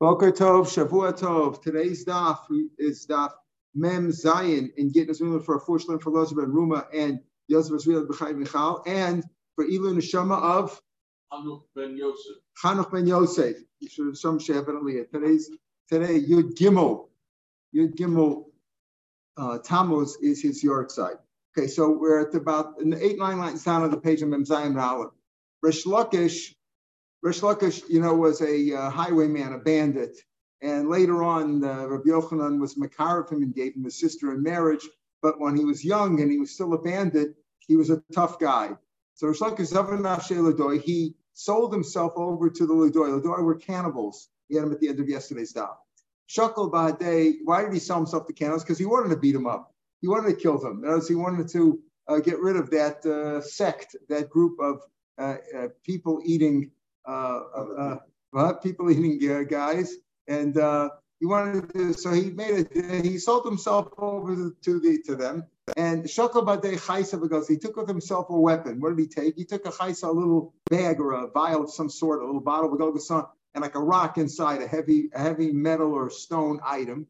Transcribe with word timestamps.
Boker 0.00 0.30
Tov, 0.30 0.66
Shavua 0.66 1.12
Tov. 1.12 1.60
Today's 1.60 2.04
daf 2.04 2.38
is 2.78 3.04
daf 3.04 3.32
Mem 3.74 4.12
Zayin 4.12 4.70
in 4.76 4.92
Gitnas 4.92 5.20
Ruma 5.20 5.44
for 5.44 5.56
a 5.56 5.60
Fushlim 5.60 6.00
for 6.00 6.12
Loza 6.12 6.36
Ben 6.36 6.52
Ruma 6.52 6.86
and 6.94 7.18
Yosef 7.48 7.74
Israel 7.74 8.06
B'chai 8.06 8.36
Michal 8.36 8.80
and 8.86 9.24
for 9.56 9.64
Ilu 9.64 9.96
Neshama 9.96 10.40
of 10.40 10.80
Hanuch 11.32 11.62
Ben 11.74 11.96
Yosef. 11.96 12.36
Chanuch 12.62 12.92
Ben 12.92 13.08
Yosef. 13.08 13.56
Some 14.14 14.38
Shevet 14.38 15.10
Today's 15.10 15.50
today 15.90 16.20
Yud 16.20 16.54
Gimel. 16.54 17.08
Yud 17.74 17.96
Gimel 17.96 18.44
uh, 19.36 19.58
Tammuz 19.58 20.16
is 20.22 20.40
his 20.40 20.62
yahrzeit. 20.62 21.18
Okay, 21.56 21.66
so 21.66 21.90
we're 21.90 22.20
at 22.20 22.34
about 22.36 22.80
in 22.80 22.90
the 22.90 23.04
eight 23.04 23.18
nine 23.18 23.38
lines 23.38 23.64
down 23.64 23.82
on 23.82 23.90
the 23.90 23.96
page 23.96 24.22
of 24.22 24.28
Mem 24.28 24.44
Zayin 24.44 24.80
Aleph. 24.80 25.10
Rish 25.60 25.86
Lakish 25.86 26.54
Rish 27.22 27.40
Lakish, 27.40 27.82
you 27.88 28.00
know, 28.00 28.14
was 28.14 28.40
a 28.42 28.74
uh, 28.74 28.90
highwayman, 28.90 29.52
a 29.52 29.58
bandit. 29.58 30.16
And 30.62 30.88
later 30.88 31.22
on, 31.22 31.64
uh, 31.64 31.86
Rabbi 31.86 32.10
Yochanan 32.10 32.60
was 32.60 32.76
makar 32.76 33.22
of 33.22 33.30
him 33.30 33.42
and 33.42 33.54
gave 33.54 33.74
him 33.74 33.86
a 33.86 33.90
sister 33.90 34.32
in 34.32 34.42
marriage. 34.42 34.88
But 35.20 35.40
when 35.40 35.56
he 35.56 35.64
was 35.64 35.84
young 35.84 36.20
and 36.20 36.30
he 36.30 36.38
was 36.38 36.52
still 36.52 36.74
a 36.74 36.78
bandit, 36.78 37.34
he 37.58 37.76
was 37.76 37.90
a 37.90 38.02
tough 38.12 38.38
guy. 38.38 38.70
So 39.14 39.26
Rish 39.28 39.40
Lakish, 39.40 40.82
he 40.82 41.14
sold 41.34 41.72
himself 41.72 42.12
over 42.16 42.50
to 42.50 42.66
the 42.66 42.74
Ladoy. 42.74 43.20
Ladoy 43.20 43.42
were 43.42 43.56
cannibals. 43.56 44.28
He 44.48 44.54
had 44.54 44.64
him 44.64 44.72
at 44.72 44.80
the 44.80 44.88
end 44.88 45.00
of 45.00 45.08
yesterday's 45.08 45.50
stop. 45.50 45.84
Shakal 46.28 46.70
Bahadeh, 46.70 47.38
why 47.44 47.62
did 47.62 47.72
he 47.72 47.78
sell 47.78 47.96
himself 47.96 48.26
to 48.26 48.32
cannibals? 48.32 48.62
Because 48.62 48.78
he 48.78 48.86
wanted 48.86 49.08
to 49.10 49.16
beat 49.16 49.32
them 49.32 49.46
up. 49.46 49.74
He 50.00 50.08
wanted 50.08 50.28
to 50.28 50.36
kill 50.36 50.58
them. 50.58 50.84
He 51.06 51.14
wanted 51.14 51.48
to 51.48 51.80
uh, 52.06 52.20
get 52.20 52.38
rid 52.38 52.56
of 52.56 52.70
that 52.70 53.04
uh, 53.04 53.40
sect, 53.40 53.96
that 54.08 54.30
group 54.30 54.58
of 54.60 54.82
uh, 55.18 55.36
uh 55.56 55.68
people 55.82 56.22
eating 56.24 56.70
Uh, 57.08 57.40
uh, 57.56 57.96
uh, 58.36 58.52
people 58.54 58.90
eating 58.90 59.18
guys, 59.48 59.94
and 60.28 60.54
he 61.20 61.26
wanted 61.26 61.72
to. 61.72 61.92
So 61.94 62.12
he 62.12 62.30
made 62.30 62.68
it. 62.72 63.04
He 63.04 63.18
sold 63.18 63.46
himself 63.46 63.88
over 63.98 64.52
to 64.62 64.80
the 64.80 65.02
to 65.06 65.16
them. 65.16 65.44
And 65.76 66.04
Shokal 66.04 66.44
Badei 66.44 66.76
Chaisa 66.76 67.20
because 67.20 67.46
he 67.46 67.56
took 67.56 67.76
with 67.76 67.88
himself 67.88 68.30
a 68.30 68.38
weapon. 68.38 68.80
What 68.80 68.90
did 68.90 68.98
he 68.98 69.06
take? 69.06 69.36
He 69.36 69.44
took 69.44 69.64
a 69.64 69.70
Chaisa, 69.70 70.08
a 70.08 70.10
little 70.10 70.52
bag 70.70 70.98
or 70.98 71.12
a 71.12 71.28
vial 71.28 71.64
of 71.64 71.70
some 71.70 71.88
sort, 71.88 72.20
a 72.20 72.26
little 72.26 72.40
bottle 72.40 72.68
with 72.68 72.80
Golgasan, 72.80 73.28
and 73.54 73.62
like 73.62 73.76
a 73.76 73.80
rock 73.80 74.18
inside, 74.18 74.60
a 74.60 74.66
heavy, 74.66 75.08
a 75.14 75.20
heavy 75.20 75.52
metal 75.52 75.92
or 75.92 76.10
stone 76.10 76.58
item. 76.64 77.06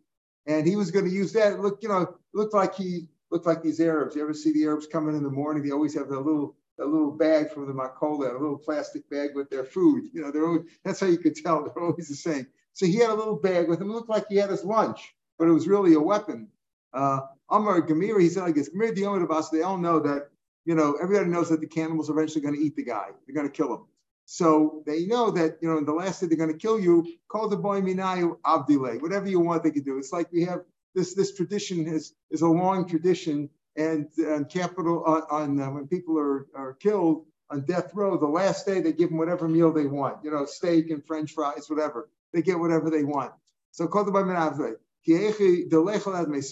And 0.46 0.66
he 0.66 0.76
was 0.76 0.90
going 0.90 1.06
to 1.06 1.10
use 1.10 1.32
that. 1.32 1.60
Look, 1.60 1.82
you 1.82 1.88
know, 1.88 2.14
looked 2.34 2.52
like 2.52 2.74
he 2.74 3.08
looked 3.30 3.46
like 3.46 3.62
these 3.62 3.80
Arabs. 3.80 4.16
You 4.16 4.22
ever 4.22 4.34
see 4.34 4.52
the 4.52 4.64
Arabs 4.64 4.86
coming 4.86 5.16
in 5.16 5.22
the 5.22 5.30
morning? 5.30 5.62
They 5.62 5.70
always 5.70 5.94
have 5.94 6.10
their 6.10 6.18
little 6.18 6.57
a 6.80 6.84
little 6.84 7.10
bag 7.10 7.50
from 7.50 7.66
the 7.66 7.72
makola, 7.72 8.30
a 8.30 8.38
little 8.38 8.58
plastic 8.58 9.08
bag 9.10 9.30
with 9.34 9.50
their 9.50 9.64
food. 9.64 10.04
You 10.12 10.22
know, 10.22 10.30
they're 10.30 10.46
always, 10.46 10.62
that's 10.84 11.00
how 11.00 11.06
you 11.06 11.18
could 11.18 11.36
tell 11.36 11.64
they're 11.64 11.82
always 11.82 12.08
the 12.08 12.14
same. 12.14 12.46
So 12.72 12.86
he 12.86 12.96
had 12.96 13.10
a 13.10 13.14
little 13.14 13.36
bag 13.36 13.68
with 13.68 13.80
him. 13.80 13.90
It 13.90 13.94
looked 13.94 14.10
like 14.10 14.26
he 14.28 14.36
had 14.36 14.50
his 14.50 14.64
lunch, 14.64 15.14
but 15.38 15.48
it 15.48 15.52
was 15.52 15.66
really 15.66 15.94
a 15.94 16.00
weapon. 16.00 16.48
Uh, 16.92 17.20
Amar 17.50 17.82
Gamir, 17.82 18.20
he 18.20 18.28
said, 18.28 18.44
I 18.44 18.52
guess, 18.52 18.68
Gamir 18.68 18.96
Diomadabas, 18.96 19.50
they 19.50 19.62
all 19.62 19.78
know 19.78 19.98
that, 20.00 20.28
you 20.64 20.74
know, 20.74 20.96
everybody 21.02 21.30
knows 21.30 21.48
that 21.48 21.60
the 21.60 21.66
cannibals 21.66 22.08
are 22.08 22.12
eventually 22.12 22.42
going 22.42 22.54
to 22.54 22.60
eat 22.60 22.76
the 22.76 22.84
guy. 22.84 23.08
They're 23.26 23.34
going 23.34 23.48
to 23.48 23.52
kill 23.52 23.74
him. 23.74 23.84
So 24.26 24.82
they 24.86 25.06
know 25.06 25.30
that, 25.30 25.56
you 25.62 25.68
know, 25.68 25.78
in 25.78 25.86
the 25.86 25.92
last 25.92 26.20
thing 26.20 26.28
they're 26.28 26.38
going 26.38 26.52
to 26.52 26.58
kill 26.58 26.78
you, 26.78 27.06
call 27.28 27.48
the 27.48 27.56
boy 27.56 27.80
Minayu 27.80 28.38
Abdile, 28.44 29.00
whatever 29.00 29.26
you 29.26 29.40
want, 29.40 29.62
they 29.62 29.70
can 29.70 29.82
do. 29.82 29.98
It's 29.98 30.12
like 30.12 30.30
we 30.30 30.44
have 30.44 30.60
this, 30.94 31.14
this 31.14 31.34
tradition 31.34 31.86
is, 31.86 32.14
is 32.30 32.42
a 32.42 32.46
long 32.46 32.86
tradition 32.86 33.48
and 33.78 34.08
on 34.26 34.44
capital 34.44 35.04
on, 35.04 35.22
on 35.30 35.60
uh, 35.60 35.70
when 35.70 35.86
people 35.86 36.18
are, 36.18 36.46
are 36.54 36.74
killed 36.74 37.24
on 37.50 37.62
death 37.62 37.94
row, 37.94 38.18
the 38.18 38.26
last 38.26 38.66
day 38.66 38.80
they 38.80 38.92
give 38.92 39.08
them 39.08 39.18
whatever 39.18 39.48
meal 39.48 39.72
they 39.72 39.86
want, 39.86 40.22
you 40.22 40.30
know, 40.30 40.44
steak 40.44 40.90
and 40.90 41.06
French 41.06 41.32
fries, 41.32 41.70
whatever. 41.70 42.10
They 42.34 42.42
get 42.42 42.58
whatever 42.58 42.90
they 42.90 43.04
want. 43.04 43.32
So 43.70 43.86
so 43.86 44.10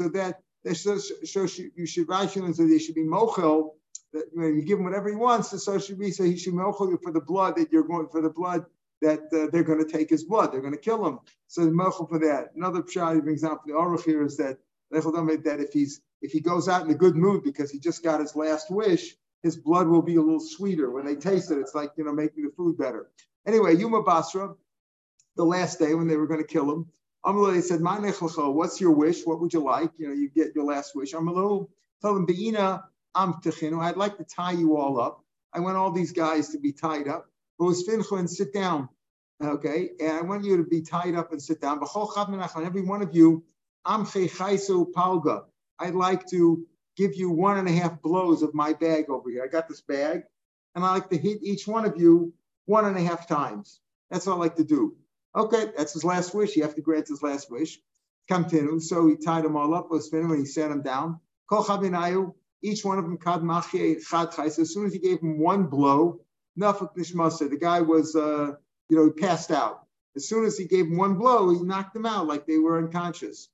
that 0.08 0.40
they 0.64 0.74
should, 0.74 1.00
so 1.00 1.46
you 1.74 1.86
should 1.86 2.08
ration 2.08 2.54
so 2.54 2.66
they 2.66 2.78
should 2.78 2.94
be 2.94 3.02
mochel 3.02 3.72
that 4.12 4.24
when 4.32 4.56
you 4.56 4.62
give 4.62 4.78
him 4.78 4.84
whatever 4.84 5.08
he 5.08 5.16
wants, 5.16 5.50
so 5.62 5.78
should 5.78 5.98
be 5.98 6.12
so 6.12 6.24
he 6.24 6.36
should 6.38 6.54
mochel 6.54 6.88
you 6.88 6.98
for 7.02 7.12
the 7.12 7.20
blood 7.20 7.56
that 7.56 7.72
you're 7.72 7.82
going 7.82 8.08
for 8.08 8.22
the 8.22 8.30
blood 8.30 8.64
that 9.02 9.20
uh, 9.34 9.50
they're 9.52 9.64
going 9.64 9.84
to 9.84 9.90
take 9.90 10.08
his 10.08 10.24
blood, 10.24 10.52
they're 10.52 10.62
going 10.62 10.72
to 10.72 10.78
kill 10.78 11.04
him. 11.06 11.18
So 11.48 11.68
mochel 11.68 12.08
for 12.08 12.20
that. 12.20 12.52
Another 12.56 12.82
pshat 12.82 13.16
he 13.16 13.20
brings 13.20 13.44
out 13.44 13.66
the 13.66 13.72
Aruch 13.72 14.04
here 14.04 14.24
is 14.24 14.36
that 14.38 14.58
that 14.90 15.60
if 15.60 15.72
he's 15.72 16.00
if 16.22 16.32
he 16.32 16.40
goes 16.40 16.68
out 16.68 16.84
in 16.84 16.90
a 16.90 16.94
good 16.94 17.16
mood 17.16 17.44
because 17.44 17.70
he 17.70 17.78
just 17.78 18.02
got 18.02 18.20
his 18.20 18.34
last 18.36 18.70
wish, 18.70 19.14
his 19.42 19.56
blood 19.56 19.86
will 19.88 20.02
be 20.02 20.16
a 20.16 20.20
little 20.20 20.40
sweeter. 20.40 20.90
When 20.90 21.04
they 21.04 21.14
taste 21.16 21.50
it, 21.50 21.58
it's 21.58 21.74
like, 21.74 21.92
you 21.96 22.04
know, 22.04 22.12
making 22.12 22.44
the 22.44 22.50
food 22.56 22.78
better. 22.78 23.10
Anyway, 23.46 23.76
Yuma 23.76 24.02
Basra, 24.02 24.54
the 25.36 25.44
last 25.44 25.78
day 25.78 25.94
when 25.94 26.08
they 26.08 26.16
were 26.16 26.26
going 26.26 26.40
to 26.40 26.46
kill 26.46 26.70
him, 26.70 26.86
Amalei 27.24 27.62
said, 27.62 27.80
what's 27.82 28.80
your 28.80 28.92
wish? 28.92 29.24
What 29.24 29.40
would 29.40 29.52
you 29.52 29.60
like? 29.60 29.90
You 29.98 30.08
know, 30.08 30.14
you 30.14 30.30
get 30.30 30.54
your 30.54 30.64
last 30.64 30.94
wish. 30.94 31.12
Amalei 31.12 31.68
told 32.02 32.16
him, 32.18 32.26
Be'ina 32.26 32.84
Amtechinu, 33.16 33.80
I'd 33.80 33.96
like 33.96 34.16
to 34.18 34.24
tie 34.24 34.52
you 34.52 34.76
all 34.76 35.00
up. 35.00 35.24
I 35.52 35.60
want 35.60 35.76
all 35.76 35.90
these 35.90 36.12
guys 36.12 36.50
to 36.50 36.58
be 36.58 36.72
tied 36.72 37.08
up. 37.08 37.26
and 37.58 38.30
sit 38.30 38.52
down. 38.52 38.88
Okay, 39.42 39.90
and 40.00 40.12
I 40.12 40.22
want 40.22 40.44
you 40.44 40.56
to 40.56 40.64
be 40.64 40.80
tied 40.80 41.14
up 41.14 41.32
and 41.32 41.42
sit 41.42 41.60
down. 41.60 41.80
Every 41.82 42.82
one 42.82 43.02
of 43.02 43.14
you, 43.14 43.44
Amche 43.86 44.30
Chaisu 44.30 44.92
Palga. 44.92 45.44
I'd 45.78 45.94
like 45.94 46.26
to 46.28 46.66
give 46.96 47.14
you 47.14 47.30
one 47.30 47.58
and 47.58 47.68
a 47.68 47.72
half 47.72 48.00
blows 48.02 48.42
of 48.42 48.54
my 48.54 48.72
bag 48.72 49.10
over 49.10 49.30
here. 49.30 49.44
I 49.44 49.48
got 49.48 49.68
this 49.68 49.82
bag, 49.82 50.22
and 50.74 50.84
I 50.84 50.90
like 50.92 51.10
to 51.10 51.18
hit 51.18 51.42
each 51.42 51.66
one 51.66 51.84
of 51.84 52.00
you 52.00 52.32
one 52.64 52.84
and 52.84 52.96
a 52.96 53.02
half 53.02 53.28
times. 53.28 53.80
That's 54.10 54.26
what 54.26 54.34
I 54.34 54.36
like 54.36 54.56
to 54.56 54.64
do. 54.64 54.96
Okay, 55.34 55.70
that's 55.76 55.92
his 55.92 56.04
last 56.04 56.34
wish. 56.34 56.56
You 56.56 56.62
have 56.62 56.74
to 56.76 56.80
grant 56.80 57.08
his 57.08 57.22
last 57.22 57.50
wish. 57.50 57.78
Continue. 58.28 58.80
So 58.80 59.06
he 59.06 59.16
tied 59.16 59.44
them 59.44 59.56
all 59.56 59.74
up, 59.74 59.90
was 59.90 60.08
finished 60.08 60.30
and 60.30 60.38
he 60.38 60.46
sat 60.46 60.70
them 60.70 60.82
down. 60.82 61.20
Each 62.62 62.84
one 62.84 62.98
of 62.98 63.04
them 63.04 63.18
As 63.22 64.72
soon 64.72 64.86
as 64.86 64.92
he 64.92 64.98
gave 64.98 65.20
him 65.20 65.38
one 65.38 65.64
blow. 65.66 66.20
The 66.56 67.58
guy 67.60 67.80
was, 67.82 68.16
uh, 68.16 68.52
you 68.88 68.96
know, 68.96 69.04
he 69.04 69.10
passed 69.12 69.50
out. 69.50 69.82
As 70.16 70.26
soon 70.26 70.46
as 70.46 70.56
he 70.56 70.64
gave 70.64 70.86
him 70.86 70.96
one 70.96 71.14
blow, 71.16 71.50
he 71.50 71.62
knocked 71.62 71.92
them 71.92 72.06
out 72.06 72.26
like 72.26 72.46
they 72.46 72.58
were 72.58 72.78
unconscious 72.78 73.48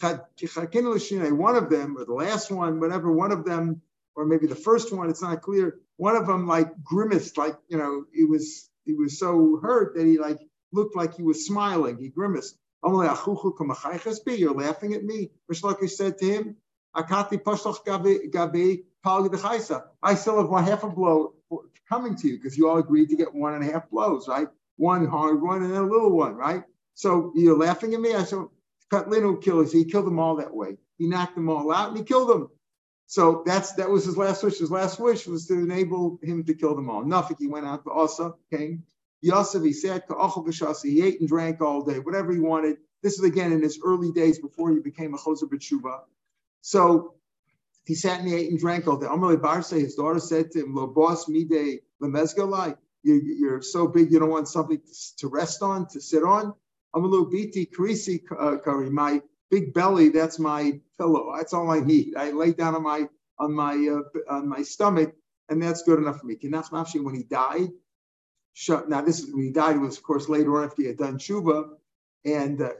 one 0.00 1.56
of 1.56 1.70
them, 1.70 1.96
or 1.96 2.04
the 2.04 2.12
last 2.12 2.50
one, 2.50 2.80
whatever, 2.80 3.12
one 3.12 3.32
of 3.32 3.44
them, 3.44 3.80
or 4.16 4.26
maybe 4.26 4.46
the 4.46 4.54
first 4.54 4.92
one, 4.92 5.10
it's 5.10 5.22
not 5.22 5.42
clear. 5.42 5.78
One 5.96 6.16
of 6.16 6.26
them 6.26 6.46
like 6.46 6.82
grimaced, 6.82 7.38
like, 7.38 7.56
you 7.68 7.78
know, 7.78 8.04
he 8.12 8.24
was 8.24 8.68
he 8.84 8.94
was 8.94 9.18
so 9.18 9.58
hurt 9.62 9.96
that 9.96 10.04
he 10.04 10.18
like 10.18 10.40
looked 10.72 10.96
like 10.96 11.14
he 11.14 11.22
was 11.22 11.46
smiling. 11.46 11.98
He 11.98 12.08
grimaced. 12.08 12.58
You're 12.82 14.54
laughing 14.54 14.94
at 14.94 15.04
me. 15.04 15.30
Rishlakish 15.50 15.90
said 15.90 16.18
to 16.18 16.26
him, 16.26 16.56
I 16.94 17.02
still 20.14 20.38
have 20.38 20.48
one 20.48 20.64
half 20.64 20.84
a 20.84 20.90
blow 20.90 21.34
coming 21.88 22.16
to 22.16 22.28
you 22.28 22.36
because 22.36 22.58
you 22.58 22.68
all 22.68 22.78
agreed 22.78 23.10
to 23.10 23.16
get 23.16 23.34
one 23.34 23.54
and 23.54 23.68
a 23.68 23.72
half 23.72 23.90
blows, 23.90 24.28
right? 24.28 24.48
One 24.76 25.06
hard 25.06 25.40
one 25.40 25.62
and 25.62 25.72
then 25.72 25.82
a 25.82 25.86
little 25.86 26.16
one, 26.16 26.34
right? 26.34 26.64
So 26.94 27.32
you're 27.34 27.58
laughing 27.58 27.94
at 27.94 28.00
me. 28.00 28.14
I 28.14 28.24
said, 28.24 28.44
Katlinu 28.94 29.42
killers. 29.42 29.72
He 29.72 29.84
killed 29.84 30.06
them 30.06 30.18
all 30.18 30.36
that 30.36 30.54
way. 30.54 30.76
He 30.98 31.06
knocked 31.08 31.34
them 31.34 31.48
all 31.48 31.72
out 31.72 31.88
and 31.88 31.98
he 31.98 32.04
killed 32.04 32.28
them. 32.28 32.48
So 33.06 33.42
that's 33.44 33.72
that 33.72 33.90
was 33.90 34.04
his 34.04 34.16
last 34.16 34.42
wish. 34.42 34.58
His 34.58 34.70
last 34.70 34.98
wish 35.00 35.26
was 35.26 35.46
to 35.46 35.54
enable 35.54 36.18
him 36.22 36.44
to 36.44 36.54
kill 36.54 36.74
them 36.74 36.88
all. 36.88 37.02
Nafik, 37.02 37.38
he 37.38 37.48
went 37.48 37.66
out 37.66 37.84
to 37.84 37.90
Asa, 37.90 38.34
came. 38.50 38.84
Yosef, 39.20 39.62
he 39.62 39.72
said, 39.72 40.02
he 40.82 41.02
ate 41.02 41.20
and 41.20 41.28
drank 41.28 41.60
all 41.62 41.82
day, 41.82 41.98
whatever 41.98 42.30
he 42.32 42.38
wanted. 42.38 42.76
This 43.02 43.18
is 43.18 43.24
again 43.24 43.52
in 43.52 43.62
his 43.62 43.80
early 43.82 44.12
days 44.12 44.38
before 44.38 44.70
he 44.70 44.80
became 44.80 45.14
a 45.14 45.18
Choser 45.18 45.44
B'tshuva. 45.44 46.00
So 46.60 47.14
he 47.86 47.94
sat 47.94 48.20
and 48.20 48.28
he 48.28 48.34
ate 48.34 48.50
and 48.50 48.58
drank 48.58 48.86
all 48.86 48.98
day. 48.98 49.06
Amalei 49.06 49.40
Barse, 49.40 49.70
his 49.70 49.94
daughter 49.94 50.18
said 50.18 50.50
to 50.52 50.60
him, 50.60 50.74
Lo 50.74 50.86
boss 50.86 51.26
mide 51.28 51.80
lemezgalai. 52.02 52.76
You're 53.02 53.60
so 53.60 53.86
big, 53.86 54.10
you 54.12 54.18
don't 54.18 54.30
want 54.30 54.48
something 54.48 54.80
to 55.18 55.28
rest 55.28 55.62
on, 55.62 55.86
to 55.88 56.00
sit 56.00 56.22
on. 56.22 56.54
I'm 56.94 57.04
a 57.04 57.08
little 57.08 57.26
biti 57.26 57.68
uh, 58.38 58.58
curry. 58.58 58.88
My 58.88 59.20
big 59.50 59.74
belly, 59.74 60.10
that's 60.10 60.38
my 60.38 60.80
pillow. 60.96 61.34
That's 61.36 61.52
all 61.52 61.70
I 61.70 61.80
need. 61.80 62.14
I 62.16 62.30
lay 62.30 62.52
down 62.52 62.76
on 62.76 62.82
my 62.84 63.08
on 63.38 63.52
my 63.52 63.74
uh, 63.74 64.32
on 64.32 64.48
my 64.48 64.62
stomach, 64.62 65.14
and 65.48 65.60
that's 65.60 65.82
good 65.82 65.98
enough 65.98 66.20
for 66.20 66.26
me. 66.26 66.36
When 66.36 67.14
he 67.14 67.24
died, 67.24 67.70
now 68.88 69.00
this 69.00 69.20
is 69.20 69.34
when 69.34 69.44
he 69.44 69.50
died 69.50 69.80
was 69.80 69.98
of 69.98 70.04
course 70.04 70.28
later 70.28 70.56
on 70.56 70.64
after 70.64 70.82
he 70.82 70.88
had 70.88 70.98
done 70.98 71.18
tshuva, 71.18 71.70
and 72.24 72.62
uh, 72.62 72.70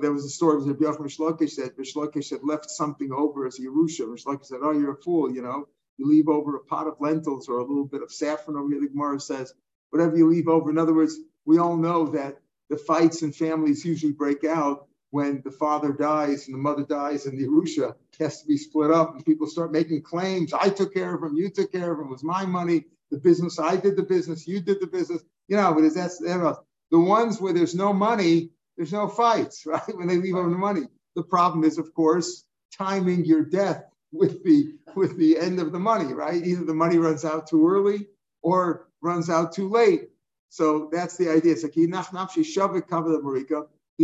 there 0.00 0.12
was 0.12 0.24
a 0.24 0.30
story 0.30 0.56
of 0.56 0.66
Rabbi 0.66 0.84
Yochanan 0.84 1.14
Shlokish 1.14 1.50
said 1.50 1.76
Shlokish 1.76 2.30
had 2.30 2.42
left 2.42 2.70
something 2.70 3.12
over 3.12 3.46
as 3.46 3.58
Yerusha. 3.58 4.06
Shlokish 4.18 4.46
said, 4.46 4.60
"Oh, 4.62 4.72
you're 4.72 4.92
a 4.92 5.02
fool. 5.02 5.30
You 5.30 5.42
know, 5.42 5.68
you 5.98 6.08
leave 6.08 6.28
over 6.28 6.56
a 6.56 6.60
pot 6.60 6.86
of 6.86 6.96
lentils 7.00 7.48
or 7.48 7.58
a 7.58 7.64
little 7.64 7.84
bit 7.84 8.02
of 8.02 8.10
saffron 8.10 8.56
over 8.56 8.70
here." 8.70 8.80
The 8.80 8.88
Gemara 8.88 9.20
says, 9.20 9.52
"Whatever 9.90 10.16
you 10.16 10.28
leave 10.30 10.48
over." 10.48 10.70
In 10.70 10.78
other 10.78 10.94
words, 10.94 11.18
we 11.44 11.58
all 11.58 11.76
know 11.76 12.06
that 12.08 12.40
the 12.70 12.76
fights 12.76 13.22
and 13.22 13.34
families 13.34 13.84
usually 13.84 14.12
break 14.12 14.44
out 14.44 14.86
when 15.10 15.40
the 15.44 15.50
father 15.50 15.92
dies 15.92 16.46
and 16.46 16.54
the 16.54 16.58
mother 16.58 16.84
dies 16.84 17.26
and 17.26 17.38
the 17.38 17.46
Arusha 17.46 17.94
has 18.18 18.42
to 18.42 18.46
be 18.46 18.56
split 18.58 18.90
up 18.90 19.14
and 19.14 19.24
people 19.24 19.46
start 19.46 19.72
making 19.72 20.02
claims. 20.02 20.52
I 20.52 20.68
took 20.68 20.92
care 20.92 21.14
of 21.14 21.22
him, 21.22 21.36
you 21.36 21.50
took 21.50 21.72
care 21.72 21.92
of 21.92 21.98
him, 21.98 22.06
it 22.06 22.10
was 22.10 22.24
my 22.24 22.44
money, 22.44 22.84
the 23.10 23.18
business, 23.18 23.58
I 23.58 23.76
did 23.76 23.96
the 23.96 24.02
business, 24.02 24.46
you 24.46 24.60
did 24.60 24.80
the 24.80 24.86
business. 24.86 25.22
You 25.48 25.56
know, 25.56 25.72
but 25.74 25.84
is 25.84 25.94
that's 25.94 26.18
The 26.18 26.58
ones 26.92 27.40
where 27.40 27.54
there's 27.54 27.74
no 27.74 27.92
money, 27.92 28.50
there's 28.76 28.92
no 28.92 29.08
fights, 29.08 29.64
right? 29.66 29.96
When 29.96 30.08
they 30.08 30.16
leave 30.16 30.36
over 30.36 30.50
the 30.50 30.56
money. 30.56 30.82
The 31.16 31.22
problem 31.22 31.64
is, 31.64 31.78
of 31.78 31.92
course, 31.94 32.44
timing 32.76 33.24
your 33.24 33.44
death 33.44 33.84
with 34.12 34.44
the 34.44 34.74
with 34.94 35.16
the 35.18 35.38
end 35.38 35.58
of 35.58 35.72
the 35.72 35.78
money, 35.78 36.12
right? 36.12 36.44
Either 36.44 36.64
the 36.64 36.74
money 36.74 36.98
runs 36.98 37.24
out 37.24 37.46
too 37.48 37.66
early 37.68 38.06
or 38.42 38.88
runs 39.02 39.30
out 39.30 39.52
too 39.52 39.68
late. 39.68 40.10
So 40.48 40.88
that's 40.92 41.16
the 41.16 41.30
idea. 41.30 41.52
It's 41.52 41.62
like 41.62 41.74
he 41.74 41.86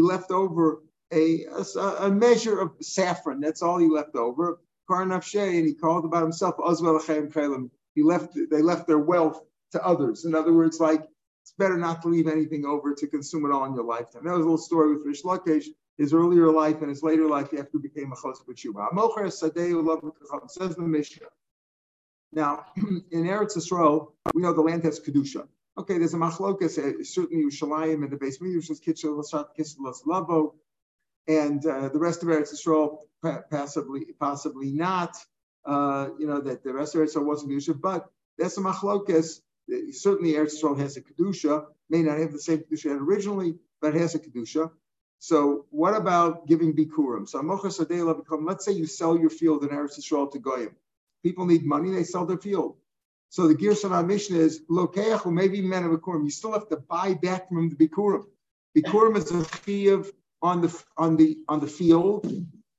left 0.02 0.30
over 0.30 0.82
a, 1.12 1.44
a, 1.44 1.80
a, 1.80 2.10
measure 2.10 2.60
of 2.60 2.72
saffron. 2.80 3.40
That's 3.40 3.62
all 3.62 3.78
he 3.78 3.88
left 3.88 4.16
over. 4.16 4.60
And 4.88 5.66
he 5.66 5.74
called 5.74 6.04
about 6.04 6.22
himself. 6.22 6.56
He 7.94 8.02
left. 8.02 8.38
They 8.50 8.62
left 8.62 8.86
their 8.86 8.98
wealth 8.98 9.40
to 9.72 9.84
others. 9.84 10.24
In 10.24 10.34
other 10.34 10.52
words, 10.52 10.80
like 10.80 11.02
it's 11.42 11.52
better 11.58 11.76
not 11.76 12.02
to 12.02 12.08
leave 12.08 12.26
anything 12.26 12.64
over 12.64 12.94
to 12.94 13.06
consume 13.06 13.44
it 13.44 13.52
all 13.52 13.64
in 13.64 13.74
your 13.74 13.84
lifetime. 13.84 14.24
That 14.24 14.32
was 14.32 14.40
a 14.40 14.48
little 14.48 14.56
story 14.56 14.94
with 14.94 15.06
Rish 15.06 15.22
Lakish, 15.22 15.66
his 15.98 16.14
earlier 16.14 16.50
life 16.50 16.80
and 16.80 16.88
his 16.88 17.02
later 17.02 17.26
life 17.26 17.52
after 17.52 17.68
he 17.72 17.78
became 17.78 18.12
a 18.12 18.16
chosek 18.16 18.46
b'tshuva. 18.48 20.50
Says 20.50 20.76
the 20.76 20.82
Mishnah. 20.82 21.26
Now, 22.32 22.64
in 22.76 23.24
Eretz 23.24 23.56
Yisrael, 23.56 24.12
we 24.32 24.42
know 24.42 24.52
the 24.52 24.62
land 24.62 24.84
has 24.84 25.00
kedusha. 25.00 25.46
Okay, 25.76 25.98
there's 25.98 26.14
a 26.14 26.18
machlokas, 26.18 27.04
certainly 27.04 27.44
Yerushalayim 27.44 28.04
and 28.04 28.10
the 28.12 28.16
base 28.16 28.40
Midrash 28.40 28.70
is 28.70 28.80
kitchel 28.80 29.20
lavo, 30.06 30.54
and 31.26 31.66
uh, 31.66 31.88
the 31.88 31.98
rest 31.98 32.22
of 32.22 32.28
Eretz 32.28 32.54
Yisrael 32.54 32.98
possibly 33.50 34.06
possibly 34.20 34.70
not. 34.70 35.16
Uh, 35.64 36.10
you 36.18 36.26
know 36.26 36.40
that 36.40 36.62
the 36.62 36.72
rest 36.72 36.94
of 36.94 37.00
Eretz 37.00 37.16
Yisrael 37.16 37.24
wasn't 37.24 37.50
kedusha, 37.50 37.80
but 37.80 38.08
there's 38.38 38.56
a 38.56 38.60
machlokas 38.60 39.40
certainly 39.90 40.34
Eretz 40.34 40.62
Yisrael 40.62 40.78
has 40.78 40.96
a 40.96 41.00
kedusha, 41.02 41.66
may 41.90 42.02
not 42.02 42.18
have 42.18 42.32
the 42.32 42.38
same 42.38 42.58
kedusha 42.58 42.96
originally, 42.96 43.56
but 43.80 43.94
it 43.94 44.00
has 44.00 44.14
a 44.14 44.18
kedusha. 44.18 44.70
So 45.18 45.66
what 45.70 45.96
about 45.96 46.46
giving 46.46 46.74
bikurim? 46.74 47.28
So 47.28 47.40
let's 47.40 48.64
say 48.64 48.72
you 48.72 48.86
sell 48.86 49.18
your 49.18 49.30
field 49.30 49.64
in 49.64 49.70
Eretz 49.70 49.98
Yisrael 49.98 50.30
to 50.32 50.38
goyim. 50.38 50.76
People 51.22 51.46
need 51.46 51.64
money; 51.64 51.90
they 51.90 52.04
sell 52.04 52.26
their 52.26 52.38
field. 52.38 52.76
So 53.34 53.48
the 53.48 53.56
Gerson 53.56 53.92
on 53.92 54.08
is 54.12 54.60
lokeach 54.70 55.26
maybe 55.32 55.60
men 55.60 55.82
of 55.82 55.90
bikurim. 55.90 56.22
You 56.22 56.30
still 56.30 56.52
have 56.52 56.68
to 56.68 56.76
buy 56.76 57.14
back 57.14 57.48
from 57.48 57.68
the 57.68 57.74
bikurim. 57.74 58.22
Bikurim 58.78 59.16
is 59.16 59.28
a 59.32 59.42
chiyuv 59.64 60.08
on 60.40 60.60
the 60.60 60.84
on 60.96 61.16
the 61.16 61.38
on 61.48 61.58
the 61.58 61.66
field, 61.66 62.32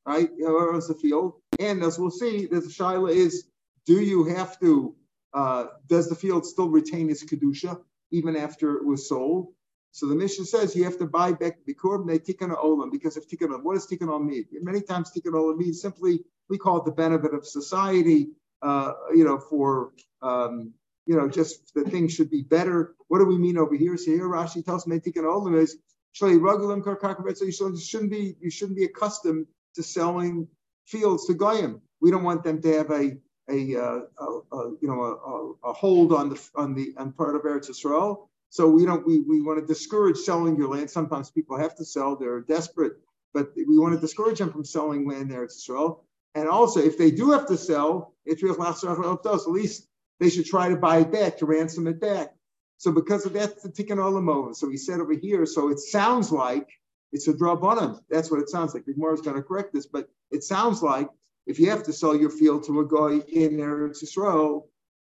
right? 0.06 0.30
Or 0.42 0.80
the 0.80 0.94
field, 0.94 1.34
and 1.60 1.84
as 1.84 2.00
we'll 2.00 2.10
see, 2.10 2.46
the 2.46 2.62
shaila 2.62 3.14
is: 3.14 3.50
Do 3.86 4.00
you 4.00 4.24
have 4.24 4.58
to 4.62 4.96
uh, 5.34 5.66
does 5.90 6.08
the 6.08 6.16
field 6.16 6.46
still 6.46 6.70
retain 6.70 7.10
its 7.10 7.26
kedusha 7.26 7.78
even 8.12 8.38
after 8.38 8.78
it 8.78 8.86
was 8.86 9.10
sold? 9.10 9.50
So 9.92 10.06
the 10.06 10.16
mission 10.16 10.46
says 10.46 10.74
you 10.74 10.86
have 10.86 11.00
to 11.00 11.06
buy 11.06 11.34
back 11.34 11.66
bikur 11.68 12.06
tikkun 12.28 12.56
olam 12.56 12.94
because 12.94 13.18
of 13.18 13.28
tikkun 13.28 13.62
What 13.62 13.74
does 13.74 13.88
tikkun 13.88 14.08
olam 14.08 14.28
mean? 14.28 14.46
Many 14.54 14.80
times 14.80 15.12
tikkun 15.12 15.34
olam 15.34 15.58
means 15.58 15.82
simply 15.82 16.24
we 16.48 16.58
call 16.58 16.78
it 16.78 16.86
the 16.86 16.92
benefit 16.92 17.34
of 17.34 17.46
society. 17.46 18.30
Uh, 18.62 18.94
you 19.14 19.24
know, 19.26 19.38
for 19.38 19.92
um, 20.26 20.74
you 21.06 21.16
know, 21.16 21.30
just 21.30 21.74
that 21.76 21.90
things 21.90 22.14
should 22.14 22.32
be 22.32 22.42
better. 22.42 22.96
What 23.10 23.20
do 23.20 23.26
we 23.26 23.38
mean 23.38 23.58
over 23.58 23.76
here? 23.76 23.96
So 23.98 24.12
here 24.12 24.28
Rashi 24.28 24.66
tells 24.66 24.88
me 24.88 24.98
tikkun 24.98 25.24
olam 25.24 25.62
is 25.62 25.78
so 26.16 26.28
you 26.28 27.78
shouldn't 27.78 28.12
be 28.12 28.36
you 28.40 28.50
shouldn't 28.50 28.78
be 28.78 28.86
accustomed 28.86 29.46
to 29.76 29.84
selling 29.84 30.48
fields 30.86 31.28
to 31.28 31.34
goyim. 31.34 31.82
We 32.02 32.10
don't 32.10 32.24
want 32.24 32.44
them 32.44 32.62
to 32.62 32.74
have 32.78 32.90
a 32.92 33.18
a, 33.50 33.76
uh, 33.76 34.00
a, 34.20 34.26
a 34.56 34.70
you 34.82 34.88
know 34.88 35.04
a, 35.04 35.70
a, 35.70 35.74
hold 35.74 36.14
on 36.14 36.30
the 36.30 36.50
on 36.56 36.74
the 36.74 36.94
on 36.98 37.12
part 37.12 37.36
of 37.36 37.44
Eretz 37.44 37.70
Yisrael. 37.70 38.28
So 38.50 38.70
we 38.70 38.86
don't 38.86 39.06
we, 39.06 39.20
we 39.20 39.42
want 39.42 39.60
to 39.60 39.66
discourage 39.66 40.18
selling 40.18 40.56
your 40.56 40.70
land. 40.70 40.90
Sometimes 40.90 41.30
people 41.30 41.58
have 41.58 41.76
to 41.76 41.86
sell; 41.86 42.16
they're 42.16 42.42
desperate, 42.42 42.94
but 43.34 43.52
we 43.56 43.78
want 43.78 43.94
to 43.94 44.00
discourage 44.00 44.40
them 44.40 44.52
from 44.52 44.64
selling 44.64 45.08
land 45.08 45.32
in 45.32 45.38
Eretz 45.38 45.58
Yisrael. 45.60 46.00
And 46.34 46.48
also, 46.48 46.80
if 46.80 46.98
they 46.98 47.12
do 47.12 47.32
have 47.32 47.46
to 47.48 47.58
sell, 47.58 48.14
it's 48.26 48.42
real 48.42 48.56
at 48.62 49.52
least 49.52 49.88
they 50.20 50.30
should 50.30 50.46
try 50.46 50.70
to 50.70 50.78
buy 50.78 51.00
it 51.00 51.12
back 51.12 51.38
to 51.38 51.46
ransom 51.46 51.88
it 51.88 52.00
back. 52.00 52.34
So 52.78 52.92
because 52.92 53.26
of 53.26 53.34
that, 53.34 53.62
the 53.62 53.70
tikkun 53.70 53.98
olam 53.98 54.56
So 54.56 54.70
he 54.70 54.78
said 54.78 55.00
over 55.00 55.14
here. 55.14 55.46
So 55.46 55.70
it 55.70 55.80
sounds 55.80 56.32
like 56.32 56.68
it's 57.12 57.28
a 57.28 57.34
drabanan. 57.34 58.00
That's 58.10 58.30
what 58.30 58.42
it 58.42 58.50
sounds 58.50 58.74
like. 58.74 58.86
The 58.86 58.92
is 59.14 59.22
going 59.22 59.38
to 59.38 59.44
correct 59.44 59.74
this, 59.74 59.86
but 59.86 60.10
it 60.32 60.44
sounds 60.44 60.82
like 60.82 61.10
if 61.48 61.60
you 61.60 61.70
have 61.70 61.84
to 61.84 61.94
sell 61.94 62.16
your 62.16 62.30
field 62.30 62.66
to 62.66 62.80
a 62.80 62.88
guy 62.88 63.24
in 63.28 63.58
Eretz 63.58 64.04
Yisrael, 64.04 64.64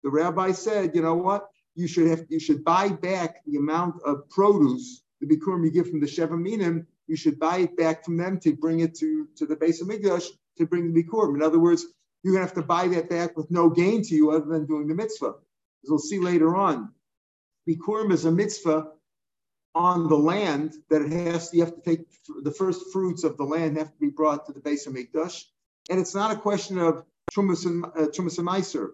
the 0.03 0.11
rabbi 0.11 0.53
said, 0.53 0.95
you 0.95 1.03
know 1.03 1.15
what? 1.15 1.49
You 1.75 1.89
should 1.89 2.09
have 2.09 2.25
you 2.29 2.41
should 2.41 2.65
buy 2.65 2.89
back 2.89 3.45
the 3.47 3.57
amount 3.57 3.97
of 4.05 4.29
produce, 4.31 5.03
the 5.21 5.27
bikurim 5.27 5.65
you 5.65 5.71
give 5.71 5.89
from 5.89 6.01
the 6.01 6.07
Sheva 6.07 6.41
Minim, 6.41 6.87
you 7.07 7.17
should 7.17 7.39
buy 7.39 7.59
it 7.59 7.77
back 7.77 8.05
from 8.05 8.17
them 8.17 8.39
to 8.41 8.55
bring 8.55 8.81
it 8.81 8.95
to, 8.97 9.29
to 9.37 9.47
the 9.47 9.57
base 9.57 9.81
of 9.81 9.89
Migdash 9.89 10.27
to 10.59 10.67
bring 10.67 10.93
the 10.93 11.03
bikurim. 11.03 11.37
In 11.37 11.43
other 11.43 11.59
words, 11.59 11.87
you're 12.29 12.37
gonna 12.37 12.47
have 12.47 12.57
to 12.57 12.63
buy 12.63 12.89
that 12.89 13.09
back 13.09 13.37
with 13.37 13.51
no 13.51 13.71
gain 13.71 14.03
to 14.03 14.15
you 14.15 14.31
other 14.31 14.45
than 14.45 14.67
doing 14.67 14.87
the 14.87 14.95
mitzvah. 14.95 15.35
As 15.83 15.91
we'll 15.91 15.99
see 15.99 16.19
later 16.19 16.55
on. 16.55 16.93
Bikurim 17.67 18.13
is 18.13 18.27
a 18.27 18.31
mitzvah 18.31 18.93
on 19.75 20.09
the 20.09 20.17
land 20.17 20.75
that 20.91 21.03
it 21.03 21.11
has 21.13 21.51
to, 21.51 21.57
you 21.57 21.65
have 21.65 21.75
to 21.75 21.81
take 21.81 22.07
the 22.43 22.51
first 22.51 22.93
fruits 22.93 23.25
of 23.25 23.37
the 23.37 23.45
land 23.45 23.79
have 23.79 23.93
to 23.93 23.99
be 23.99 24.11
brought 24.11 24.45
to 24.47 24.53
the 24.53 24.61
base 24.61 24.87
of 24.87 24.95
Mikdash. 24.95 25.45
And 25.89 25.99
it's 25.99 26.15
not 26.15 26.33
a 26.33 26.37
question 26.37 26.79
of 26.79 27.05
Trumas 27.35 27.65
and, 27.65 27.85
uh, 27.85 27.91
and 27.97 28.13
Meiser. 28.13 28.91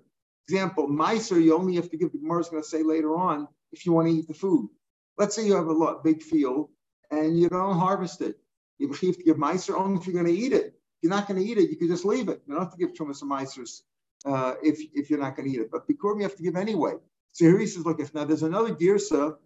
Example, 0.49 0.89
Meiser, 0.89 1.43
you 1.43 1.57
only 1.57 1.75
have 1.77 1.91
to 1.91 1.97
give, 1.97 2.13
the 2.13 2.19
is 2.39 2.49
going 2.49 2.63
to 2.63 2.69
say 2.69 2.83
later 2.83 3.17
on, 3.17 3.49
if 3.73 3.87
you 3.87 3.93
want 3.93 4.09
to 4.09 4.15
eat 4.15 4.29
the 4.29 4.35
food. 4.35 4.69
Let's 5.17 5.35
say 5.35 5.47
you 5.47 5.57
have 5.57 5.67
a 5.67 5.73
lot, 5.73 6.05
big 6.05 6.23
field 6.23 6.69
and 7.11 7.39
you 7.39 7.49
don't 7.49 7.79
harvest 7.79 8.21
it. 8.21 8.39
You 8.79 8.89
have 8.89 8.99
to 8.99 9.23
give 9.25 9.37
Meiser 9.37 9.75
only 9.75 9.99
if 9.99 10.07
you're 10.07 10.23
going 10.23 10.33
to 10.35 10.41
eat 10.41 10.53
it. 10.53 10.79
You're 11.05 11.11
not 11.11 11.29
going 11.29 11.39
to 11.39 11.47
eat 11.47 11.59
it, 11.59 11.69
you 11.69 11.77
can 11.77 11.89
just 11.89 12.07
leave 12.07 12.31
it. 12.31 12.41
You 12.47 12.55
don't 12.55 12.63
have 12.63 12.73
to 12.73 12.79
give 12.79 12.95
Trumas 12.95 13.21
and 13.21 13.31
Meisers 13.31 13.83
uh, 14.25 14.55
if, 14.63 14.81
if 14.95 15.11
you're 15.11 15.19
not 15.19 15.37
going 15.37 15.47
to 15.47 15.55
eat 15.55 15.61
it. 15.61 15.71
But 15.71 15.87
Bikurim, 15.87 16.17
you 16.17 16.23
have 16.23 16.35
to 16.37 16.43
give 16.43 16.57
anyway. 16.57 16.95
So 17.33 17.45
here 17.45 17.59
he 17.59 17.67
says, 17.67 17.85
look, 17.85 18.01
if 18.01 18.15
now 18.15 18.25
there's 18.25 18.43
another 18.43 18.75
Girsa 18.75 19.37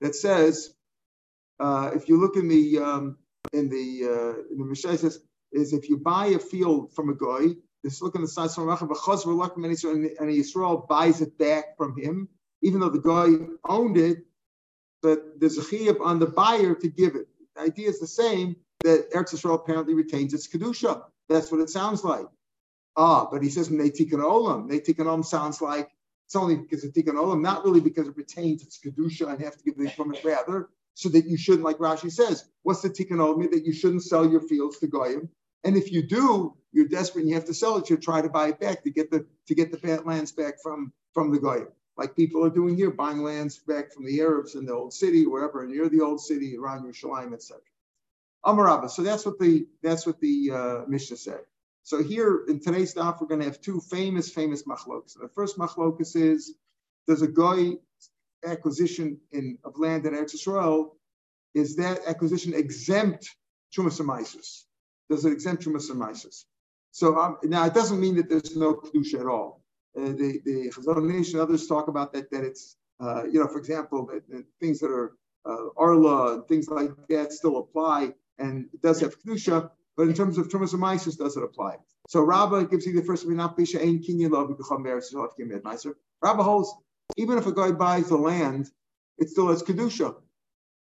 that 0.00 0.14
says, 0.14 0.72
uh, 1.58 1.90
if 1.92 2.08
you 2.08 2.20
look 2.20 2.36
in 2.36 2.46
the 2.46 2.78
um, 2.78 3.18
in 3.52 3.68
the 3.68 4.04
uh, 4.04 4.52
in 4.52 4.58
the 4.58 4.64
Mishnah, 4.64 4.96
says 4.96 5.18
is 5.50 5.72
if 5.72 5.88
you 5.90 5.96
buy 5.96 6.26
a 6.26 6.38
field 6.38 6.94
from 6.94 7.08
a 7.08 7.14
guy, 7.16 7.56
this 7.82 8.00
look 8.00 8.14
in 8.14 8.22
the 8.22 8.28
side 8.28 8.50
and 8.56 8.70
a 8.70 8.72
Yisrael 10.32 10.86
buys 10.86 11.20
it 11.20 11.36
back 11.36 11.76
from 11.76 11.98
him, 11.98 12.28
even 12.62 12.78
though 12.78 12.90
the 12.90 13.00
guy 13.00 13.26
owned 13.68 13.96
it, 13.96 14.18
but 15.02 15.40
there's 15.40 15.58
a 15.58 15.62
chiyuv 15.62 16.00
on 16.00 16.20
the 16.20 16.26
buyer 16.26 16.76
to 16.76 16.88
give 16.88 17.16
it. 17.16 17.26
The 17.56 17.62
idea 17.62 17.88
is 17.88 17.98
the 17.98 18.06
same 18.06 18.54
that 18.84 19.10
Eretz 19.12 19.34
Yisrael 19.34 19.54
apparently 19.54 19.94
retains 19.94 20.34
its 20.34 20.48
kedusha. 20.48 21.02
That's 21.28 21.50
what 21.50 21.60
it 21.60 21.70
sounds 21.70 22.04
like. 22.04 22.26
Ah, 22.96 23.28
but 23.30 23.42
he 23.42 23.48
says 23.50 23.68
Neitikon 23.68 24.20
Olam. 24.20 24.68
Neitikon 24.70 25.06
Olam 25.06 25.24
sounds 25.24 25.60
like 25.62 25.90
it's 26.26 26.36
only 26.36 26.56
because 26.56 26.84
of 26.84 26.92
Tikkun 26.92 27.14
Olam, 27.14 27.40
not 27.40 27.64
really 27.64 27.80
because 27.80 28.08
it 28.08 28.16
retains 28.16 28.62
its 28.62 28.78
kedusha 28.78 29.28
and 29.28 29.42
have 29.42 29.56
to 29.56 29.64
give 29.64 29.76
the 29.76 29.90
from 29.90 30.14
it 30.14 30.24
rather, 30.24 30.68
so 30.94 31.08
that 31.08 31.26
you 31.26 31.36
shouldn't, 31.36 31.64
like 31.64 31.78
Rashi 31.78 32.12
says, 32.12 32.44
what's 32.62 32.82
the 32.82 32.90
Tikkun 32.90 33.18
Olam 33.18 33.50
that 33.50 33.64
you 33.64 33.72
shouldn't 33.72 34.02
sell 34.02 34.28
your 34.28 34.40
fields 34.40 34.78
to 34.78 34.86
goyim 34.86 35.28
and 35.64 35.76
if 35.76 35.92
you 35.92 36.02
do, 36.02 36.54
you're 36.72 36.88
desperate 36.88 37.22
and 37.22 37.28
you 37.28 37.34
have 37.34 37.44
to 37.46 37.54
sell 37.54 37.76
it, 37.76 37.90
you 37.90 37.96
try 37.96 38.22
to 38.22 38.28
buy 38.28 38.48
it 38.48 38.60
back 38.60 38.82
to 38.82 38.90
get 38.90 39.10
the 39.10 39.26
to 39.46 39.54
get 39.54 39.70
the 39.70 39.78
bad 39.78 40.04
lands 40.06 40.32
back 40.32 40.60
from 40.62 40.92
from 41.12 41.30
the 41.30 41.38
goyim, 41.38 41.68
Like 41.96 42.16
people 42.16 42.44
are 42.44 42.50
doing 42.50 42.76
here, 42.76 42.90
buying 42.90 43.22
lands 43.22 43.58
back 43.58 43.92
from 43.92 44.06
the 44.06 44.20
Arabs 44.20 44.54
in 44.54 44.66
the 44.66 44.72
old 44.72 44.92
city, 44.92 45.26
wherever 45.26 45.66
near 45.66 45.88
the 45.88 46.00
old 46.00 46.20
city, 46.20 46.56
around 46.56 46.84
Yerushalayim, 46.84 47.34
etc. 47.34 47.60
So 48.44 49.02
that's 49.02 49.24
what 49.24 49.38
the 49.38 49.66
that's 49.82 50.06
what 50.06 50.20
the 50.20 50.50
uh, 50.52 50.80
Mishnah 50.88 51.16
said. 51.16 51.40
So 51.84 52.02
here 52.02 52.44
in 52.48 52.60
today's 52.60 52.90
stuff, 52.90 53.18
we're 53.20 53.26
going 53.26 53.40
to 53.40 53.46
have 53.46 53.60
two 53.60 53.80
famous, 53.80 54.30
famous 54.30 54.64
machlokas. 54.64 55.14
The 55.20 55.28
first 55.34 55.58
machlokas 55.58 56.14
is 56.16 56.54
does 57.08 57.22
a 57.22 57.28
guy 57.28 57.72
acquisition 58.44 59.18
in 59.32 59.58
of 59.64 59.78
land 59.78 60.06
in 60.06 60.14
Eretz 60.14 60.34
Yisrael, 60.34 60.92
is 61.54 61.76
that 61.76 62.00
acquisition 62.06 62.54
exempt 62.54 63.28
Chumas 63.76 64.00
does 65.08 65.24
it 65.24 65.32
exempt 65.32 65.64
from 65.64 65.74
Mises? 65.98 66.46
So 66.90 67.18
um, 67.18 67.38
now 67.44 67.66
it 67.66 67.74
doesn't 67.74 68.00
mean 68.00 68.16
that 68.16 68.28
there's 68.28 68.56
no 68.56 68.74
kedusha 68.74 69.20
at 69.20 69.26
all. 69.26 69.62
Uh, 69.96 70.12
the 70.12 70.40
the 70.44 70.70
Chazon 70.70 71.04
Nation 71.04 71.38
others 71.38 71.66
talk 71.66 71.88
about 71.88 72.12
that 72.14 72.30
that 72.30 72.44
it's 72.44 72.76
uh, 73.00 73.24
you 73.24 73.40
know 73.40 73.48
for 73.48 73.58
example 73.58 74.06
that, 74.06 74.28
that 74.28 74.44
things 74.60 74.78
that 74.80 74.90
are 74.90 75.12
uh, 75.44 75.68
arla 75.76 76.34
and 76.34 76.48
things 76.48 76.68
like 76.68 76.90
that 77.08 77.32
still 77.32 77.58
apply 77.58 78.14
and 78.42 78.68
it 78.72 78.82
does 78.82 79.00
have 79.00 79.18
kedusha, 79.20 79.70
but 79.96 80.08
in 80.08 80.14
terms 80.14 80.38
of 80.38 80.48
Trumas 80.48 80.74
Mises, 80.74 81.16
does 81.16 81.36
it 81.36 81.42
apply? 81.42 81.76
So 82.06 82.22
Rabba 82.22 82.66
gives 82.66 82.86
you 82.86 82.94
the 82.94 83.06
first 83.06 83.26
pisha 83.26 83.80
ein 83.80 84.02
kinyan 84.02 84.30
lo 84.30 84.48
b'kucham 84.48 84.84
meiser. 85.62 85.94
Rabba 86.20 86.42
holds 86.42 86.74
even 87.16 87.38
if 87.38 87.46
a 87.46 87.52
guy 87.52 87.72
buys 87.72 88.08
the 88.08 88.16
land, 88.16 88.70
it 89.18 89.28
still 89.28 89.48
has 89.48 89.62
kedusha. 89.62 90.14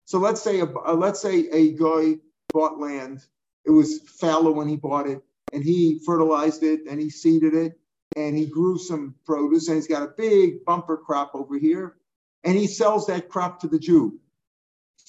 So 0.04 0.18
let's 0.18 0.42
say 0.42 0.60
a, 0.60 0.64
uh, 0.64 0.94
let's 0.94 1.20
say 1.20 1.48
a 1.48 1.72
guy 1.72 2.16
bought 2.52 2.80
land 2.80 3.20
it 3.64 3.70
was 3.70 4.00
fallow 4.00 4.52
when 4.52 4.68
he 4.68 4.76
bought 4.76 5.06
it, 5.06 5.22
and 5.52 5.62
he 5.62 6.00
fertilized 6.04 6.62
it 6.62 6.80
and 6.88 7.00
he 7.00 7.10
seeded 7.10 7.54
it 7.54 7.78
and 8.16 8.36
he 8.36 8.46
grew 8.46 8.78
some 8.78 9.14
produce 9.24 9.68
and 9.68 9.76
he's 9.76 9.86
got 9.86 10.02
a 10.02 10.12
big 10.16 10.64
bumper 10.64 10.96
crop 10.96 11.32
over 11.34 11.58
here 11.58 11.96
and 12.44 12.56
he 12.56 12.66
sells 12.66 13.06
that 13.06 13.28
crop 13.28 13.60
to 13.60 13.68
the 13.68 13.78
Jew. 13.78 14.18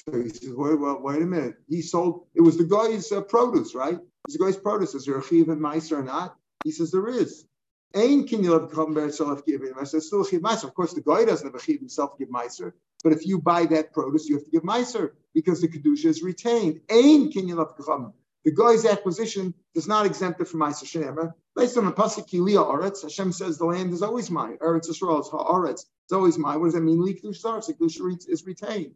So 0.05 0.19
he 0.19 0.29
says, 0.29 0.53
wait, 0.53 0.79
well, 0.79 0.99
wait 1.01 1.21
a 1.21 1.25
minute. 1.25 1.55
He 1.69 1.81
sold, 1.81 2.25
it 2.33 2.41
was 2.41 2.57
the 2.57 2.63
guy's 2.63 3.11
uh, 3.11 3.21
produce, 3.21 3.75
right? 3.75 3.99
It's 4.25 4.37
the 4.37 4.43
guy's 4.43 4.57
produce. 4.57 4.95
Is 4.95 5.05
there 5.05 5.17
a 5.17 5.23
chiv 5.23 5.49
and 5.49 5.63
or 5.63 6.03
not? 6.03 6.35
He 6.63 6.71
says, 6.71 6.91
there 6.91 7.07
is. 7.07 7.45
Ain 7.93 8.27
can 8.27 8.43
you 8.43 8.53
have 8.53 8.71
come 8.71 8.93
bear 8.93 9.11
self 9.11 9.45
give 9.45 9.61
him? 9.61 9.75
I 9.79 9.83
said, 9.83 10.01
still 10.01 10.23
chiv 10.23 10.41
meiser. 10.41 10.63
Of 10.63 10.73
course, 10.73 10.93
the 10.93 11.01
guy 11.01 11.25
doesn't 11.25 11.45
have 11.45 11.55
a 11.55 11.63
chiv 11.63 11.79
himself 11.79 12.17
give 12.17 12.29
meiser, 12.29 12.71
but 13.03 13.11
if 13.11 13.27
you 13.27 13.39
buy 13.39 13.65
that 13.65 13.93
produce, 13.93 14.29
you 14.29 14.35
have 14.35 14.45
to 14.45 14.51
give 14.51 14.63
meiser 14.63 15.11
because 15.35 15.61
the 15.61 15.67
kedusha 15.67 16.05
is 16.05 16.23
retained. 16.23 16.79
Ain 16.89 17.31
can 17.31 17.47
you 17.47 17.59
have 17.59 17.73
come? 17.85 18.13
The 18.45 18.53
guy's 18.53 18.85
acquisition 18.85 19.53
does 19.75 19.87
not 19.87 20.05
exempt 20.05 20.41
it 20.41 20.47
from 20.47 20.61
meiser 20.61 20.85
shenemer. 20.85 21.33
Based 21.55 21.77
on 21.77 21.85
the 21.85 21.91
pasuk 21.91 22.29
Kilia 22.29 22.65
Oretz, 22.65 23.03
Hashem 23.03 23.33
says 23.33 23.57
the 23.57 23.65
land 23.65 23.91
is 23.93 24.01
always 24.01 24.31
mine. 24.31 24.57
Eretz 24.61 24.89
Yisrael 24.89 25.19
is 25.19 25.27
Haaretz. 25.27 25.85
It's 26.05 26.13
always 26.13 26.37
mine. 26.37 26.59
What 26.59 26.67
does 26.67 26.75
that 26.75 26.81
mean? 26.81 27.03
The 27.03 27.13
kedusha 27.13 28.29
is 28.29 28.45
retained. 28.45 28.95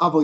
If 0.00 0.14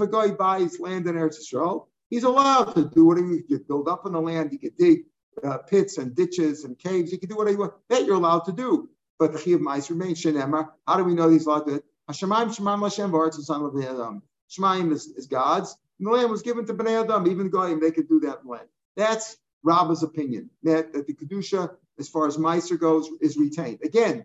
a 0.00 0.06
guy 0.06 0.30
buys 0.30 0.80
land 0.80 1.06
in 1.06 1.14
Eretz 1.14 1.36
Yisrael, 1.38 1.86
he's 2.08 2.24
allowed 2.24 2.74
to 2.74 2.84
do 2.86 3.04
whatever 3.04 3.30
he 3.32 3.42
could 3.42 3.68
build 3.68 3.88
up 3.88 4.06
on 4.06 4.12
the 4.12 4.20
land. 4.20 4.50
He 4.50 4.58
could 4.58 4.76
dig 4.78 5.04
uh, 5.44 5.58
pits 5.58 5.98
and 5.98 6.14
ditches 6.14 6.64
and 6.64 6.78
caves. 6.78 7.10
He 7.10 7.18
could 7.18 7.28
do 7.28 7.36
whatever 7.36 7.56
he 7.56 7.60
wants. 7.60 7.76
That 7.90 8.06
you're 8.06 8.16
allowed 8.16 8.46
to 8.46 8.52
do. 8.52 8.88
But 9.18 9.32
the 9.32 9.38
Chiv 9.38 9.60
Mice 9.60 9.90
remains 9.90 10.22
Shenemar. 10.22 10.70
How 10.86 10.96
do 10.96 11.04
we 11.04 11.14
know 11.14 11.28
he's 11.28 11.46
allowed 11.46 11.66
to 11.66 11.70
do 11.70 11.76
it? 11.76 11.84
Hashemayim 12.10 12.56
Shemaim 12.56 12.82
Hashem 12.82 13.42
son 13.42 13.62
of 13.62 13.76
Adam. 13.82 14.22
Shemaim 14.50 14.92
is, 14.92 15.08
is 15.08 15.26
God's. 15.26 15.76
And 15.98 16.08
the 16.08 16.12
land 16.12 16.30
was 16.30 16.42
given 16.42 16.66
to 16.66 16.74
Bnei 16.74 17.04
Adam. 17.04 17.26
Even 17.26 17.44
the 17.44 17.50
Goyim, 17.50 17.80
they 17.80 17.90
could 17.90 18.08
do 18.08 18.20
that 18.20 18.46
land. 18.46 18.66
That's 18.96 19.36
Rabba's 19.62 20.02
opinion. 20.02 20.50
That, 20.62 20.92
that 20.92 21.06
the 21.06 21.14
Kedusha, 21.14 21.74
as 21.98 22.08
far 22.08 22.26
as 22.26 22.36
Meiser 22.36 22.78
goes, 22.78 23.08
is 23.20 23.36
retained. 23.36 23.80
Again, 23.84 24.24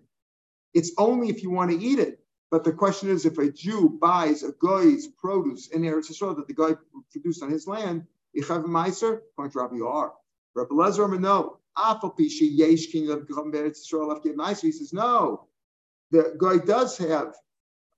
it's 0.73 0.91
only 0.97 1.29
if 1.29 1.43
you 1.43 1.49
want 1.49 1.71
to 1.71 1.77
eat 1.77 1.99
it. 1.99 2.19
But 2.49 2.63
the 2.63 2.71
question 2.71 3.09
is, 3.09 3.25
if 3.25 3.37
a 3.37 3.51
Jew 3.51 3.97
buys 4.01 4.43
a 4.43 4.53
guy's 4.61 5.07
produce 5.07 5.67
in 5.67 5.81
Eretz 5.81 6.09
Yisrael 6.09 6.35
that 6.37 6.47
the 6.47 6.53
guy 6.53 6.75
produced 7.11 7.43
on 7.43 7.51
his 7.51 7.67
land, 7.67 8.05
Yichav 8.37 8.65
Meiser, 8.65 9.19
according 9.31 9.51
to 9.51 9.59
Rabbi 9.59 9.75
Yar. 9.77 10.13
Rabbi 10.55 10.73
Lezer, 10.73 11.19
no. 11.19 11.57
He 14.61 14.71
says, 14.71 14.93
no. 14.93 15.47
The 16.11 16.35
guy 16.39 16.57
does 16.57 16.97
have 16.97 17.35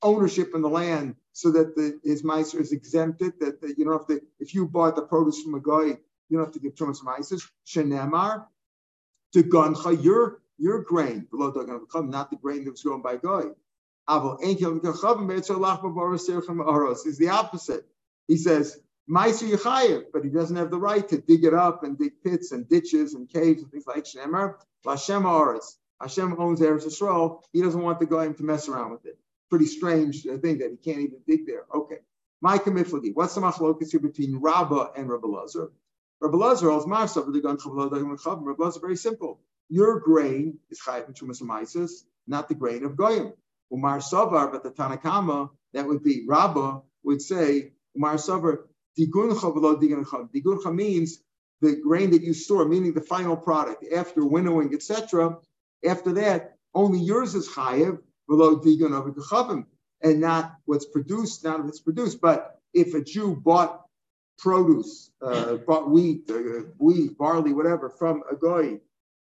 ownership 0.01 0.51
in 0.55 0.61
the 0.61 0.69
land 0.69 1.15
so 1.33 1.51
that 1.51 1.75
the, 1.75 1.99
his 2.03 2.23
Meiser 2.23 2.59
is 2.59 2.71
exempted, 2.71 3.33
that 3.39 3.75
you 3.77 3.85
know, 3.85 3.93
if, 3.93 4.07
the, 4.07 4.21
if 4.39 4.53
you 4.53 4.67
bought 4.67 4.95
the 4.95 5.03
produce 5.03 5.41
from 5.41 5.55
a 5.55 5.61
guy, 5.61 5.97
you 6.29 6.37
don't 6.37 6.45
have 6.45 6.53
to 6.53 6.59
give 6.59 6.75
Trumas 6.75 7.03
Meiser. 7.03 7.41
Shenemar, 7.65 8.45
to 9.33 9.43
Gancha, 9.43 10.03
your 10.03 10.41
your 10.59 10.83
grain, 10.83 11.27
not 11.31 11.53
the 12.29 12.37
grain 12.41 12.65
that 12.65 12.71
was 12.71 12.83
grown 12.83 13.01
by 13.01 13.17
Goy. 13.17 13.51
Is 17.05 17.17
the 17.17 17.29
opposite. 17.31 17.85
He 18.27 18.37
says, 18.37 18.79
but 19.07 20.23
he 20.23 20.29
doesn't 20.29 20.55
have 20.55 20.71
the 20.71 20.79
right 20.79 21.07
to 21.09 21.17
dig 21.17 21.43
it 21.43 21.53
up 21.53 21.83
and 21.83 21.97
dig 21.97 22.21
pits 22.23 22.51
and 22.51 22.67
ditches 22.69 23.13
and 23.13 23.29
caves 23.29 23.63
and 23.63 23.71
things 23.71 23.87
like 23.87 24.03
Shemer. 24.05 24.55
Hashem. 24.85 25.23
Hashem 26.01 26.35
owns 26.39 26.61
Eretz 26.61 26.85
Yisrael. 26.85 27.41
He 27.51 27.61
doesn't 27.61 27.81
want 27.81 27.99
the 27.99 28.05
guy 28.05 28.27
to 28.27 28.43
mess 28.43 28.69
around 28.69 28.91
with 28.91 29.05
it. 29.05 29.17
Pretty 29.49 29.65
strange 29.65 30.25
uh, 30.27 30.37
thing 30.37 30.59
that 30.59 30.71
he 30.71 30.77
can't 30.77 31.01
even 31.01 31.19
dig 31.27 31.45
there. 31.45 31.65
Okay. 31.73 31.97
My 32.41 32.57
commitment. 32.57 33.15
What's 33.15 33.35
the 33.35 33.41
machlokas 33.41 33.91
here 33.91 33.99
between 33.99 34.37
Rabbah 34.37 34.91
and 34.95 35.09
Rabbi 35.09 35.27
Lazar? 35.27 35.71
Rabbi 36.21 36.37
Lazar, 36.37 36.67
Rabbi 36.67 38.63
Lazar, 38.63 38.79
very 38.79 38.95
simple. 38.95 39.41
Your 39.69 39.99
grain 39.99 40.57
is 40.71 40.79
chayv 40.81 41.15
chumas 41.15 42.03
not 42.27 42.49
the 42.49 42.55
grain 42.55 42.83
of 42.83 42.95
goyim. 42.95 43.33
Umar 43.71 43.99
savar, 43.99 44.51
but 44.51 44.63
the 44.63 44.71
Tanakama, 44.71 45.49
that 45.73 45.85
would 45.85 46.03
be 46.03 46.25
Rabbah, 46.27 46.81
would 47.03 47.21
say 47.21 47.73
Umar 47.95 48.15
savar 48.15 48.63
diguncha 48.97 49.53
v'lo 49.55 49.79
diguncha. 49.79 50.27
Diguncha 50.31 50.73
means 50.73 51.19
the 51.61 51.75
grain 51.75 52.09
that 52.11 52.23
you 52.23 52.33
store, 52.33 52.65
meaning 52.65 52.93
the 52.93 53.01
final 53.01 53.37
product 53.37 53.85
after 53.95 54.25
winnowing, 54.25 54.73
etc. 54.73 55.37
After 55.87 56.13
that, 56.13 56.55
only 56.73 56.99
yours 56.99 57.35
is 57.35 57.47
chayiv 57.47 57.99
v'lo 58.27 58.63
digun 58.63 58.93
of 58.93 59.65
and 60.01 60.19
not 60.19 60.55
what's 60.65 60.85
produced, 60.85 61.43
not 61.43 61.63
what's 61.63 61.79
produced. 61.79 62.21
But 62.21 62.59
if 62.73 62.95
a 62.95 63.03
Jew 63.03 63.35
bought 63.35 63.85
produce, 64.39 65.11
uh, 65.21 65.57
bought 65.57 65.91
wheat, 65.91 66.29
uh, 66.29 66.63
wheat, 66.79 67.17
barley, 67.17 67.53
whatever, 67.53 67.89
from 67.89 68.23
a 68.31 68.35
goy 68.35 68.79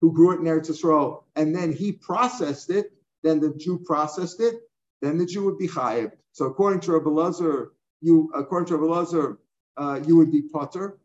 who 0.01 0.13
grew 0.13 0.31
it 0.31 0.39
in 0.39 0.45
Eretz 0.45 0.69
Yisrael, 0.69 1.23
and 1.35 1.55
then 1.55 1.71
he 1.71 1.91
processed 1.91 2.69
it, 2.69 2.91
then 3.23 3.39
the 3.39 3.53
Jew 3.55 3.79
processed 3.79 4.39
it, 4.41 4.55
then 5.01 5.17
the 5.17 5.25
Jew 5.25 5.45
would 5.45 5.57
be 5.57 5.67
chayiv. 5.67 6.11
So 6.31 6.45
according 6.45 6.81
to 6.81 6.93
Rabbi 6.93 7.09
Lazar, 7.09 7.73
you 8.01 8.31
according 8.35 8.67
to 8.67 8.77
Rabbi 8.77 8.93
Lazar, 8.93 9.39
uh, 9.77 9.99
you 10.05 10.15
would 10.17 10.31
be 10.31 10.41
potter, 10.41 10.99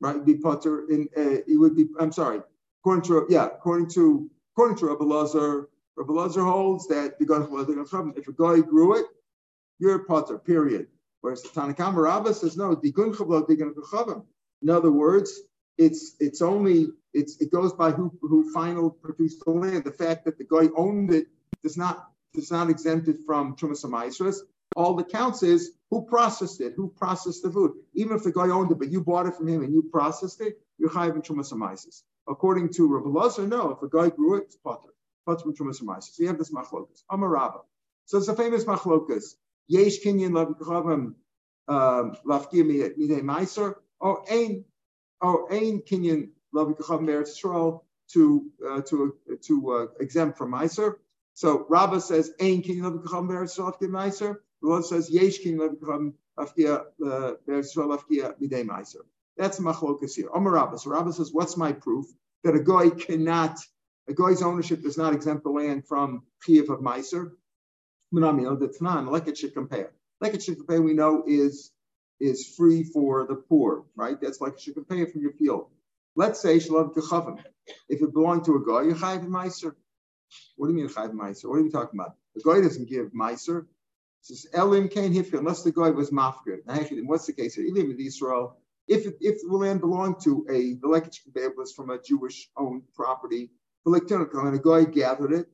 right? 0.00 0.24
Be 0.24 0.36
potter 0.36 0.86
in 0.88 1.08
uh, 1.16 1.42
you 1.46 1.60
would 1.60 1.76
be. 1.76 1.86
I'm 1.98 2.12
sorry. 2.12 2.40
According 2.82 3.02
to 3.04 3.26
yeah, 3.28 3.46
according 3.46 3.88
to 3.90 4.30
according 4.54 4.76
to 4.78 4.86
Rabbi 4.86 5.04
Lazar, 5.04 5.68
Rabbi 5.96 6.12
Lazar 6.12 6.44
holds 6.44 6.86
that 6.88 7.18
the 7.18 8.14
if 8.16 8.28
a 8.28 8.32
guy 8.32 8.60
grew 8.60 8.96
it, 8.98 9.06
you're 9.78 9.96
a 9.96 10.04
potter. 10.04 10.38
Period. 10.38 10.86
Whereas 11.20 11.42
the 11.42 11.48
Tanakama 11.48 12.02
Rabbah 12.04 12.34
says 12.34 12.56
no. 12.56 12.80
In 14.62 14.70
other 14.70 14.92
words, 14.92 15.40
it's 15.78 16.16
it's 16.20 16.42
only 16.42 16.88
it's 17.12 17.40
it 17.40 17.50
goes 17.50 17.72
by 17.72 17.90
who 17.90 18.12
who 18.20 18.52
final 18.52 18.90
produced 18.90 19.44
the 19.44 19.50
land. 19.50 19.84
The 19.84 19.92
fact 19.92 20.24
that 20.24 20.38
the 20.38 20.44
guy 20.44 20.68
owned 20.76 21.12
it 21.12 21.26
does 21.62 21.76
not 21.76 22.10
does 22.34 22.50
not 22.50 22.70
exempt 22.70 23.08
it 23.08 23.18
from 23.26 23.56
trumas 23.56 24.40
All 24.74 24.94
that 24.96 25.08
counts 25.08 25.42
is 25.42 25.72
who 25.90 26.04
processed 26.04 26.60
it, 26.60 26.74
who 26.76 26.88
processed 26.88 27.42
the 27.42 27.50
food. 27.50 27.72
Even 27.94 28.16
if 28.16 28.24
the 28.24 28.32
guy 28.32 28.48
owned 28.48 28.70
it, 28.70 28.78
but 28.78 28.90
you 28.90 29.02
bought 29.02 29.26
it 29.26 29.34
from 29.34 29.48
him 29.48 29.62
and 29.62 29.72
you 29.72 29.82
processed 29.82 30.40
it, 30.40 30.60
you're 30.78 30.90
chayiv 30.90 31.14
in 31.14 31.22
trumas 31.22 32.02
According 32.28 32.72
to 32.74 32.88
Rabbi 32.88 33.08
Lazar, 33.08 33.46
no. 33.46 33.70
If 33.70 33.82
a 33.82 33.88
guy 33.88 34.10
grew 34.14 34.36
it, 34.38 34.44
it's 34.44 34.56
potter. 34.56 34.90
Potter 35.24 35.42
from 35.42 35.54
trumas 35.54 36.02
So 36.02 36.22
you 36.22 36.28
have 36.28 36.38
this 36.38 36.52
machlokas. 36.52 37.02
Amarabba. 37.10 37.60
So 38.06 38.18
it's 38.18 38.28
a 38.28 38.36
famous 38.36 38.64
machlokas. 38.64 39.34
Yesh 39.68 40.00
kinyan 40.04 41.14
um, 41.68 42.16
lafkir 42.24 42.64
midei 42.64 43.22
meiser 43.22 43.74
or 44.00 44.24
ein 44.30 44.64
or 45.20 45.52
ein 45.52 45.82
kinyan 45.82 46.30
lavchavim 46.54 47.08
eretz 47.08 47.36
Yisrael 47.36 47.82
to 48.12 48.50
uh, 48.68 48.80
to 48.82 49.16
to 49.42 49.72
uh, 49.72 49.86
exempt 50.00 50.38
from 50.38 50.52
meiser. 50.52 50.96
So 51.36 51.66
Rabbah 51.68 51.98
says, 51.98 52.32
Ain 52.40 52.56
Ein 52.56 52.62
king 52.62 52.84
of 52.86 52.94
Kacham 52.94 53.28
Beresrov 53.28 53.78
Meiser. 53.80 54.38
The 54.62 54.82
says, 54.82 55.10
Yesh 55.10 55.38
king 55.40 55.60
of 55.60 55.72
Kacham 55.72 56.14
Afkia 56.38 56.86
Beresrov 56.98 57.98
Afkia 57.98 58.34
Midei 58.40 58.64
Meiser. 58.64 59.02
That's 59.36 59.60
machlokas 59.60 60.14
here. 60.16 60.30
Omer 60.32 60.52
Rabbah. 60.52 60.78
So 60.78 60.90
Rabbah 60.90 61.10
says, 61.10 61.34
what's 61.34 61.58
my 61.58 61.72
proof 61.72 62.06
that 62.42 62.54
a 62.54 62.60
guy 62.60 62.88
cannot, 62.88 63.58
a 64.08 64.14
guy's 64.14 64.40
ownership 64.40 64.82
does 64.82 64.96
not 64.96 65.12
exempt 65.12 65.44
the 65.44 65.50
land 65.50 65.86
from 65.86 66.22
Kiev 66.42 66.70
of 66.70 66.80
Meiser? 66.80 67.32
Minamil, 68.14 68.58
the 68.58 68.68
Tanan, 68.68 69.10
like 69.10 69.28
it 69.28 69.36
should 69.36 69.52
compare. 69.52 69.92
Like 70.22 70.32
it 70.32 70.42
should 70.42 70.56
compare, 70.56 70.80
we 70.80 70.94
know 70.94 71.24
is 71.26 71.70
is 72.20 72.54
free 72.56 72.82
for 72.82 73.26
the 73.26 73.34
poor, 73.34 73.84
right? 73.94 74.20
That's 74.20 74.40
like 74.40 74.54
it 74.54 74.60
should 74.60 74.76
it 74.76 75.12
from 75.12 75.22
your 75.22 75.32
field. 75.32 75.68
Let's 76.14 76.40
say 76.40 76.58
Shalom 76.58 76.94
Kechavim. 76.94 77.42
If 77.88 78.00
it 78.00 78.12
belonged 78.12 78.44
to 78.46 78.56
a 78.56 78.60
guy, 78.60 78.86
you're 78.86 78.94
Chayiv 78.94 79.26
Meiser. 79.26 79.74
What 80.56 80.68
do 80.68 80.72
you 80.72 80.78
mean 80.78 80.88
chayv 80.88 81.12
meiser? 81.12 81.48
What 81.48 81.58
are 81.58 81.62
we 81.62 81.70
talking 81.70 81.98
about? 81.98 82.16
The 82.34 82.42
guy 82.42 82.60
doesn't 82.60 82.88
give 82.88 83.12
meiser. 83.12 83.60
It 83.60 83.66
says 84.22 84.46
elim 84.52 84.88
kain 84.88 85.12
hifka 85.12 85.38
unless 85.38 85.62
the 85.62 85.72
guy 85.72 85.90
was 85.90 86.10
mafkir. 86.10 86.60
What's 87.04 87.26
the 87.26 87.32
case 87.32 87.54
here? 87.54 87.64
Ilim 87.64 87.88
with 87.88 88.00
Israel. 88.00 88.58
If 88.88 89.06
if 89.20 89.40
the 89.42 89.56
land 89.56 89.80
belonged 89.80 90.20
to 90.22 90.46
a 90.48 90.74
the 90.74 90.88
lekich 90.88 91.56
was 91.56 91.72
from 91.72 91.90
a 91.90 92.00
Jewish 92.00 92.48
owned 92.56 92.82
property, 92.94 93.50
and 93.84 94.54
a 94.54 94.58
guy 94.58 94.84
gathered 94.84 95.32
it. 95.32 95.46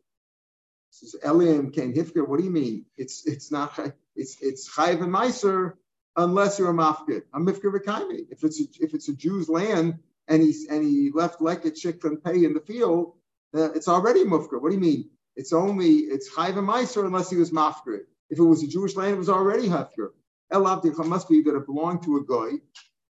Says 0.91 1.17
elim 1.23 1.71
kain 1.71 1.95
hifka. 1.95 2.27
What 2.27 2.39
do 2.39 2.45
you 2.45 2.51
mean? 2.51 2.87
It's 2.97 3.27
it's 3.27 3.51
not 3.51 3.79
it's 4.17 4.37
it's 4.41 4.71
chayv 4.71 5.03
and 5.03 5.13
meiser 5.13 5.75
unless 6.17 6.59
you're 6.59 6.71
a 6.71 6.75
mafkid, 6.75 7.23
A 7.35 7.41
mifkir 7.41 7.73
v'kaimi. 7.73 8.27
If 8.31 8.45
it's 8.45 8.61
a, 8.61 8.65
if 8.81 8.95
it's 8.95 9.09
a 9.09 9.15
Jew's 9.15 9.49
land 9.49 9.99
and 10.29 10.43
he's 10.43 10.69
and 10.69 10.85
he 10.85 11.11
left 11.13 11.41
lekich 11.41 12.05
and 12.05 12.23
pay 12.23 12.45
in 12.45 12.55
the 12.55 12.61
field 12.61 13.15
uh, 13.55 13.71
it's 13.73 13.89
already 13.89 14.25
mufker. 14.25 14.61
What 14.61 14.71
do 14.71 14.75
you 14.75 14.81
mean? 14.81 15.11
It's 15.37 15.53
only 15.53 15.91
it's 15.91 16.31
chayv 16.31 16.55
meiser 16.55 17.05
unless 17.05 17.31
he 17.31 17.37
was 17.37 17.51
mafker. 17.51 18.01
If 18.31 18.39
it 18.39 18.43
was 18.43 18.63
a 18.63 18.67
Jewish 18.67 18.97
land, 18.97 19.13
it 19.13 19.19
was 19.19 19.29
already 19.29 19.69
hefker. 19.69 20.11
El 20.51 20.63
must 20.63 21.29
be 21.29 21.43
that 21.43 21.57
it 21.57 21.67
belonged 21.67 22.03
to 22.03 22.19
a 22.19 22.25
guy, 22.25 22.59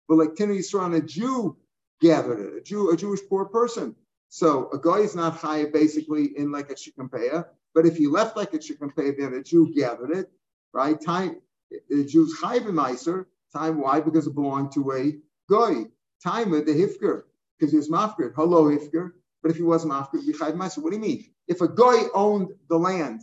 but 0.09 0.17
like 0.17 0.35
Tina 0.35 0.55
Yisrael, 0.55 0.97
a 0.97 1.01
Jew 1.01 1.57
gathered 2.01 2.41
it, 2.41 2.57
a 2.57 2.61
Jew, 2.61 2.91
a 2.91 2.97
Jewish 2.97 3.21
poor 3.29 3.45
person. 3.45 3.95
So 4.29 4.71
a 4.73 4.79
guy 4.79 4.99
is 4.99 5.15
not 5.15 5.39
chayiv 5.39 5.73
basically 5.73 6.37
in 6.37 6.51
like 6.51 6.71
a 6.71 6.75
shikampeya, 6.75 7.47
but 7.75 7.87
if 7.87 7.97
he 7.97 8.07
left 8.09 8.37
like 8.37 8.55
a 8.55 8.59
shikampeya, 8.59 9.19
then 9.19 9.35
a 9.35 9.43
Jew 9.43 9.73
gathered 9.73 10.11
it, 10.11 10.31
right? 10.73 11.01
Time 11.01 11.41
the 11.71 12.05
Jew's 12.05 12.39
meiser. 12.41 13.27
Time 13.53 13.81
why? 13.81 14.01
Because 14.01 14.27
it 14.27 14.35
belonged 14.35 14.73
to 14.73 14.93
a 14.93 15.19
guy. 15.51 15.87
Time 16.23 16.51
the 16.51 16.63
hifker 16.63 17.23
because 17.59 17.73
he 17.73 17.77
was 17.77 17.89
mafker. 17.89 18.33
Hello 18.35 18.65
hifker. 18.65 19.13
But 19.43 19.53
if 19.53 19.57
he 19.57 19.63
wasn't 19.63 19.93
after, 19.93 20.19
be 20.19 20.33
chayv 20.33 20.55
ma'aser. 20.55 20.79
What 20.79 20.91
do 20.91 20.97
you 20.97 21.03
mean? 21.03 21.25
If 21.47 21.61
a 21.61 21.69
guy 21.69 22.03
owned 22.13 22.49
the 22.69 22.79
land 22.79 23.23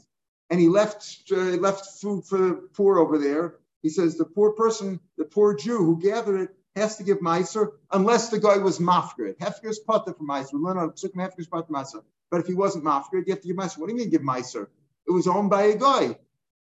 and 0.50 0.60
he 0.60 0.68
left 0.68 1.32
uh, 1.32 1.36
left 1.36 1.86
food 2.00 2.26
for 2.26 2.38
the 2.38 2.54
poor 2.74 3.00
over 3.00 3.18
there. 3.18 3.56
He 3.82 3.90
says 3.90 4.18
the 4.18 4.26
poor 4.26 4.54
person, 4.54 5.00
the 5.18 5.26
poor 5.26 5.56
Jew 5.56 5.78
who 5.78 6.02
gathered 6.02 6.42
it, 6.42 6.50
has 6.76 6.98
to 6.98 7.04
give 7.04 7.20
Meiser 7.20 7.74
unless 7.92 8.30
the 8.30 8.40
guy 8.40 8.58
was. 8.58 8.80
Hefker 8.80 9.70
is 9.70 9.80
potter 9.80 10.14
for 10.14 10.24
Meiser. 10.24 10.54
We 10.54 10.60
learn 10.60 10.78
on 10.78 10.92
Psukim 10.92 11.32
is 11.38 11.48
potter 11.48 11.72
Meiser. 11.72 12.04
But 12.32 12.42
if 12.42 12.48
he 12.48 12.54
wasn't 12.54 12.84
mafgrid, 12.84 13.28
you 13.28 13.34
have 13.34 13.42
to 13.42 13.48
give 13.48 13.58
Meiser. 13.58 13.78
What 13.78 13.88
do 13.88 13.94
you 13.94 14.00
mean 14.00 14.10
give 14.10 14.22
Meiser? 14.22 14.68
It 15.08 15.12
was 15.12 15.28
owned 15.28 15.50
by 15.50 15.64
a 15.64 15.78
guy. 15.78 16.18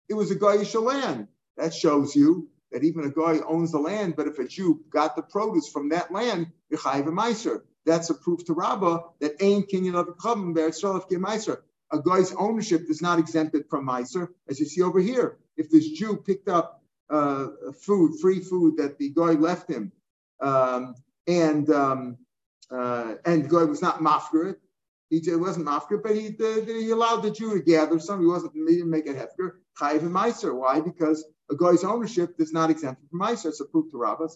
It 0.09 0.13
was 0.13 0.31
a 0.31 0.35
Goyish 0.35 0.79
land. 0.81 1.27
That 1.57 1.73
shows 1.73 2.15
you 2.15 2.49
that 2.71 2.83
even 2.83 3.05
a 3.05 3.09
guy 3.09 3.39
owns 3.47 3.71
the 3.71 3.79
land, 3.79 4.15
but 4.15 4.27
if 4.27 4.39
a 4.39 4.47
Jew 4.47 4.83
got 4.89 5.15
the 5.15 5.21
produce 5.21 5.69
from 5.69 5.89
that 5.89 6.11
land, 6.11 6.47
a 6.71 6.75
Meiser. 6.75 7.61
That's 7.85 8.09
a 8.09 8.13
proof 8.13 8.43
to 8.45 8.53
Rabbah 8.53 8.99
that 9.21 9.41
ain 9.41 9.63
kinyan 9.63 9.95
of 9.95 10.17
chavim 10.17 10.53
be'etzrol 10.53 10.95
of 10.95 11.07
Meiser. 11.07 11.61
A 11.91 11.99
guy's 11.99 12.33
ownership 12.33 12.89
is 12.89 13.01
not 13.01 13.17
exempted 13.17 13.65
from 13.69 13.87
Meiser, 13.87 14.27
as 14.49 14.59
you 14.59 14.65
see 14.65 14.81
over 14.81 14.99
here. 14.99 15.37
If 15.55 15.69
this 15.69 15.87
Jew 15.89 16.17
picked 16.17 16.49
up 16.49 16.83
uh, 17.09 17.47
food, 17.81 18.19
free 18.19 18.41
food 18.41 18.77
that 18.77 18.97
the 18.97 19.09
guy 19.09 19.31
left 19.31 19.69
him, 19.69 19.93
um, 20.41 20.95
and 21.25 21.69
um, 21.69 22.17
uh, 22.69 23.15
and 23.25 23.45
the 23.45 23.49
guy 23.49 23.63
was 23.63 23.81
not 23.81 23.99
mafker 23.99 24.57
he 25.09 25.21
wasn't 25.35 25.67
mafker, 25.67 26.01
but 26.01 26.15
he, 26.15 26.29
the, 26.29 26.63
the, 26.65 26.73
he 26.73 26.89
allowed 26.91 27.21
the 27.21 27.31
Jew 27.31 27.53
to 27.53 27.63
gather 27.63 27.99
some. 27.99 28.19
He 28.19 28.27
wasn't 28.27 28.53
he 28.53 28.75
didn't 28.75 28.89
make 28.89 29.07
it 29.07 29.15
hefker. 29.15 29.53
Chayiv 29.79 30.01
and 30.01 30.13
Meiser. 30.13 30.53
Why? 30.53 30.81
Because 30.81 31.25
a 31.49 31.55
guy's 31.55 31.83
ownership 31.83 32.35
is 32.39 32.53
not 32.53 32.69
exempt 32.69 33.01
from 33.09 33.19
Meiser. 33.19 33.47
It's 33.47 33.61
a 33.61 33.65
proof 33.65 33.91
to 33.91 33.97
Rabbah. 33.97 34.27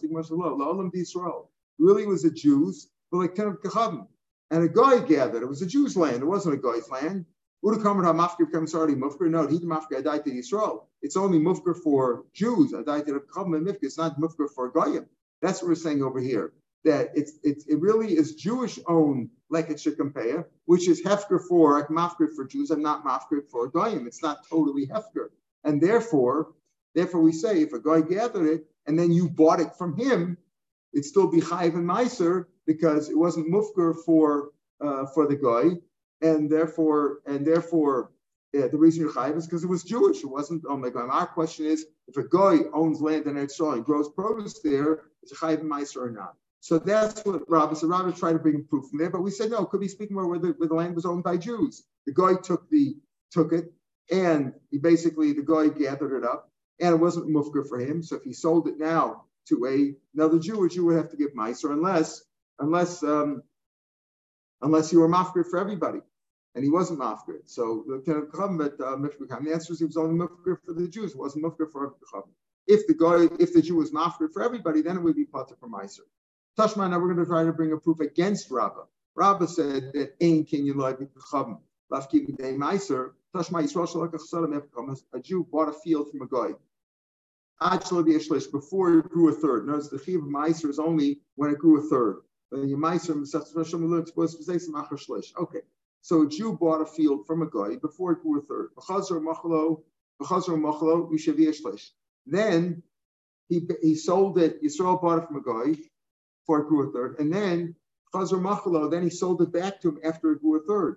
Really 1.78 2.06
was 2.06 2.24
a 2.24 2.30
Jews, 2.30 2.88
but 3.10 3.18
like 3.18 3.34
ten 3.34 3.48
of 3.48 3.60
Kachavim. 3.60 4.06
And 4.50 4.64
a 4.64 4.68
guy 4.68 4.98
gathered. 5.00 5.42
It 5.42 5.48
was 5.48 5.62
a 5.62 5.66
Jew's 5.66 5.96
land. 5.96 6.22
It 6.22 6.26
wasn't 6.26 6.54
a 6.54 6.58
guy's 6.58 6.88
land. 6.90 7.26
Uda 7.64 7.82
Kamar 7.82 8.04
HaMafkir 8.04 8.50
comes 8.52 8.74
already 8.74 8.94
mufker. 8.94 9.30
No, 9.30 9.46
he 9.46 9.60
mafkir 9.60 10.02
Adai 10.02 10.24
to 10.24 10.36
Israel. 10.36 10.88
It's 11.00 11.16
only 11.16 11.38
mufker 11.38 11.76
for 11.76 12.24
Jews. 12.34 12.72
Adai 12.72 13.06
to 13.06 13.20
Kachavim 13.20 13.56
and 13.56 13.66
Mifkir. 13.66 13.84
It's 13.84 13.98
not 13.98 14.20
mufker 14.20 14.48
for 14.54 14.68
Goyim. 14.70 15.06
That's 15.40 15.62
what 15.62 15.68
we're 15.68 15.74
saying 15.76 16.02
over 16.02 16.20
here. 16.20 16.52
That 16.84 17.10
it's, 17.14 17.34
it's 17.44 17.64
it 17.66 17.80
really 17.80 18.12
is 18.12 18.34
Jewish 18.34 18.80
owned 18.88 19.30
like 19.50 19.70
it 19.70 19.78
should 19.78 19.96
compare, 19.96 20.48
which 20.64 20.88
is 20.88 21.02
hefker 21.04 21.40
for 21.48 21.78
like 21.78 21.88
mafker 21.88 22.28
for 22.34 22.44
Jews 22.44 22.70
and 22.70 22.82
not 22.82 23.04
mafker 23.04 23.46
for 23.48 23.68
goyim. 23.68 24.06
It's 24.08 24.22
not 24.22 24.38
totally 24.48 24.86
hefker, 24.86 25.28
and 25.62 25.80
therefore, 25.80 26.54
therefore 26.94 27.20
we 27.20 27.32
say 27.32 27.62
if 27.62 27.72
a 27.72 27.80
guy 27.80 28.00
gathered 28.00 28.46
it 28.46 28.64
and 28.86 28.98
then 28.98 29.12
you 29.12 29.28
bought 29.28 29.60
it 29.60 29.74
from 29.76 29.96
him, 29.96 30.36
it'd 30.92 31.04
still 31.04 31.30
be 31.30 31.40
chayiv 31.40 31.74
and 31.74 31.88
meiser 31.88 32.46
because 32.66 33.08
it 33.08 33.18
wasn't 33.18 33.50
mufker 33.50 33.94
for 34.04 34.50
uh, 34.80 35.06
for 35.06 35.26
the 35.26 35.36
guy, 35.36 35.76
and 36.26 36.50
therefore 36.50 37.20
and 37.26 37.46
therefore 37.46 38.10
yeah, 38.52 38.66
the 38.66 38.76
reason 38.76 39.02
you're 39.02 39.12
chayiv 39.12 39.36
is 39.36 39.46
because 39.46 39.64
it 39.64 39.68
was 39.68 39.82
Jewish. 39.82 40.18
It 40.18 40.26
wasn't 40.26 40.64
oh 40.68 40.76
my 40.76 40.90
god. 40.90 41.08
Our 41.10 41.26
question 41.26 41.66
is 41.66 41.86
if 42.08 42.16
a 42.16 42.28
guy 42.28 42.58
owns 42.74 43.00
land 43.00 43.26
in 43.26 43.36
Israel 43.36 43.72
and 43.72 43.84
grows 43.84 44.10
produce 44.10 44.60
there, 44.60 45.04
is 45.22 45.32
a 45.32 45.36
chayiv 45.36 45.60
and 45.60 45.70
meiser 45.70 45.98
or 45.98 46.10
not? 46.10 46.34
So 46.60 46.78
that's 46.78 47.24
what 47.24 47.42
Rabbi 47.48 47.74
said. 47.74 47.88
Rabbi 47.88 48.12
tried 48.12 48.34
to 48.34 48.38
bring 48.38 48.64
proof 48.64 48.88
from 48.88 49.00
there, 49.00 49.10
but 49.10 49.22
we 49.22 49.32
said 49.32 49.50
no. 49.50 49.62
It 49.62 49.70
Could 49.70 49.80
be 49.80 49.88
speaking 49.88 50.14
more 50.14 50.28
where 50.28 50.38
the, 50.38 50.52
where 50.58 50.68
the 50.68 50.74
land 50.74 50.94
was 50.94 51.04
owned 51.04 51.24
by 51.24 51.36
Jews. 51.36 51.82
The 52.06 52.12
guy 52.12 52.34
took 52.40 52.70
the 52.70 52.94
took 53.32 53.52
it, 53.52 53.72
and 54.12 54.52
he 54.70 54.78
basically 54.78 55.32
the 55.32 55.42
guy 55.42 55.68
gathered 55.68 56.16
it 56.16 56.24
up, 56.24 56.51
and 56.82 56.94
it 56.94 56.98
wasn't 56.98 57.28
mufker 57.28 57.66
for 57.66 57.78
him. 57.78 58.02
So 58.02 58.16
if 58.16 58.24
he 58.24 58.32
sold 58.32 58.68
it 58.68 58.78
now 58.78 59.24
to 59.48 59.66
a 59.66 59.94
another 60.14 60.38
Jew, 60.38 60.64
a 60.64 60.68
Jew 60.68 60.86
would 60.86 60.96
have 60.96 61.10
to 61.10 61.16
give 61.16 61.32
meiser 61.32 61.70
unless 61.72 62.22
unless 62.58 63.02
um, 63.02 63.42
unless 64.60 64.92
you 64.92 65.00
were 65.00 65.08
mafker 65.08 65.46
for 65.48 65.58
everybody, 65.58 66.00
and 66.54 66.64
he 66.64 66.70
wasn't 66.70 66.98
mafker. 66.98 67.38
So 67.46 67.84
the 67.86 68.02
kind 68.04 68.18
of 68.18 68.80
uh, 68.80 68.96
the 69.40 69.52
answer 69.52 69.72
is 69.72 69.78
he 69.78 69.84
was 69.84 69.96
only 69.96 70.18
mafker 70.18 70.58
for 70.66 70.72
the 70.74 70.88
Jews. 70.88 71.12
It 71.12 71.18
wasn't 71.18 71.44
mafker 71.44 71.70
for 71.70 71.86
everybody. 71.86 72.32
If 72.66 72.86
the 72.86 72.94
guy, 72.94 73.28
if 73.40 73.54
the 73.54 73.62
Jew 73.62 73.76
was 73.76 73.92
mafker 73.92 74.32
for 74.32 74.42
everybody, 74.42 74.82
then 74.82 74.96
it 74.96 75.02
would 75.02 75.16
be 75.16 75.24
potter 75.24 75.56
for 75.58 75.68
meiser. 75.68 76.06
Tashma, 76.58 76.90
now 76.90 76.98
we're 76.98 77.12
going 77.12 77.24
to 77.24 77.26
try 77.26 77.44
to 77.44 77.52
bring 77.52 77.72
a 77.72 77.78
proof 77.78 78.00
against 78.00 78.50
Rabbah. 78.50 78.84
Rabbah 79.14 79.46
said 79.46 79.92
that 79.94 80.14
Ain 80.20 80.44
Kinyan 80.44 80.76
Loy 80.76 80.92
Lafkim 81.92 82.36
Day 82.36 82.52
Meiser. 82.54 83.12
Tashma 83.34 83.62
Yisrael 83.62 83.88
Shalak 83.88 84.12
Chasadim 84.12 85.02
A 85.14 85.20
Jew 85.20 85.46
bought 85.50 85.68
a 85.68 85.72
field 85.72 86.10
from 86.10 86.22
a 86.22 86.26
guy. 86.26 86.54
Before 88.50 88.98
it 88.98 89.08
grew 89.08 89.28
a 89.28 89.32
third. 89.32 89.66
Notice 89.66 89.88
the 89.88 89.98
Chiv 89.98 90.22
of 90.22 90.28
Meiser 90.28 90.68
is 90.68 90.78
only 90.78 91.20
when 91.36 91.50
it 91.50 91.58
grew 91.58 91.78
a 91.78 91.82
third. 91.82 92.22
Okay, 95.34 95.60
so 96.00 96.22
a 96.22 96.28
Jew 96.28 96.52
bought 96.52 96.80
a 96.80 96.86
field 96.86 97.26
from 97.26 97.42
a 97.42 97.46
guy 97.46 97.76
before 97.76 98.12
it 98.12 98.22
grew 98.22 98.38
a 98.38 98.42
third. 98.42 98.70
Then 102.26 102.82
he, 103.48 103.68
he 103.80 103.94
sold 103.94 104.38
it, 104.38 104.62
Yisrael 104.62 105.00
bought 105.00 105.22
it 105.22 105.26
from 105.26 105.36
a 105.36 105.42
guy, 105.42 105.80
for 106.46 106.60
it 106.60 106.68
grew 106.68 106.88
a 106.88 106.92
third. 106.92 107.18
And 107.18 107.32
then 107.32 107.74
Chazar 108.14 108.40
Machalo, 108.40 108.90
then 108.90 109.02
he 109.02 109.10
sold 109.10 109.40
it 109.40 109.52
back 109.52 109.80
to 109.80 109.88
him 109.90 109.98
after 110.04 110.32
it 110.32 110.42
grew 110.42 110.56
a 110.56 110.62
third. 110.66 110.96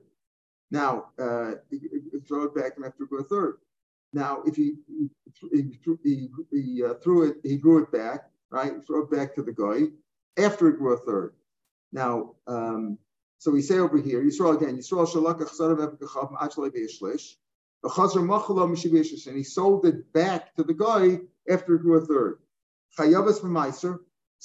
Now, 0.71 1.11
uh, 1.19 1.53
he, 1.69 1.79
he 2.11 2.19
threw 2.19 2.45
it 2.45 2.55
back 2.55 2.75
to 2.75 2.81
him 2.81 2.87
after 2.87 3.03
it 3.03 3.09
grew 3.09 3.19
a 3.19 3.23
third. 3.23 3.57
Now, 4.15 4.43
if 4.45 4.55
he 4.55 4.75
he, 5.51 5.77
he, 6.03 6.29
he 6.49 6.83
uh, 6.83 6.93
threw 7.03 7.29
it, 7.29 7.35
he 7.43 7.57
grew 7.57 7.83
it 7.83 7.91
back, 7.91 8.29
right? 8.49 8.73
Throw 8.87 9.01
it 9.01 9.11
back 9.11 9.35
to 9.35 9.43
the 9.43 9.51
guy 9.51 9.91
after 10.41 10.69
it 10.69 10.77
grew 10.77 10.93
a 10.93 10.97
third. 10.97 11.33
Now, 11.91 12.35
um, 12.47 12.97
so 13.39 13.51
we 13.51 13.61
say 13.61 13.77
over 13.77 13.97
here, 13.97 14.23
Yisrael 14.23 14.55
again, 14.55 14.77
Yisrael 14.77 15.05
shalakach 15.05 15.53
sarav 15.59 15.97
epichav 15.97 16.31
achalei 16.31 16.71
beishlish, 16.73 17.35
and 19.27 19.37
he 19.37 19.43
sold 19.43 19.85
it 19.85 20.13
back 20.13 20.55
to 20.55 20.63
the 20.63 20.73
guy 20.73 21.19
after 21.53 21.75
it 21.75 21.81
grew 21.81 21.97
a 21.97 22.05
third. 22.05 22.39
Chayavas 22.97 23.41
b'maiser, 23.41 23.99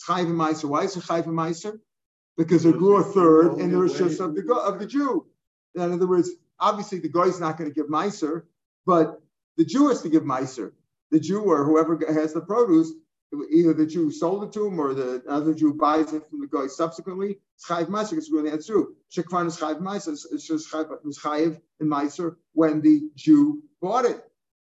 Chayv 0.07 0.27
Meiser. 0.27 0.69
Why 0.69 0.83
is 0.83 0.97
it 0.97 1.05
Chayv 1.05 1.27
Meiser? 1.27 1.79
Because 2.37 2.65
it 2.67 2.77
grew 2.77 2.97
a 2.97 3.05
third 3.05 3.59
in 3.59 3.71
the 3.71 3.89
just 3.89 4.21
of 4.21 4.35
the 4.35 4.55
of 4.55 4.81
the 4.81 4.87
Jew. 4.87 5.27
In 5.77 5.93
other 5.93 6.09
words, 6.09 6.31
obviously 6.59 6.99
the 6.99 7.09
guy 7.09 7.27
is 7.27 7.39
not 7.39 7.57
going 7.57 7.71
to 7.71 7.75
give 7.75 7.87
Meiser, 7.89 8.43
but 8.85 9.23
the 9.57 9.65
Jew 9.65 9.89
has 9.89 10.03
to 10.03 10.09
give 10.09 10.23
Meiser. 10.23 10.73
The 11.11 11.21
Jew 11.21 11.43
or 11.43 11.65
whoever 11.65 11.99
has 12.13 12.33
the 12.33 12.41
produce, 12.41 12.93
either 13.51 13.75
the 13.75 13.87
Jew 13.87 14.11
sold 14.11 14.45
it 14.45 14.53
to 14.53 14.67
him 14.67 14.81
or 14.81 14.95
the 14.95 15.23
other 15.29 15.55
Jew 15.55 15.75
buys 15.75 16.13
it 16.13 16.29
from 16.29 16.41
the 16.41 16.47
guy 16.47 16.67
subsequently. 16.67 17.39
It's 17.57 17.67
Chayiv 17.67 17.87
Meiser 17.87 18.11
because 18.11 18.31
really 18.31 18.51
that's 18.51 18.67
true. 18.67 18.95
Shekvan 19.13 19.47
is 19.47 19.57
Chayiv 19.57 19.81
Meiser. 19.81 20.17
It's 20.33 20.47
just 20.47 20.71
Chayiv 20.71 21.61
and 21.81 21.91
Meiser 21.91 22.37
when 22.53 22.81
the 22.81 23.11
Jew 23.17 23.63
bought 23.81 24.05
it. 24.05 24.25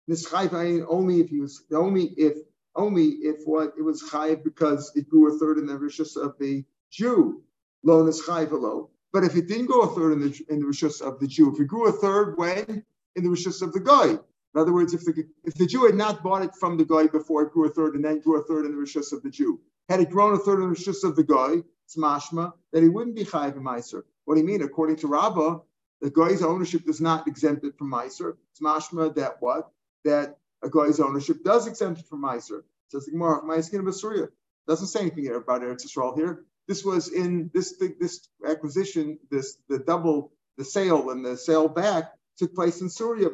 This 0.08 0.28
Chayiv 0.28 0.86
only 0.90 1.22
if 1.22 1.30
he 1.30 1.40
was 1.40 1.64
only 1.72 2.06
if 2.18 2.38
only 2.76 3.06
if 3.22 3.46
what 3.46 3.74
it 3.78 3.82
was 3.82 4.04
chayiv 4.04 4.44
because 4.44 4.92
it 4.96 5.08
grew 5.10 5.34
a 5.34 5.40
third 5.40 5.58
in 5.58 5.66
the 5.66 5.74
rishus 5.74 6.18
of 6.18 6.36
the 6.40 6.64
Jew, 6.92 7.44
lo 7.84 8.06
is 8.08 8.22
chayiv 8.22 8.90
But 9.12 9.24
if 9.24 9.36
it 9.36 9.48
didn't 9.48 9.68
go 9.68 9.82
a 9.82 9.96
third 9.96 10.14
in 10.14 10.20
the 10.22 10.46
in 10.50 10.60
the 10.60 10.66
rishus 10.66 11.02
of 11.02 11.20
the 11.20 11.28
Jew, 11.28 11.54
if 11.54 11.60
it 11.60 11.66
grew 11.68 11.88
a 11.88 11.92
third 11.92 12.38
when 12.38 12.84
in 13.16 13.24
the 13.24 13.30
rishus 13.30 13.62
of 13.62 13.74
the 13.74 13.80
guy, 13.80 14.18
in 14.54 14.62
other 14.62 14.74
words, 14.74 14.94
if 14.94 15.04
the 15.06 15.26
if 15.44 15.56
the 15.56 15.66
Jew 15.66 15.86
had 15.86 15.96
not 15.96 16.24
bought 16.24 16.44
it 16.44 16.56
from 16.56 16.78
the 16.78 16.86
guy 16.86 17.08
before 17.08 17.44
it 17.44 17.52
grew 17.52 17.68
a 17.68 17.70
third 17.70 17.96
and 17.96 18.06
then 18.06 18.20
grew 18.20 18.40
a 18.40 18.44
third 18.44 18.66
in 18.66 18.72
the 18.72 18.78
rishus 18.78 19.12
of 19.12 19.24
the 19.24 19.30
Jew, 19.30 19.60
had 19.90 20.00
it 20.00 20.10
grown 20.10 20.34
a 20.34 20.38
third 20.40 20.62
in 20.62 20.70
the 20.70 20.76
rishus 20.76 21.04
of 21.04 21.16
the 21.16 21.24
guy, 21.24 21.64
it's 21.86 21.98
mashma 21.98 22.54
that 22.72 22.84
he 22.84 22.90
wouldn't 22.90 23.16
be 23.16 23.26
chayiv 23.26 23.56
meiser. 23.56 24.04
What 24.26 24.36
do 24.36 24.42
you 24.42 24.48
mean? 24.48 24.62
According 24.62 24.98
to 24.98 25.08
Rabbah, 25.08 25.60
the 26.02 26.12
guy's 26.12 26.42
ownership 26.42 26.86
does 26.86 27.02
not 27.02 27.28
exempt 27.28 27.66
it 27.66 27.78
from 27.78 27.92
meiser. 27.92 28.36
It's 28.52 28.62
mashma 28.62 29.16
that 29.16 29.38
what 29.42 29.72
that 30.06 30.38
a 30.64 30.70
guy's 30.70 31.00
ownership 31.00 31.44
does 31.44 31.68
exempt 31.68 32.00
it 32.00 32.08
from 32.08 32.24
Meiser. 32.24 32.64
Says 32.88 33.06
the 33.06 33.12
Gemara, 33.12 33.42
Ma'askin 33.42 33.80
of 33.80 33.88
Assyria. 33.88 34.30
Doesn't 34.68 34.88
say 34.88 35.02
anything 35.02 35.26
here 35.26 35.36
about 35.36 35.62
Eretz 35.62 35.86
Yisrael 35.86 36.16
here. 36.16 36.46
This 36.68 36.86
was 36.86 37.10
in 37.10 37.52
this 37.54 37.76
this 38.00 38.30
acquisition, 38.48 39.20
this 39.30 39.58
the 39.68 39.80
double, 39.80 40.32
the 40.58 40.64
sale 40.64 41.10
and 41.10 41.26
the 41.26 41.36
sale 41.36 41.68
back 41.68 42.14
took 42.38 42.54
place 42.56 42.82
in 42.82 42.90
Syria. 42.90 43.30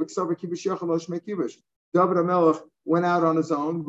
David 1.92 2.18
Amelech 2.18 2.62
went 2.86 3.06
out 3.06 3.24
on 3.24 3.36
his 3.36 3.52
own. 3.52 3.84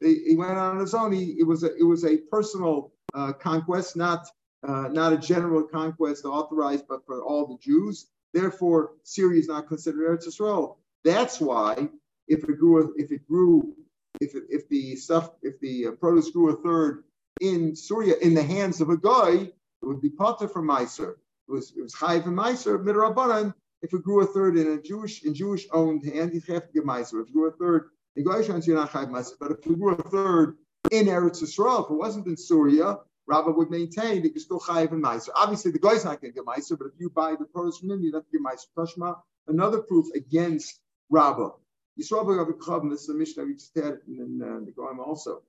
He 0.00 0.36
went 0.36 0.50
out 0.52 0.74
on 0.74 0.78
his 0.80 0.94
own. 0.94 1.12
He, 1.12 1.36
it 1.38 1.46
was 1.46 1.62
a, 1.62 1.74
it 1.76 1.84
was 1.84 2.04
a 2.04 2.16
personal 2.16 2.92
uh, 3.14 3.32
conquest, 3.32 3.96
not 3.96 4.26
uh, 4.66 4.88
not 4.88 5.12
a 5.12 5.18
general 5.18 5.62
conquest 5.62 6.24
authorized, 6.24 6.86
but 6.88 7.04
for 7.06 7.22
all 7.22 7.46
the 7.46 7.58
Jews. 7.58 8.06
Therefore, 8.32 8.92
Syria 9.02 9.38
is 9.40 9.48
not 9.48 9.68
considered 9.68 10.08
Eretz 10.08 10.26
Yisrael. 10.26 10.76
That's 11.04 11.40
why 11.40 11.88
if 12.28 12.44
it 12.44 12.58
grew, 12.58 12.94
if 12.96 13.12
it 13.12 13.26
grew, 13.28 13.74
if 14.20 14.34
it, 14.34 14.44
if 14.48 14.68
the 14.68 14.96
stuff, 14.96 15.30
if 15.42 15.60
the 15.60 15.88
uh, 15.88 15.90
produce 15.92 16.30
grew 16.30 16.50
a 16.50 16.56
third 16.56 17.04
in 17.40 17.76
Syria 17.76 18.14
in 18.20 18.34
the 18.34 18.42
hands 18.42 18.80
of 18.80 18.88
a 18.88 18.96
guy, 18.96 19.32
it 19.32 19.52
would 19.82 20.00
be 20.00 20.10
potter 20.10 20.48
from 20.48 20.66
Meiser. 20.66 21.16
It 21.48 21.52
was 21.52 21.72
it 21.76 21.82
was 21.82 21.94
Chayiv 21.94 22.26
and 22.26 22.36
Meiser 22.36 22.82
midrabanan. 22.82 23.54
If 23.82 23.92
it 23.92 24.02
grew 24.02 24.22
a 24.22 24.26
third 24.26 24.56
in 24.56 24.72
a 24.72 24.80
Jewish 24.80 25.24
in 25.24 25.34
Jewish 25.34 25.66
owned 25.72 26.04
hand, 26.04 26.32
you 26.32 26.40
have 26.54 26.66
to 26.66 26.72
give 26.72 26.84
Meiser. 26.84 27.22
If 27.22 27.28
it 27.28 27.32
grew 27.32 27.48
a 27.48 27.52
third 27.52 27.90
in 28.16 28.24
Goyish 28.24 28.46
hands, 28.46 28.66
you're 28.66 28.76
not 28.76 28.90
Chayiv 28.90 29.10
Meiser. 29.10 29.34
But 29.38 29.52
if 29.52 29.58
it 29.58 29.78
grew 29.78 29.94
a 29.94 30.02
third 30.02 30.56
in 30.90 31.06
Eretz 31.06 31.42
Yisrael, 31.42 31.84
if 31.84 31.90
it 31.90 31.94
wasn't 31.94 32.26
in 32.26 32.36
Syria, 32.36 32.98
Rabbah 33.26 33.52
would 33.52 33.70
maintain 33.70 34.22
that 34.22 34.34
you're 34.34 34.40
still 34.40 34.60
chayiv 34.60 34.92
and 34.92 35.02
meiser. 35.02 35.30
Obviously, 35.34 35.70
the 35.70 35.78
guy's 35.78 36.04
not 36.04 36.20
going 36.20 36.32
to 36.32 36.40
get 36.40 36.44
meiser, 36.44 36.78
but 36.78 36.86
if 36.86 36.92
you 36.98 37.10
buy 37.10 37.34
the 37.38 37.46
produce 37.46 37.78
from 37.78 37.90
him, 37.90 38.02
you 38.02 38.12
have 38.12 38.24
to 38.24 38.30
give 38.30 38.42
meiser. 38.42 38.66
Tashma, 38.76 39.16
another 39.48 39.80
proof 39.80 40.06
against 40.14 40.80
Rabbah. 41.10 41.50
Yisrael 41.98 42.36
Rabbi 42.36 42.88
this 42.88 43.02
is 43.02 43.08
a 43.08 43.14
mission 43.14 43.34
that 43.42 43.46
we 43.46 43.54
just 43.54 43.74
had 43.76 43.98
in 44.08 44.42
uh, 44.42 44.64
the 44.64 44.72
Goim 44.72 45.00
also. 45.00 45.42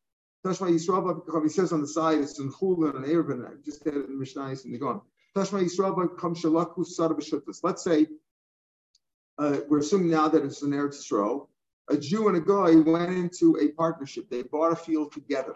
Tashma 0.45 0.69
Yisrael 0.69 1.43
he 1.43 1.49
says 1.49 1.73
on 1.73 1.81
the 1.81 1.88
side, 1.88 2.19
it's 2.19 2.39
in 2.39 2.51
Chulin 2.51 2.95
and 2.95 3.05
Eruvin, 3.05 3.45
I 3.45 3.53
just 3.63 3.84
had 3.84 3.95
it 3.95 4.08
in 4.08 4.19
Mishnah 4.19 4.55
in 4.63 4.71
the 4.71 4.79
Goim. 4.79 5.01
Let's 5.36 5.50
say, 7.84 8.08
uh, 9.38 9.58
we're 9.67 9.80
assuming 9.80 10.10
now 10.10 10.30
that 10.30 10.45
it's 10.45 10.62
an 10.62 10.71
Eretz 10.71 10.95
Yisrael, 10.95 11.48
a 11.89 11.98
Jew 11.98 12.30
and 12.30 12.38
a 12.38 12.39
guy 12.39 12.76
went 12.76 13.12
into 13.12 13.58
a 13.60 13.67
partnership. 13.69 14.30
They 14.30 14.43
bought 14.43 14.71
a 14.71 14.78
field 14.78 15.12
together, 15.12 15.54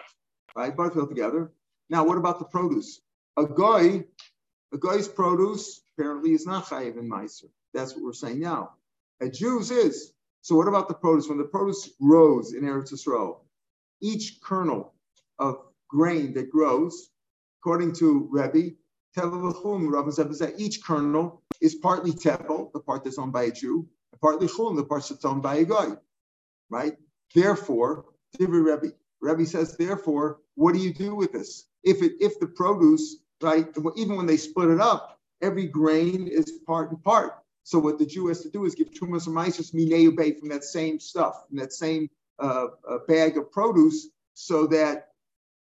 right? 0.53 0.75
Bought 0.75 0.91
a 0.91 0.95
field 0.95 1.07
together. 1.07 1.53
Now, 1.89 2.03
what 2.03 2.17
about 2.17 2.39
the 2.39 2.45
produce? 2.45 2.99
A 3.37 3.45
guy, 3.45 4.03
a 4.73 4.77
guy's 4.77 5.07
produce 5.07 5.81
apparently 5.97 6.33
is 6.33 6.45
not 6.45 6.65
chayiv 6.65 6.97
in 6.97 7.09
Meiser. 7.09 7.49
That's 7.73 7.93
what 7.95 8.03
we're 8.03 8.11
saying 8.11 8.41
now. 8.41 8.71
A 9.21 9.29
Jew's 9.29 9.71
is. 9.71 10.11
So 10.41 10.55
what 10.55 10.67
about 10.67 10.89
the 10.89 10.93
produce? 10.93 11.29
When 11.29 11.37
the 11.37 11.45
produce 11.45 11.89
grows 12.01 12.53
in 12.53 12.63
Eretz 12.63 12.91
Yisrael, 12.91 13.37
each 14.01 14.41
kernel 14.41 14.93
of 15.39 15.61
grain 15.87 16.33
that 16.33 16.49
grows, 16.49 17.09
according 17.61 17.93
to 17.93 18.27
Rebbe, 18.29 18.75
each 20.57 20.83
kernel 20.83 21.41
is 21.61 21.75
partly 21.75 22.11
tevel, 22.11 22.71
the 22.73 22.79
part 22.79 23.03
that's 23.03 23.17
owned 23.17 23.33
by 23.33 23.43
a 23.43 23.51
Jew, 23.51 23.87
and 24.11 24.21
partly 24.21 24.47
chulin, 24.47 24.75
the 24.75 24.83
part 24.83 25.07
that's 25.07 25.25
owned 25.25 25.43
by 25.43 25.55
a 25.57 25.65
guy. 25.65 25.87
Right? 26.69 26.97
Therefore, 27.33 28.05
Divri 28.37 28.63
Rebbe, 28.63 28.93
Rebbe 29.21 29.45
says, 29.45 29.75
therefore, 29.75 30.39
what 30.55 30.73
do 30.73 30.79
you 30.79 30.93
do 30.93 31.15
with 31.15 31.31
this? 31.31 31.65
If 31.83 32.01
it 32.01 32.13
if 32.19 32.39
the 32.39 32.47
produce, 32.47 33.17
right, 33.41 33.67
even 33.95 34.17
when 34.17 34.25
they 34.25 34.37
split 34.37 34.69
it 34.69 34.79
up, 34.79 35.19
every 35.41 35.67
grain 35.67 36.27
is 36.27 36.59
part 36.65 36.91
and 36.91 37.03
part. 37.03 37.33
So 37.63 37.79
what 37.79 37.99
the 37.99 38.05
Jew 38.05 38.27
has 38.27 38.41
to 38.41 38.49
do 38.49 38.65
is 38.65 38.75
give 38.75 38.91
Tumas 38.91 39.27
or 39.27 39.31
Mises 39.31 39.71
Mineu 39.71 40.15
from 40.39 40.49
that 40.49 40.63
same 40.63 40.99
stuff, 40.99 41.47
from 41.47 41.57
that 41.57 41.71
same 41.71 42.09
uh, 42.39 42.67
uh, 42.89 42.97
bag 43.07 43.37
of 43.37 43.51
produce, 43.51 44.07
so 44.33 44.67
that 44.67 45.09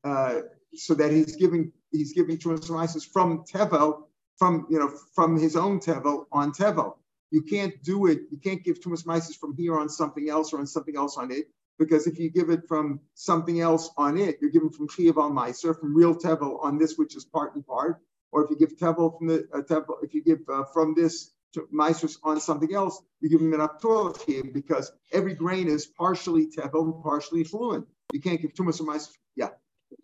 uh, 0.03 0.41
so 0.75 0.95
that 0.95 1.13
he's 1.13 1.37
giving 1.37 1.73
he's 1.95 2.13
giving 2.13 2.39
Tumas 2.39 2.69
or 2.69 2.75
Mises 2.75 3.05
from 3.05 3.45
Tevel, 3.45 4.05
from 4.39 4.67
you 4.71 4.79
know 4.79 4.93
from 5.15 5.39
his 5.39 5.57
own 5.57 5.81
Tevel 5.81 6.27
on 6.33 6.53
Tevel. 6.53 6.97
You 7.31 7.43
can't 7.43 7.83
do 7.83 8.07
it. 8.07 8.23
You 8.31 8.39
can't 8.39 8.63
give 8.63 8.81
Tumas 8.81 9.07
Mises 9.07 9.37
from 9.37 9.57
here 9.57 9.79
on 9.79 9.89
something 9.89 10.29
else 10.29 10.53
or 10.53 10.59
on 10.59 10.67
something 10.67 10.97
else 10.97 11.17
on 11.17 11.31
it, 11.31 11.47
because 11.79 12.07
if 12.07 12.19
you 12.19 12.31
give 12.31 12.51
it 12.51 12.69
from 12.69 13.01
something 13.15 13.61
else 13.61 13.91
on 13.97 14.19
it, 14.19 14.39
you're 14.41 14.51
giving 14.51 14.71
from 14.71 14.89
Chiyav 14.89 15.17
al 15.17 15.31
Meiser, 15.31 15.79
from 15.79 15.97
real 15.97 16.15
Tevel 16.15 16.63
on 16.63 16.79
this, 16.79 16.97
which 16.97 17.17
is 17.17 17.25
part 17.25 17.55
and 17.55 17.67
part. 17.67 18.01
Or 18.33 18.45
if 18.45 18.51
you 18.51 18.57
give 18.57 18.77
Tevel 18.77 19.17
from 19.17 19.29
the 19.29 19.49
uh, 19.55 19.63
Tevel, 19.63 20.03
if 20.03 20.15
you 20.15 20.23
give 20.23 20.41
uh, 20.49 20.65
from 20.73 20.95
this 20.95 21.31
Maestros 21.73 22.19
on 22.25 22.41
something 22.41 22.75
else, 22.75 23.01
you 23.21 23.29
give 23.31 23.41
him 23.41 23.53
an 23.55 23.61
Aptorachim 23.61 24.53
because 24.53 24.91
every 25.13 25.35
grain 25.35 25.69
is 25.69 25.87
partially 25.87 26.49
tevel, 26.49 27.03
partially 27.03 27.45
fluent. 27.45 27.87
You 28.13 28.21
can't 28.21 28.41
give 28.41 28.53
much 28.59 28.81
of 28.81 28.87
Maestros. 28.87 29.17
Yeah. 29.37 29.51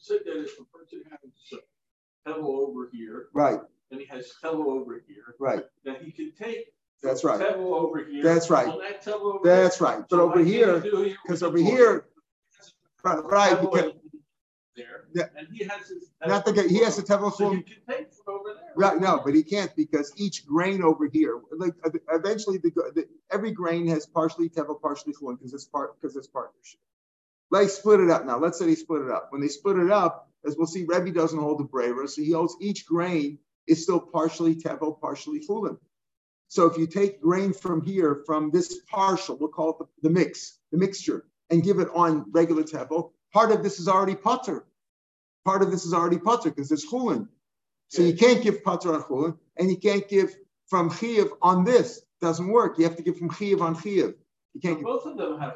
Has 0.09 0.11
tevel 2.27 2.69
over 2.69 2.89
here, 2.93 3.27
right, 3.33 3.61
and 3.91 4.01
he 4.01 4.07
has 4.07 4.33
tevel 4.43 4.67
over 4.67 5.03
here, 5.07 5.35
right, 5.39 5.65
that 5.85 6.03
he 6.03 6.11
can 6.11 6.33
take. 6.33 6.73
That's 7.03 7.25
right. 7.25 7.41
Tevel 7.41 7.73
over 7.73 8.05
here. 8.05 8.23
That's 8.23 8.51
right. 8.51 8.67
That 8.67 9.09
over 9.09 9.39
That's 9.43 9.79
here. 9.79 9.87
right. 9.87 10.01
But 10.01 10.17
so 10.17 10.21
over 10.21 10.45
here, 10.45 10.81
because 10.81 11.43
over 11.43 11.57
here, 11.57 12.07
right, 13.03 13.25
right 13.25 13.61
because, 13.61 13.93
there, 14.77 15.05
yeah. 15.15 15.25
and 15.37 15.49
he 15.51 15.65
has 15.65 15.89
his. 15.89 16.11
Not 16.27 16.45
the 16.45 16.63
he 16.63 16.85
has 16.85 16.99
a 16.99 17.03
tevel 17.03 17.33
so 17.33 17.53
you 17.53 17.63
can 17.63 17.77
take 17.89 18.13
from 18.13 18.35
over 18.35 18.55
there. 18.55 18.73
Right, 18.77 19.01
no, 19.01 19.23
but 19.25 19.35
he 19.35 19.43
can't 19.43 19.75
because 19.77 20.13
each 20.17 20.47
grain 20.47 20.83
over 20.83 21.09
here, 21.09 21.41
like 21.57 21.75
uh, 21.85 21.91
eventually, 22.13 22.59
the, 22.59 22.71
the 22.95 23.09
every 23.33 23.53
grain 23.53 23.87
has 23.89 24.07
partially 24.07 24.49
tevel, 24.49 24.81
partially 24.81 25.15
chulin 25.15 25.39
because 25.39 25.55
it's 25.55 25.65
part 25.65 25.99
because 26.01 26.17
it's 26.17 26.29
partnership. 26.29 26.81
Let's 27.51 27.75
split 27.75 28.01
it 28.01 28.11
up 28.11 28.27
now. 28.27 28.39
Let's 28.39 28.59
say 28.59 28.67
they 28.67 28.75
split 28.75 29.03
it 29.03 29.11
up. 29.11 29.29
When 29.31 29.41
they 29.41 29.49
split 29.49 29.79
it 29.79 29.91
up, 29.91 30.30
as 30.44 30.57
we'll 30.57 30.66
see, 30.66 30.85
Rebbe 30.85 31.12
doesn't 31.12 31.38
hold 31.38 31.59
the 31.59 31.64
braver, 31.64 32.07
so 32.07 32.22
he 32.22 32.33
holds 32.33 32.57
each 32.61 32.87
grain 32.87 33.38
is 33.66 33.83
still 33.83 34.00
partially 34.00 34.55
tevel, 34.55 35.00
partially 35.00 35.40
chulin. 35.40 35.79
So 36.48 36.66
if 36.66 36.76
you 36.76 36.87
take 36.87 37.20
grain 37.20 37.53
from 37.53 37.83
here, 37.83 38.22
from 38.26 38.50
this 38.50 38.81
partial, 38.90 39.37
we'll 39.37 39.50
call 39.50 39.70
it 39.70 39.79
the, 39.79 40.09
the 40.09 40.11
mix, 40.11 40.59
the 40.72 40.79
mixture, 40.79 41.24
and 41.50 41.62
give 41.62 41.79
it 41.79 41.88
on 41.94 42.26
regular 42.33 42.64
tevel, 42.64 43.12
part 43.33 43.53
of 43.53 43.62
this 43.62 43.79
is 43.79 43.88
already 43.88 44.16
putter. 44.16 44.64
Part 45.44 45.62
of 45.62 45.70
this 45.70 45.85
is 45.85 45.94
already 45.94 46.18
putter 46.18 46.50
because 46.50 46.68
there's 46.68 46.85
chulin. 46.85 47.29
So 47.88 48.03
you 48.03 48.14
can't 48.14 48.42
give 48.42 48.64
pater 48.64 48.94
on 48.94 49.03
chulin, 49.03 49.37
and 49.57 49.70
you 49.70 49.76
can't 49.76 50.09
give 50.09 50.35
from 50.68 50.90
chiyav 50.90 51.31
on 51.42 51.64
this. 51.64 52.03
Doesn't 52.20 52.48
work. 52.48 52.79
You 52.79 52.85
have 52.85 52.96
to 52.96 53.03
give 53.03 53.16
from 53.18 53.31
chiyav 53.31 53.61
on 53.61 53.74
chiyav. 53.76 54.14
You 54.55 54.61
can't. 54.61 54.76
give, 54.76 54.85
both 54.85 55.07
of 55.07 55.16
them 55.16 55.38
have. 55.40 55.55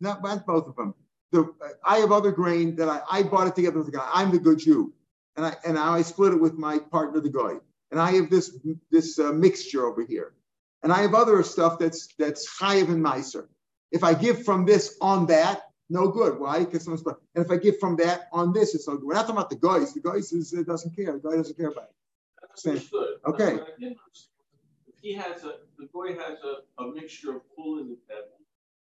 Not, 0.00 0.22
not 0.22 0.46
both 0.46 0.66
of 0.68 0.76
them. 0.76 0.94
The, 1.32 1.52
I 1.84 1.98
have 1.98 2.12
other 2.12 2.30
grain 2.30 2.76
that 2.76 2.88
I, 2.88 3.00
I 3.10 3.22
bought 3.22 3.46
it 3.48 3.56
together 3.56 3.78
with 3.78 3.86
the 3.86 3.92
guy. 3.92 4.08
I'm 4.12 4.30
the 4.30 4.38
good 4.38 4.58
Jew, 4.58 4.92
and 5.36 5.46
I 5.46 5.56
and 5.64 5.78
I 5.78 6.02
split 6.02 6.32
it 6.34 6.40
with 6.40 6.54
my 6.54 6.78
partner, 6.78 7.20
the 7.20 7.30
guy. 7.30 7.54
And 7.90 8.00
I 8.00 8.12
have 8.12 8.30
this 8.30 8.58
this 8.90 9.18
uh, 9.18 9.32
mixture 9.32 9.86
over 9.86 10.04
here, 10.04 10.34
and 10.82 10.92
I 10.92 11.00
have 11.02 11.14
other 11.14 11.42
stuff 11.42 11.78
that's 11.78 12.08
that's 12.18 12.48
chayiv 12.58 12.88
and 12.88 13.04
meiser. 13.04 13.48
If 13.90 14.04
I 14.04 14.14
give 14.14 14.44
from 14.44 14.64
this 14.64 14.96
on 15.00 15.26
that, 15.26 15.62
no 15.88 16.08
good. 16.08 16.38
Why? 16.38 16.60
Because 16.60 16.84
someone's 16.84 17.02
but 17.02 17.18
and 17.34 17.44
if 17.44 17.50
I 17.50 17.56
give 17.56 17.78
from 17.78 17.96
that 17.96 18.28
on 18.32 18.52
this, 18.52 18.74
it's 18.74 18.88
no 18.88 18.96
good. 18.96 19.04
We're 19.04 19.14
not 19.14 19.22
talking 19.22 19.36
about 19.36 19.50
the 19.50 19.56
guys. 19.56 19.94
The 19.94 20.00
guys 20.00 20.32
is, 20.32 20.52
it 20.52 20.66
doesn't 20.66 20.94
care. 20.96 21.12
The 21.18 21.30
guy 21.30 21.36
doesn't 21.36 21.56
care 21.56 21.68
about 21.68 21.84
it. 21.84 22.68
Understood. 22.68 23.14
Okay. 23.26 23.58
If 23.78 24.98
he 25.00 25.14
has 25.14 25.44
a 25.44 25.56
the 25.78 25.88
guy 25.94 26.12
has 26.12 26.38
a, 26.44 26.82
a 26.82 26.92
mixture 26.92 27.36
of 27.36 27.42
pull 27.56 27.78
and 27.78 27.96
devil. 28.08 28.41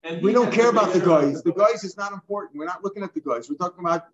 And 0.03 0.23
we 0.23 0.33
don't 0.33 0.53
care 0.53 0.71
about 0.71 0.93
the 0.93 1.01
guys. 1.01 1.43
The 1.43 1.53
guys 1.53 1.85
is 1.85 1.97
not 1.97 2.13
important. 2.13 2.59
We're 2.59 2.67
not 2.67 2.83
looking 2.83 3.03
at 3.03 3.13
the 3.13 3.21
guys. 3.21 3.51
We're 3.51 3.57
talking 3.57 3.85
about 3.85 4.07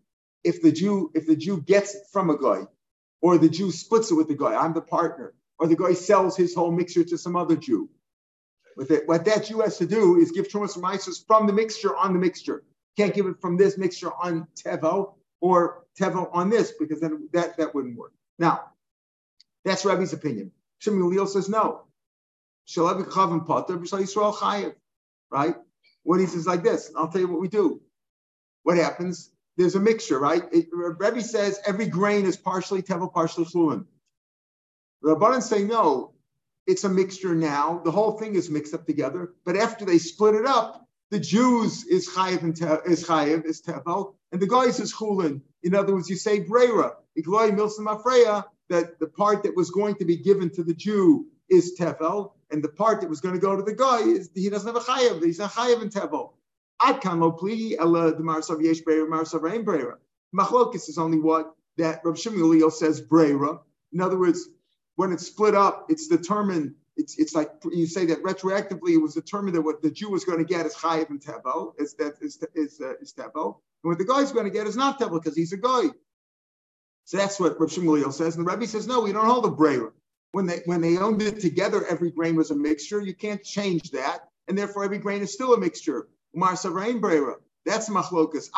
if 0.42 0.60
the 0.60 0.72
Jew 0.72 1.10
if 1.14 1.26
the 1.26 1.36
Jew 1.36 1.60
gets 1.60 1.94
it 1.94 2.02
from 2.12 2.30
a 2.30 2.36
guy, 2.36 2.66
or 3.20 3.38
the 3.38 3.48
Jew 3.48 3.70
splits 3.70 4.10
it 4.10 4.14
with 4.14 4.28
the 4.28 4.34
guy. 4.34 4.54
I'm 4.54 4.74
the 4.74 4.80
partner, 4.80 5.34
or 5.58 5.68
the 5.68 5.76
guy 5.76 5.94
sells 5.94 6.36
his 6.36 6.54
whole 6.54 6.72
mixture 6.72 7.04
to 7.04 7.18
some 7.18 7.36
other 7.36 7.56
Jew. 7.56 7.88
What 8.74 8.88
that, 8.88 9.08
what 9.08 9.24
that 9.24 9.46
Jew 9.46 9.60
has 9.60 9.78
to 9.78 9.86
do 9.86 10.18
is 10.18 10.32
give 10.32 10.48
Trumas 10.48 11.24
from 11.26 11.46
the 11.46 11.52
mixture 11.52 11.96
on 11.96 12.12
the 12.12 12.18
mixture. 12.18 12.62
Can't 12.96 13.14
give 13.14 13.26
it 13.26 13.40
from 13.40 13.56
this 13.56 13.78
mixture 13.78 14.10
on 14.12 14.46
Tevo 14.54 15.14
or 15.40 15.84
Tevo 15.98 16.28
on 16.32 16.50
this 16.50 16.72
because 16.78 17.00
then 17.00 17.28
that, 17.32 17.56
that 17.56 17.74
wouldn't 17.74 17.96
work. 17.96 18.12
Now, 18.38 18.72
that's 19.64 19.84
Rabbi's 19.84 20.12
opinion. 20.12 20.52
Shimon 20.78 21.08
Leal 21.08 21.26
says 21.26 21.48
no. 21.48 21.82
Right? 25.30 25.56
What 26.06 26.20
he 26.20 26.26
says 26.26 26.46
like 26.46 26.62
this, 26.62 26.92
I'll 26.96 27.08
tell 27.08 27.20
you 27.20 27.26
what 27.26 27.40
we 27.40 27.48
do. 27.48 27.80
What 28.62 28.76
happens? 28.76 29.32
There's 29.56 29.74
a 29.74 29.80
mixture, 29.80 30.20
right? 30.20 30.44
It, 30.52 30.68
Rebbe 30.72 31.20
says 31.20 31.58
every 31.66 31.88
grain 31.88 32.26
is 32.26 32.36
partially 32.36 32.80
tevel, 32.80 33.12
partially 33.12 33.44
fluent. 33.44 33.88
The 35.02 35.16
Rabbanan 35.16 35.42
say 35.42 35.64
no, 35.64 36.12
it's 36.64 36.84
a 36.84 36.88
mixture 36.88 37.34
now. 37.34 37.80
The 37.84 37.90
whole 37.90 38.12
thing 38.18 38.36
is 38.36 38.48
mixed 38.48 38.72
up 38.72 38.86
together. 38.86 39.34
But 39.44 39.56
after 39.56 39.84
they 39.84 39.98
split 39.98 40.36
it 40.36 40.46
up, 40.46 40.86
the 41.10 41.18
Jews 41.18 41.84
is 41.86 42.08
chayiv 42.08 42.42
and 42.42 42.56
te, 42.56 42.66
is 42.88 43.04
chayiv 43.04 43.44
is 43.44 43.60
tevel, 43.60 44.14
and 44.30 44.40
the 44.40 44.46
guys 44.46 44.78
is 44.78 44.94
chulin. 44.94 45.40
In 45.64 45.74
other 45.74 45.92
words, 45.92 46.08
you 46.08 46.14
say 46.14 46.38
breira, 46.38 46.92
igloi 47.18 47.50
milsim 47.50 47.86
afreya, 47.86 48.44
that 48.68 49.00
the 49.00 49.08
part 49.08 49.42
that 49.42 49.56
was 49.56 49.72
going 49.72 49.96
to 49.96 50.04
be 50.04 50.16
given 50.16 50.50
to 50.50 50.62
the 50.62 50.74
Jew 50.74 51.26
is 51.48 51.76
tevel, 51.76 52.30
and 52.50 52.62
the 52.62 52.68
part 52.68 53.00
that 53.00 53.10
was 53.10 53.20
going 53.20 53.34
to 53.34 53.40
go 53.40 53.56
to 53.56 53.62
the 53.62 53.74
guy 53.74 54.00
is 54.00 54.30
he 54.34 54.50
doesn't 54.50 54.72
have 54.72 54.82
a 54.82 54.86
chayiv. 54.86 55.24
He's 55.24 55.40
a 55.40 55.48
chayiv 55.48 55.82
in 55.82 55.88
tevel. 55.88 56.32
Ad 56.82 57.00
kan 57.00 57.20
lo 57.20 57.32
pli 57.32 57.78
ela 57.78 58.12
the 58.12 58.22
marsav 58.22 58.62
yesh 58.62 58.82
breira 58.82 59.08
marsav 59.08 59.42
rein 59.42 59.64
breira. 59.64 59.94
Machlokis 60.34 60.88
is 60.88 60.98
only 60.98 61.18
what 61.18 61.54
that 61.76 62.00
Rav 62.04 62.16
Shmuel 62.16 62.72
says 62.72 63.00
breira. 63.00 63.60
In 63.92 64.00
other 64.00 64.18
words, 64.18 64.48
when 64.96 65.12
it's 65.12 65.26
split 65.26 65.54
up, 65.54 65.86
it's 65.88 66.08
determined 66.08 66.74
it's 66.96 67.18
it's 67.18 67.34
like 67.34 67.50
you 67.70 67.86
say 67.86 68.06
that 68.06 68.22
retroactively 68.22 68.94
it 68.94 69.02
was 69.02 69.14
determined 69.14 69.56
that 69.56 69.62
what 69.62 69.82
the 69.82 69.90
Jew 69.90 70.10
was 70.10 70.24
going 70.24 70.38
to 70.38 70.44
get 70.44 70.66
is 70.66 70.74
chayiv 70.74 71.10
and 71.10 71.20
tevel, 71.20 71.72
is 71.78 71.94
that 71.94 72.14
is 72.20 72.42
is, 72.54 72.80
uh, 72.80 72.94
is 73.00 73.12
tevel, 73.12 73.60
and 73.82 73.90
what 73.90 73.98
the 73.98 74.04
guy's 74.04 74.32
going 74.32 74.46
to 74.46 74.50
get 74.50 74.66
is 74.66 74.76
not 74.76 74.98
tevel 74.98 75.22
because 75.22 75.36
he's 75.36 75.52
a 75.52 75.58
guy. 75.58 75.84
So 77.04 77.18
that's 77.18 77.38
what 77.38 77.60
Rav 77.60 77.70
Shmuel 77.70 78.12
says, 78.12 78.36
and 78.36 78.46
the 78.46 78.50
Rebbe 78.50 78.66
says 78.66 78.86
no, 78.86 79.00
we 79.00 79.12
don't 79.12 79.26
hold 79.26 79.44
a 79.44 79.50
breira. 79.50 79.92
When 80.36 80.44
they 80.44 80.60
when 80.66 80.82
they 80.82 80.98
owned 80.98 81.22
it 81.22 81.40
together, 81.40 81.86
every 81.86 82.10
grain 82.10 82.36
was 82.36 82.50
a 82.50 82.54
mixture. 82.54 83.00
You 83.00 83.14
can't 83.14 83.42
change 83.42 83.90
that, 83.92 84.28
and 84.48 84.58
therefore 84.58 84.84
every 84.84 84.98
grain 84.98 85.22
is 85.22 85.32
still 85.32 85.54
a 85.54 85.58
mixture. 85.58 86.08
Umar 86.36 86.52
Savrain 86.52 87.00
breira. 87.00 87.36
That's 87.64 87.88
machlokas. 87.88 88.50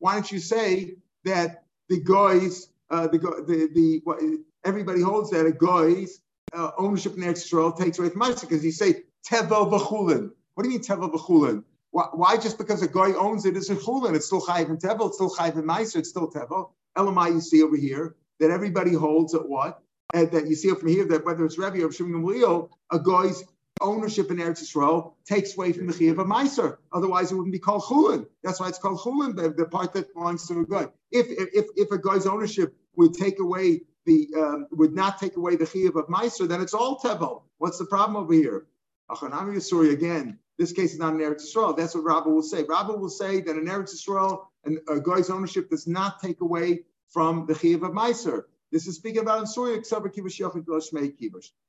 Why 0.00 0.12
don't 0.12 0.32
you 0.32 0.38
say 0.38 0.96
that 1.24 1.64
the 1.88 2.00
guys, 2.02 2.68
uh, 2.90 3.06
the 3.06 3.18
the 3.18 3.70
the 3.74 4.00
what, 4.04 4.20
everybody 4.66 5.00
holds 5.00 5.30
that 5.30 5.46
a 5.46 5.52
guy's 5.52 6.20
uh, 6.52 6.72
ownership 6.76 7.16
in 7.16 7.22
Eretz 7.22 7.50
Yisrael 7.50 7.74
takes 7.74 7.98
away 7.98 8.10
from 8.10 8.20
Ma'aser 8.20 8.42
because 8.42 8.62
you 8.62 8.72
say 8.72 9.04
tevel 9.26 9.72
v'chulin. 9.72 10.30
What 10.52 10.64
do 10.64 10.68
you 10.68 10.78
mean 10.78 10.86
tevel 10.86 11.10
v'chulin? 11.10 11.64
Why, 11.92 12.08
why, 12.12 12.36
just 12.36 12.58
because 12.58 12.82
a 12.82 12.88
guy 12.88 13.14
owns 13.14 13.46
it 13.46 13.56
is 13.56 13.70
a 13.70 13.76
chulin? 13.76 14.14
It's 14.14 14.26
still 14.26 14.42
chayiv 14.42 14.68
and 14.68 14.78
tevel. 14.78 15.06
It's 15.06 15.16
still 15.16 15.30
chayiv 15.30 15.54
and 15.54 15.64
Ma'aser. 15.64 15.96
It's 15.96 16.10
still 16.10 16.30
tevel. 16.30 16.72
Elamai, 16.98 17.32
you 17.32 17.40
see 17.40 17.62
over 17.62 17.76
here 17.76 18.14
that 18.40 18.50
everybody 18.50 18.94
holds 18.94 19.34
at 19.34 19.48
what 19.48 19.80
and 20.12 20.30
that 20.32 20.46
you 20.46 20.54
see 20.54 20.68
it 20.68 20.78
from 20.78 20.88
here 20.88 21.04
that 21.06 21.24
whether 21.24 21.44
it's 21.44 21.58
Rebbe 21.58 21.84
or 21.84 21.92
Shimon 21.92 22.22
Gamliel, 22.22 22.70
a 22.90 22.98
guy's 22.98 23.44
ownership 23.80 24.30
in 24.30 24.38
Eretz 24.38 24.62
Yisrael 24.62 25.14
takes 25.24 25.56
away 25.56 25.72
from 25.72 25.86
the 25.86 25.92
Chiyav 25.92 26.18
of 26.18 26.26
Meiser. 26.26 26.78
Otherwise, 26.92 27.30
it 27.30 27.36
wouldn't 27.36 27.52
be 27.52 27.58
called 27.58 27.82
Chulin. 27.82 28.26
That's 28.42 28.60
why 28.60 28.68
it's 28.68 28.78
called 28.78 29.00
Chulin, 29.00 29.36
the, 29.36 29.50
the 29.50 29.66
part 29.66 29.92
that 29.94 30.12
belongs 30.14 30.46
to 30.48 30.60
a 30.60 30.66
guy. 30.66 30.88
If, 31.12 31.26
if, 31.28 31.66
if 31.76 31.90
a 31.92 31.98
guy's 31.98 32.26
ownership 32.26 32.74
would 32.96 33.14
take 33.14 33.38
away 33.38 33.82
the, 34.06 34.28
um, 34.36 34.66
would 34.72 34.94
not 34.94 35.20
take 35.20 35.36
away 35.36 35.56
the 35.56 35.64
Chiyav 35.66 35.96
of 35.96 36.06
Meiser, 36.08 36.48
then 36.48 36.60
it's 36.60 36.74
all 36.74 36.98
Tevel. 36.98 37.42
What's 37.58 37.78
the 37.78 37.86
problem 37.86 38.16
over 38.16 38.32
here? 38.32 38.66
Achanami 39.10 39.56
Yisuri 39.56 39.92
again. 39.92 40.38
This 40.58 40.72
case 40.72 40.92
is 40.92 40.98
not 40.98 41.14
an 41.14 41.20
Eretz 41.20 41.42
Yisrael. 41.42 41.76
That's 41.76 41.94
what 41.94 42.04
Rabbi 42.04 42.28
will 42.28 42.42
say. 42.42 42.64
Rabbi 42.64 42.92
will 42.92 43.08
say 43.08 43.40
that 43.40 43.56
in 43.56 43.66
Eretz 43.66 43.94
Yisrael, 43.94 44.46
a 44.88 45.00
guy's 45.00 45.30
ownership 45.30 45.70
does 45.70 45.86
not 45.86 46.20
take 46.20 46.40
away 46.40 46.80
from 47.10 47.46
the 47.46 47.54
Chiyav 47.54 47.82
of 47.82 47.92
Meiser. 47.92 48.44
This 48.70 48.86
is 48.86 48.96
speaking 48.96 49.22
about 49.22 49.40
in 49.40 49.46
Surya, 49.46 49.82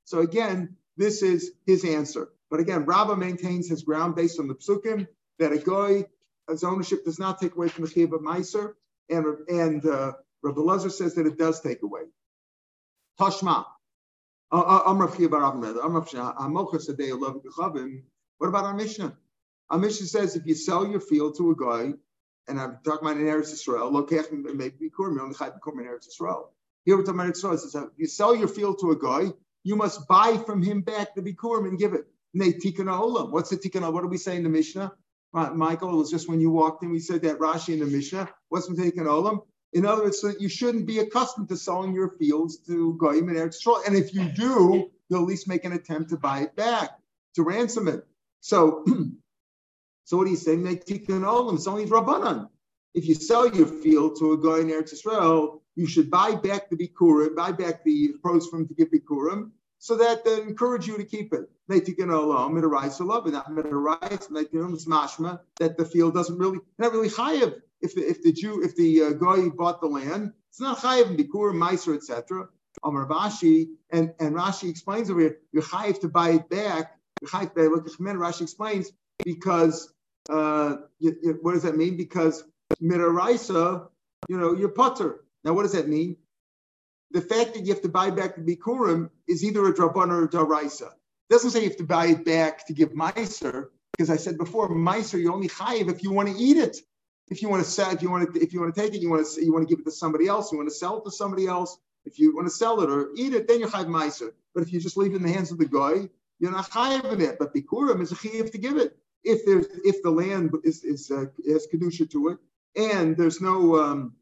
So 0.03 0.19
again, 0.19 0.75
this 0.97 1.23
is 1.23 1.51
his 1.65 1.85
answer. 1.85 2.29
But 2.51 2.59
again, 2.59 2.85
Rabba 2.85 3.15
maintains 3.15 3.69
his 3.69 3.83
ground 3.83 4.15
based 4.15 4.39
on 4.39 4.47
the 4.47 4.55
psukim 4.55 5.07
that 5.37 5.53
a 5.53 5.57
guy, 5.57 6.05
his 6.49 6.63
ownership 6.63 7.05
does 7.05 7.19
not 7.19 7.39
take 7.39 7.55
away 7.55 7.69
from 7.69 7.85
the 7.85 7.91
chiv 7.91 8.11
of 8.11 8.21
meiser, 8.21 8.73
and 9.09 9.25
and 9.47 9.85
uh, 9.85 10.13
Rabbi 10.43 10.59
Lezer 10.59 10.91
says 10.91 11.15
that 11.15 11.25
it 11.25 11.37
does 11.37 11.61
take 11.61 11.83
away. 11.83 12.01
Tashma. 13.19 13.65
Uh, 14.51 14.59
uh, 14.61 14.93
what 18.37 18.47
about 18.47 18.63
our 18.63 18.73
Mishnah? 18.73 19.17
Our 19.69 19.77
Mishnah 19.77 20.07
says 20.07 20.35
if 20.35 20.47
you 20.47 20.55
sell 20.55 20.87
your 20.87 20.99
field 20.99 21.37
to 21.37 21.51
a 21.51 21.55
guy, 21.55 21.93
and 22.49 22.59
I'm 22.59 22.79
talking 22.83 23.07
about 23.07 23.17
in 23.17 23.23
Eretz 23.27 23.53
Yisrael. 23.53 23.91
Here 26.85 26.97
we're 26.97 27.03
talking 27.03 27.19
about 27.19 27.27
Eretz 27.27 27.43
Yisrael. 27.43 27.53
It 27.53 27.59
says 27.59 27.75
if 27.75 27.89
you 27.97 28.07
sell 28.07 28.35
your 28.35 28.47
field 28.47 28.79
to 28.79 28.91
a 28.91 28.97
guy, 28.97 29.31
you 29.63 29.75
must 29.75 30.07
buy 30.07 30.41
from 30.45 30.63
him 30.63 30.81
back 30.81 31.15
the 31.15 31.21
Bikurim 31.21 31.67
and 31.67 31.77
give 31.77 31.93
it. 31.93 32.05
What's 32.31 33.49
the 33.49 33.57
Tikkun 33.57 33.93
What 33.93 34.01
do 34.01 34.07
we 34.07 34.17
say 34.17 34.35
in 34.35 34.43
the 34.43 34.49
Mishnah? 34.49 34.91
Michael, 35.33 35.93
it 35.93 35.97
was 35.97 36.09
just 36.09 36.27
when 36.27 36.41
you 36.41 36.49
walked 36.51 36.83
in, 36.83 36.91
we 36.91 36.99
said 36.99 37.21
that 37.23 37.39
Rashi 37.39 37.73
in 37.73 37.79
the 37.79 37.85
Mishnah. 37.85 38.29
What's 38.49 38.69
Tikkun 38.69 39.05
Olam? 39.05 39.43
In 39.73 39.85
other 39.85 40.03
words, 40.03 40.19
so 40.19 40.33
you 40.39 40.49
shouldn't 40.49 40.87
be 40.87 40.99
accustomed 40.99 41.49
to 41.49 41.57
selling 41.57 41.93
your 41.93 42.09
fields 42.09 42.57
to 42.65 42.95
Goyim 42.95 43.29
and 43.29 43.37
Eretz 43.37 43.63
Yisrael. 43.63 43.85
And 43.85 43.95
if 43.95 44.13
you 44.13 44.25
do, 44.25 44.89
you'll 45.09 45.21
at 45.21 45.27
least 45.27 45.47
make 45.47 45.65
an 45.65 45.73
attempt 45.73 46.09
to 46.09 46.17
buy 46.17 46.41
it 46.41 46.55
back, 46.55 46.89
to 47.35 47.43
ransom 47.43 47.87
it. 47.87 48.05
So, 48.41 48.83
so 50.09 50.17
what 50.17 50.25
you 50.27 50.37
saying? 50.37 50.63
Tikkun 50.63 51.21
Olam. 51.21 51.67
Only 51.67 51.85
Rabbanan. 51.85 52.49
If 52.95 53.07
you 53.07 53.13
sell 53.13 53.47
your 53.47 53.67
field 53.67 54.17
to 54.17 54.33
a 54.33 54.37
guy 54.39 54.61
in 54.61 54.69
Eretz 54.69 54.91
Yisrael, 54.91 55.61
you 55.75 55.85
should 55.85 56.09
buy 56.09 56.33
back 56.33 56.67
the 56.71 56.77
bikurim, 56.77 57.35
buy 57.35 57.51
back 57.51 57.83
the 57.83 58.13
pros 58.23 58.47
from 58.47 58.67
to 58.67 58.73
give 58.73 58.89
bikurim, 58.89 59.51
so 59.77 59.97
that 59.97 60.25
they 60.25 60.41
encourage 60.41 60.87
you 60.87 60.97
to 60.97 61.03
keep 61.03 61.31
it. 61.31 61.47
They 61.67 61.79
take 61.79 61.99
it 61.99 62.09
alone, 62.09 62.55
midarais 62.55 62.99
love, 63.05 63.25
and 63.25 63.33
not 63.33 63.51
midarais, 63.51 64.31
mashma 64.87 65.41
that 65.59 65.77
the 65.77 65.85
field 65.85 66.15
doesn't 66.15 66.39
really 66.39 66.57
not 66.79 66.91
really 66.91 67.09
chayiv. 67.09 67.61
If 67.81 67.93
the 67.93 68.01
if 68.01 68.23
the 68.23 68.31
Jew 68.31 68.63
if 68.63 68.75
the 68.75 69.03
uh, 69.03 69.09
guy 69.11 69.47
bought 69.49 69.79
the 69.79 69.85
land, 69.85 70.33
it's 70.49 70.59
not 70.59 70.79
chayiv 70.79 71.15
bikurim, 71.19 71.61
meiser, 71.63 71.95
etc. 71.95 72.47
Amar 72.83 73.05
Rashi 73.05 73.67
and 73.91 74.11
and 74.19 74.35
Rashi 74.35 74.71
explains 74.71 75.11
over 75.11 75.19
here, 75.19 75.37
you're 75.51 75.61
to 76.01 76.09
buy 76.09 76.31
it 76.31 76.49
back. 76.49 76.97
You're 77.21 77.29
to 77.29 77.69
look 77.69 77.85
Rashi 78.17 78.41
explains 78.41 78.91
because 79.23 79.93
uh, 80.27 80.77
you, 80.99 81.15
you, 81.21 81.39
what 81.41 81.53
does 81.53 81.63
that 81.63 81.77
mean? 81.77 81.97
Because 81.97 82.43
midaraisa, 82.81 83.87
you 84.27 84.37
know, 84.37 84.53
you're 84.53 84.69
putter. 84.69 85.23
Now, 85.43 85.53
what 85.53 85.63
does 85.63 85.73
that 85.73 85.87
mean? 85.87 86.17
The 87.11 87.21
fact 87.21 87.53
that 87.53 87.65
you 87.65 87.73
have 87.73 87.81
to 87.83 87.89
buy 87.89 88.11
back 88.11 88.35
the 88.35 88.41
bikurim 88.41 89.09
is 89.27 89.43
either 89.43 89.65
a 89.65 89.73
draban 89.73 90.09
or 90.09 90.25
a 90.25 90.29
daraisa. 90.29 90.87
It 91.29 91.33
doesn't 91.33 91.51
say 91.51 91.61
you 91.63 91.69
have 91.69 91.77
to 91.77 91.83
buy 91.83 92.07
it 92.07 92.25
back 92.25 92.67
to 92.67 92.73
give 92.73 92.91
meiser, 92.93 93.67
because 93.93 94.09
I 94.09 94.17
said 94.17 94.37
before, 94.37 94.69
meiser 94.69 95.19
you 95.19 95.33
only 95.33 95.47
chayiv 95.47 95.89
if 95.89 96.03
you 96.03 96.11
want 96.11 96.29
to 96.29 96.35
eat 96.35 96.57
it. 96.57 96.77
If 97.29 97.41
you 97.41 97.49
want 97.49 97.63
to 97.63 97.69
sell, 97.69 97.91
if 97.91 98.01
you 98.01 98.09
want 98.09 98.33
to, 98.33 98.41
if 98.41 98.53
you 98.53 98.59
want 98.59 98.73
to 98.73 98.81
take 98.81 98.93
it, 98.95 99.01
you 99.01 99.09
want 99.09 99.25
to, 99.25 99.43
you 99.43 99.53
want 99.53 99.67
to 99.67 99.71
give 99.73 99.81
it 99.81 99.85
to 99.85 99.91
somebody 99.91 100.27
else. 100.27 100.51
You 100.51 100.57
want 100.57 100.69
to 100.69 100.75
sell 100.75 100.97
it 100.99 101.03
to 101.05 101.11
somebody 101.11 101.45
else. 101.45 101.77
If 102.05 102.17
you 102.17 102.35
want 102.35 102.47
to 102.47 102.53
sell 102.53 102.81
it 102.81 102.89
or 102.89 103.09
eat 103.15 103.33
it, 103.33 103.47
then 103.47 103.59
you're 103.59 103.69
chayiv 103.69 103.87
meiser. 103.87 104.31
But 104.55 104.63
if 104.63 104.73
you 104.73 104.79
just 104.79 104.97
leave 104.97 105.13
it 105.13 105.17
in 105.17 105.23
the 105.23 105.31
hands 105.31 105.51
of 105.51 105.59
the 105.59 105.65
guy, 105.65 106.09
you're 106.39 106.51
not 106.51 106.69
chayiv 106.71 107.11
in 107.11 107.21
it. 107.21 107.37
But 107.37 107.53
bikurim 107.53 108.01
is 108.01 108.11
a 108.11 108.15
chayiv 108.15 108.51
to 108.51 108.57
give 108.57 108.77
it. 108.77 108.97
If 109.23 109.45
there's, 109.45 109.67
if 109.83 110.01
the 110.01 110.09
land 110.09 110.53
is, 110.63 110.83
is 110.83 111.11
uh, 111.11 111.25
has 111.47 111.67
kedusha 111.71 112.09
to 112.11 112.29
it, 112.29 112.37
and 112.75 113.17
there's 113.17 113.41
no 113.41 113.75
um, 113.79 114.13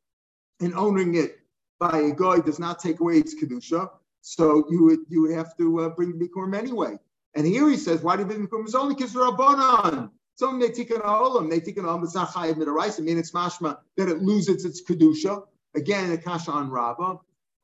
and 0.60 0.74
owning 0.74 1.16
it 1.16 1.40
by 1.80 2.00
a 2.00 2.12
guy 2.12 2.40
does 2.40 2.60
not 2.60 2.80
take 2.80 3.00
away 3.00 3.18
its 3.18 3.36
kedusha. 3.36 3.90
So 4.22 4.66
you 4.70 4.84
would 4.86 5.00
you 5.10 5.22
would 5.22 5.32
have 5.32 5.56
to 5.58 5.82
uh, 5.82 5.90
bring 5.90 6.14
bikurim 6.14 6.56
anyway. 6.56 6.98
And 7.36 7.46
here 7.46 7.70
he 7.70 7.78
says, 7.78 8.02
why 8.02 8.16
do 8.16 8.24
you 8.24 8.28
bring 8.28 8.48
bikurim? 8.48 8.66
It's 8.66 8.76
only 8.76 8.96
rabbanon. 8.96 10.10
It's 10.34 10.42
only 10.42 10.68
they 10.68 10.84
olam. 10.84 11.50
They 11.50 11.60
take 11.60 11.78
an 11.78 11.86
olam. 11.86 12.04
It's 12.04 12.16
not 12.16 12.30
chayiv 12.30 12.56
midaraisa. 12.56 13.00
I 13.00 13.04
mean, 13.04 13.18
it's 13.18 13.32
mashma 13.32 13.78
that 13.98 14.10
it 14.10 14.22
loses 14.22 14.66
its 14.66 14.84
kedusha. 14.84 15.44
Again, 15.76 16.12
a 16.12 16.18
kasha 16.18 16.52
on 16.52 16.70
Rabbah. 16.70 17.18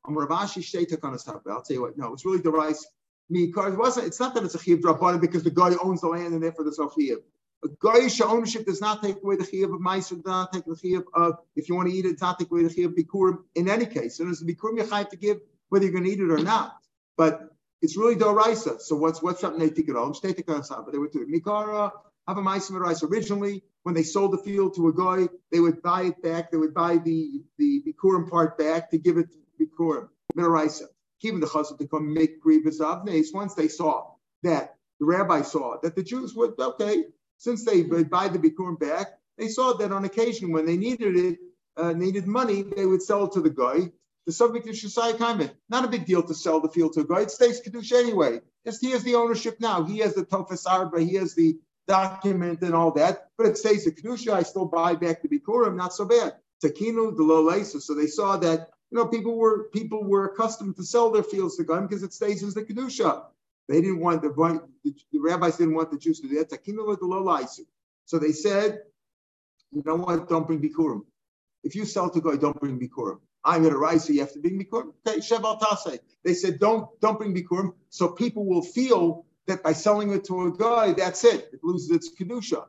On 0.06 0.14
Ravashi 0.14 0.60
Shteitak 0.62 1.02
on 1.02 1.14
a 1.14 1.50
I'll 1.52 1.62
tell 1.62 1.74
you 1.74 1.82
what. 1.82 1.96
No, 1.96 2.12
it's 2.12 2.24
really 2.24 2.38
the 2.38 2.50
rice. 2.50 2.86
Because 3.30 3.72
it 3.72 3.78
wasn't. 3.78 4.06
It's 4.06 4.20
not 4.20 4.34
that 4.34 4.44
it's 4.44 4.54
a 4.54 4.58
chiv 4.58 4.80
rabbanon 4.80 5.20
because 5.20 5.42
the 5.42 5.50
guy 5.50 5.72
owns 5.82 6.02
the 6.02 6.08
land 6.08 6.34
and 6.34 6.42
therefore 6.42 6.64
there's 6.64 6.78
no 6.78 6.90
chiv. 6.96 7.18
A 7.64 7.68
goyish 7.68 8.20
ownership 8.20 8.66
does 8.66 8.82
not 8.82 9.02
take 9.02 9.16
away 9.22 9.36
the 9.36 9.44
chiyuv 9.44 9.74
of 9.74 9.80
ma'aser, 9.80 10.16
does 10.16 10.26
not 10.26 10.52
take 10.52 10.66
the 10.66 10.74
chiyuv 10.74 11.04
of 11.14 11.38
if 11.56 11.68
you 11.68 11.74
want 11.74 11.88
to 11.88 11.94
eat 11.94 12.04
it, 12.04 12.12
does 12.12 12.20
not 12.20 12.38
take 12.38 12.50
away 12.50 12.62
the 12.62 12.68
chiyuv 12.68 12.86
of 12.86 12.94
bikurim. 12.94 13.38
In 13.54 13.70
any 13.70 13.86
case, 13.86 14.18
so 14.18 14.24
there's 14.24 14.42
a 14.42 14.44
bikurim 14.44 14.76
you 14.76 14.86
have 14.86 15.08
to 15.08 15.16
give 15.16 15.38
whether 15.70 15.84
you're 15.86 15.92
going 15.92 16.04
to 16.04 16.10
eat 16.10 16.20
it 16.20 16.30
or 16.30 16.38
not. 16.38 16.76
But 17.16 17.54
it's 17.80 17.96
really 17.96 18.16
doraisa. 18.16 18.80
So 18.80 18.96
what's 18.96 19.22
what's 19.22 19.40
something 19.40 19.60
they 19.60 19.70
take 19.70 19.88
it 19.88 19.96
it 19.96 20.46
but 20.46 20.92
they 20.92 20.98
would 20.98 21.12
do. 21.12 21.26
Mikara 21.26 21.90
have 22.26 22.38
a 22.38 22.42
rice. 22.42 23.02
Originally, 23.02 23.62
when 23.82 23.94
they 23.94 24.02
sold 24.02 24.32
the 24.32 24.38
field 24.38 24.74
to 24.76 24.88
a 24.88 24.94
guy, 24.94 25.28
they 25.52 25.60
would 25.60 25.82
buy 25.82 26.04
it 26.04 26.22
back. 26.22 26.50
They 26.50 26.56
would 26.56 26.74
buy 26.74 26.96
the 26.96 27.42
the 27.58 27.82
bikurim 27.86 28.30
part 28.30 28.56
back 28.56 28.90
to 28.90 28.98
give 28.98 29.18
it 29.18 29.28
to 29.32 29.38
bikurim 29.60 30.08
miraisa. 30.36 30.84
Keeping 31.24 31.40
the 31.40 31.86
come 31.90 32.12
make 32.12 32.38
grievous 32.38 32.80
avnes. 32.80 33.32
Once 33.32 33.54
they 33.54 33.68
saw 33.68 34.10
that 34.42 34.74
the 35.00 35.06
rabbi 35.06 35.40
saw 35.40 35.78
that 35.82 35.96
the 35.96 36.02
Jews 36.02 36.34
would 36.34 36.52
okay 36.60 37.04
since 37.38 37.64
they 37.64 37.82
buy 37.82 38.28
the 38.28 38.38
Bikurim 38.38 38.78
back, 38.78 39.06
they 39.38 39.48
saw 39.48 39.72
that 39.72 39.90
on 39.90 40.04
occasion 40.04 40.52
when 40.52 40.66
they 40.66 40.76
needed 40.76 41.16
it, 41.16 41.38
uh, 41.78 41.94
needed 41.94 42.26
money, 42.26 42.60
they 42.60 42.84
would 42.84 43.00
sell 43.00 43.24
it 43.24 43.32
to 43.32 43.40
the 43.40 43.48
guy. 43.48 43.90
The 44.26 44.32
subject 44.32 44.68
of 44.68 44.74
Shasai 44.74 45.14
Kaiman. 45.14 45.50
Not 45.70 45.86
a 45.86 45.88
big 45.88 46.04
deal 46.04 46.22
to 46.22 46.34
sell 46.34 46.60
the 46.60 46.68
field 46.68 46.92
to 46.92 47.00
a 47.00 47.04
guy. 47.04 47.22
It 47.22 47.30
stays 47.30 47.62
Kedusha 47.62 48.00
anyway. 48.00 48.42
Just 48.66 48.84
he 48.84 48.90
has 48.90 49.02
the 49.02 49.14
ownership 49.14 49.60
now. 49.60 49.82
He 49.84 50.00
has 50.00 50.14
the 50.14 50.26
Tofas 50.26 50.66
Arba, 50.66 51.00
he 51.00 51.14
has 51.14 51.34
the 51.34 51.58
document 51.88 52.60
and 52.60 52.74
all 52.74 52.90
that, 52.92 53.30
but 53.38 53.46
it 53.46 53.56
stays 53.56 53.86
the 53.86 53.92
Kedusha. 53.92 54.34
I 54.34 54.42
still 54.42 54.66
buy 54.66 54.94
back 54.94 55.22
the 55.22 55.28
Bikurim, 55.28 55.74
not 55.74 55.94
so 55.94 56.04
bad. 56.04 56.34
Takinu, 56.62 57.16
the 57.16 57.22
Lolesa. 57.22 57.80
So 57.80 57.94
they 57.94 58.08
saw 58.08 58.36
that 58.36 58.68
you 58.94 59.00
know 59.00 59.06
people 59.06 59.36
were 59.36 59.64
people 59.70 60.04
were 60.04 60.26
accustomed 60.26 60.76
to 60.76 60.84
sell 60.84 61.10
their 61.10 61.24
fields 61.24 61.56
to 61.56 61.64
Goyim 61.64 61.88
because 61.88 62.04
it 62.04 62.12
stays 62.12 62.44
as 62.44 62.54
the 62.54 62.62
Kedusha. 62.62 63.24
They 63.68 63.80
didn't 63.80 63.98
want 63.98 64.22
the, 64.22 64.28
the, 64.84 65.18
rabbis 65.18 65.56
didn't 65.56 65.74
want 65.74 65.90
the 65.90 65.98
Jews 65.98 66.20
to 66.20 66.28
do 66.28 66.36
that. 66.36 67.66
So 68.04 68.18
they 68.20 68.32
said, 68.32 68.82
you 69.72 69.82
know 69.84 69.96
what? 69.96 70.28
Don't 70.28 70.46
bring 70.46 70.60
bikurim. 70.60 71.00
If 71.64 71.74
you 71.74 71.86
sell 71.86 72.08
to 72.10 72.20
go, 72.20 72.36
don't 72.36 72.60
bring 72.60 72.78
bikurim. 72.78 73.18
I'm 73.42 73.62
going 73.62 73.72
to 73.72 73.78
rise, 73.78 74.04
so 74.04 74.12
you 74.12 74.20
have 74.20 74.32
to 74.34 74.38
bring 74.38 74.62
bikurim. 74.62 74.92
Okay. 75.08 75.98
They 76.22 76.34
said, 76.34 76.60
don't 76.60 76.88
don't 77.00 77.18
bring 77.18 77.34
bikurim, 77.34 77.72
so 77.88 78.10
people 78.10 78.46
will 78.46 78.62
feel 78.62 79.26
that 79.46 79.64
by 79.64 79.72
selling 79.72 80.12
it 80.12 80.24
to 80.26 80.46
a 80.46 80.52
guy, 80.52 80.92
that's 80.92 81.24
it. 81.24 81.48
It 81.52 81.64
loses 81.64 81.90
its 81.90 82.14
kedusha. 82.14 82.66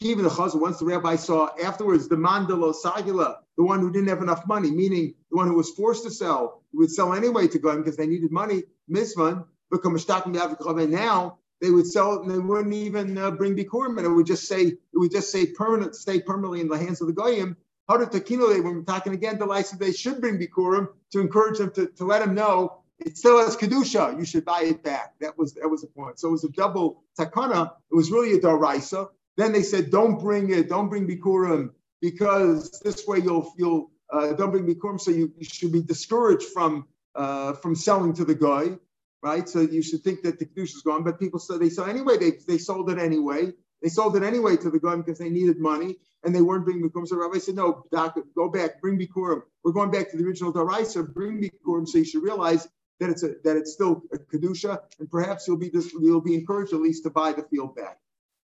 Even 0.00 0.24
the 0.24 0.30
chazal, 0.30 0.60
once 0.60 0.80
the 0.80 0.86
rabbi 0.86 1.14
saw 1.14 1.50
afterwards 1.62 2.08
the 2.08 2.16
mandalo 2.16 2.74
sagila, 2.74 3.36
the 3.60 3.66
one 3.66 3.80
who 3.80 3.92
didn't 3.92 4.08
have 4.08 4.22
enough 4.22 4.46
money, 4.46 4.70
meaning 4.70 5.12
the 5.30 5.36
one 5.36 5.46
who 5.46 5.54
was 5.54 5.68
forced 5.68 6.02
to 6.04 6.10
sell, 6.10 6.62
would 6.72 6.90
sell 6.90 7.12
anyway 7.12 7.46
to 7.46 7.58
go 7.58 7.76
because 7.76 7.94
they 7.94 8.06
needed 8.06 8.32
money. 8.32 8.62
Misvan, 8.90 9.44
become 9.70 9.94
a 9.94 10.86
now 10.86 11.38
they 11.60 11.70
would 11.70 11.86
sell 11.86 12.14
it 12.14 12.22
and 12.22 12.30
they 12.30 12.38
wouldn't 12.38 12.72
even 12.72 13.18
uh, 13.18 13.30
bring 13.30 13.54
bikurim, 13.54 13.98
and 13.98 14.06
it 14.06 14.08
would 14.08 14.24
just 14.24 14.48
say 14.48 14.62
it 14.62 14.78
would 14.94 15.10
just 15.10 15.30
say 15.30 15.44
permanent, 15.44 15.94
stay 15.94 16.20
permanently 16.20 16.62
in 16.62 16.68
the 16.68 16.78
hands 16.78 17.02
of 17.02 17.06
the 17.06 17.12
goyim. 17.12 17.54
How 17.86 17.98
did 17.98 18.08
Takino 18.08 18.50
they 18.50 18.62
were 18.62 18.80
talking 18.80 19.12
again 19.12 19.38
the 19.38 19.44
license 19.44 19.78
they 19.78 19.92
should 19.92 20.22
bring 20.22 20.38
bikurim 20.38 20.88
to 21.12 21.20
encourage 21.20 21.58
them 21.58 21.70
to, 21.72 21.88
to 21.98 22.04
let 22.06 22.20
them 22.20 22.34
know 22.34 22.78
it 22.98 23.18
still 23.18 23.38
has 23.40 23.58
kedusha. 23.58 24.18
You 24.18 24.24
should 24.24 24.46
buy 24.46 24.62
it 24.62 24.82
back. 24.82 25.18
That 25.20 25.36
was 25.36 25.52
that 25.52 25.68
was 25.68 25.82
the 25.82 25.88
point. 25.88 26.18
So 26.18 26.28
it 26.28 26.32
was 26.32 26.44
a 26.44 26.48
double 26.48 27.02
takana. 27.18 27.72
It 27.92 27.94
was 27.94 28.10
really 28.10 28.32
a 28.32 28.38
daraisa. 28.38 29.10
Then 29.36 29.52
they 29.52 29.62
said, 29.62 29.90
don't 29.90 30.18
bring 30.18 30.50
it, 30.50 30.70
don't 30.70 30.88
bring 30.88 31.06
bikurim 31.06 31.72
because 32.00 32.80
this 32.80 33.06
way 33.06 33.18
you'll 33.18 33.52
you'll 33.56 33.90
uh, 34.12 34.32
don't 34.32 34.50
bring 34.50 34.66
bikurim. 34.66 35.00
So 35.00 35.10
you, 35.10 35.32
you 35.38 35.44
should 35.44 35.72
be 35.72 35.82
discouraged 35.82 36.48
from 36.54 36.86
uh, 37.14 37.54
from 37.54 37.74
selling 37.74 38.14
to 38.14 38.24
the 38.24 38.34
guy 38.34 38.76
right? 39.22 39.48
So 39.48 39.60
you 39.60 39.82
should 39.82 40.02
think 40.02 40.22
that 40.22 40.38
the 40.38 40.46
kedusha 40.46 40.76
is 40.76 40.82
gone, 40.82 41.04
but 41.04 41.18
people 41.18 41.38
said 41.40 41.60
they 41.60 41.70
saw 41.70 41.84
anyway. 41.84 42.16
They, 42.18 42.32
they 42.46 42.58
sold 42.58 42.90
it 42.90 42.98
anyway. 42.98 43.52
They 43.82 43.88
sold 43.88 44.16
it 44.16 44.22
anyway 44.22 44.56
to 44.58 44.70
the 44.70 44.78
gun 44.78 45.00
because 45.00 45.18
they 45.18 45.30
needed 45.30 45.58
money 45.58 45.96
and 46.24 46.34
they 46.34 46.42
weren't 46.42 46.64
bringing 46.64 46.88
bikurim. 46.88 47.06
So 47.08 47.16
Rabbi 47.16 47.38
said, 47.38 47.54
"No, 47.54 47.84
doc, 47.90 48.18
go 48.34 48.48
back, 48.48 48.80
bring 48.80 48.98
bikurim. 48.98 49.42
We're 49.64 49.72
going 49.72 49.90
back 49.90 50.10
to 50.10 50.16
the 50.16 50.24
original 50.24 50.52
daraisa. 50.52 51.12
Bring 51.12 51.42
bikurim. 51.42 51.88
So 51.88 51.98
you 51.98 52.04
should 52.04 52.22
realize 52.22 52.68
that 52.98 53.08
it's 53.10 53.22
a, 53.22 53.34
that 53.44 53.56
it's 53.56 53.72
still 53.72 54.02
a 54.12 54.18
kedusha, 54.18 54.80
and 54.98 55.10
perhaps 55.10 55.48
you'll 55.48 55.56
be 55.56 55.70
you'll 55.98 56.20
be 56.20 56.34
encouraged 56.34 56.74
at 56.74 56.80
least 56.80 57.04
to 57.04 57.10
buy 57.10 57.32
the 57.32 57.42
field 57.44 57.74
back. 57.74 57.98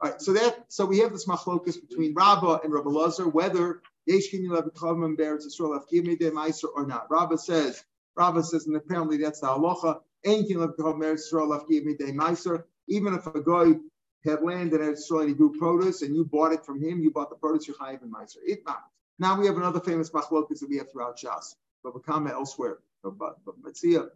All 0.02 0.10
right, 0.10 0.20
so 0.20 0.32
that 0.32 0.64
so 0.68 0.86
we 0.86 0.98
have 1.00 1.12
this 1.12 1.26
machlokus 1.26 1.76
between 1.86 2.14
Rabbah 2.14 2.60
and 2.64 2.72
Rabbi 2.72 2.88
Lazar 2.88 3.28
whether 3.28 3.82
Yeshkin 4.08 4.40
Yulav 4.46 4.72
Kavim 4.72 5.14
Beretz 5.14 5.44
Yisrael 5.46 5.78
Afkimi 5.78 6.18
De 6.18 6.30
Meiser 6.30 6.68
or 6.74 6.86
not. 6.86 7.06
Rabbah 7.10 7.36
says 7.36 7.84
Rabbah 8.16 8.40
says, 8.40 8.66
and 8.66 8.76
apparently 8.76 9.18
that's 9.18 9.40
the 9.40 9.48
halacha. 9.48 10.00
Yulav 10.24 10.76
Kavim 10.76 11.00
Beretz 11.00 11.30
Yisrael 11.30 11.60
Afkimi 11.60 11.98
De 11.98 12.12
Meiser. 12.12 12.64
Even 12.88 13.12
if 13.14 13.26
a 13.26 13.42
guy 13.42 13.78
had 14.24 14.42
land 14.42 14.72
in 14.72 14.80
Israel 14.80 15.20
and 15.20 15.28
he 15.28 15.34
grew 15.34 15.58
produce 15.58 16.00
and 16.00 16.16
you 16.16 16.24
bought 16.24 16.52
it 16.52 16.64
from 16.64 16.82
him, 16.82 17.00
you 17.00 17.10
bought 17.10 17.28
the 17.28 17.36
produce, 17.36 17.68
you're 17.68 17.76
chayiv 17.76 18.02
in 18.02 18.10
Meiser. 18.10 18.36
It 18.46 18.62
not. 18.64 18.84
Now 19.18 19.38
we 19.38 19.46
have 19.48 19.58
another 19.58 19.80
famous 19.80 20.10
machlokus 20.10 20.60
that 20.60 20.70
we 20.70 20.78
have 20.78 20.90
throughout 20.90 21.18
Shas, 21.18 21.56
but 21.84 21.92
Bava 21.92 22.02
Kamma 22.04 22.30
elsewhere. 22.30 22.78
But 23.02 23.18
Bava 23.18 23.34
Metzia. 23.62 24.08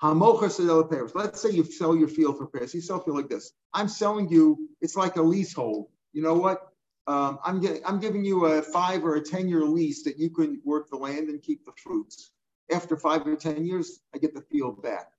Let's 0.00 1.40
say 1.40 1.50
you 1.50 1.64
sell 1.64 1.96
your 1.96 2.08
field 2.08 2.38
for 2.38 2.46
pears. 2.46 2.74
You 2.74 2.80
sell 2.80 3.00
field 3.00 3.16
like 3.16 3.28
this. 3.28 3.52
I'm 3.74 3.88
selling 3.88 4.28
you. 4.28 4.68
It's 4.80 4.96
like 4.96 5.16
a 5.16 5.22
leasehold. 5.22 5.88
You 6.12 6.22
know 6.22 6.34
what? 6.34 6.68
Um, 7.06 7.38
I'm 7.44 7.60
getting. 7.60 7.84
I'm 7.84 7.98
giving 7.98 8.24
you 8.24 8.46
a 8.46 8.62
five 8.62 9.04
or 9.04 9.16
a 9.16 9.20
ten 9.20 9.48
year 9.48 9.62
lease 9.64 10.04
that 10.04 10.18
you 10.18 10.30
can 10.30 10.60
work 10.64 10.90
the 10.90 10.96
land 10.96 11.28
and 11.30 11.42
keep 11.42 11.64
the 11.64 11.72
fruits. 11.82 12.30
After 12.72 12.96
five 12.96 13.26
or 13.26 13.34
ten 13.34 13.64
years, 13.64 14.00
I 14.14 14.18
get 14.18 14.34
the 14.34 14.42
field 14.42 14.82
back. 14.82 15.10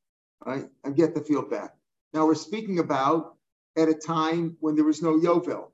Right? 0.45 0.69
I 0.85 0.91
get 0.91 1.15
the 1.15 1.21
field 1.21 1.49
back. 1.49 1.75
Now 2.13 2.25
we're 2.25 2.35
speaking 2.35 2.79
about 2.79 3.35
at 3.75 3.89
a 3.89 3.93
time 3.93 4.55
when 4.59 4.75
there 4.75 4.85
was 4.85 5.01
no 5.01 5.19
Yovel, 5.19 5.71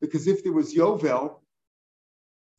because 0.00 0.26
if 0.26 0.42
there 0.42 0.52
was 0.52 0.74
Yovel, 0.74 1.40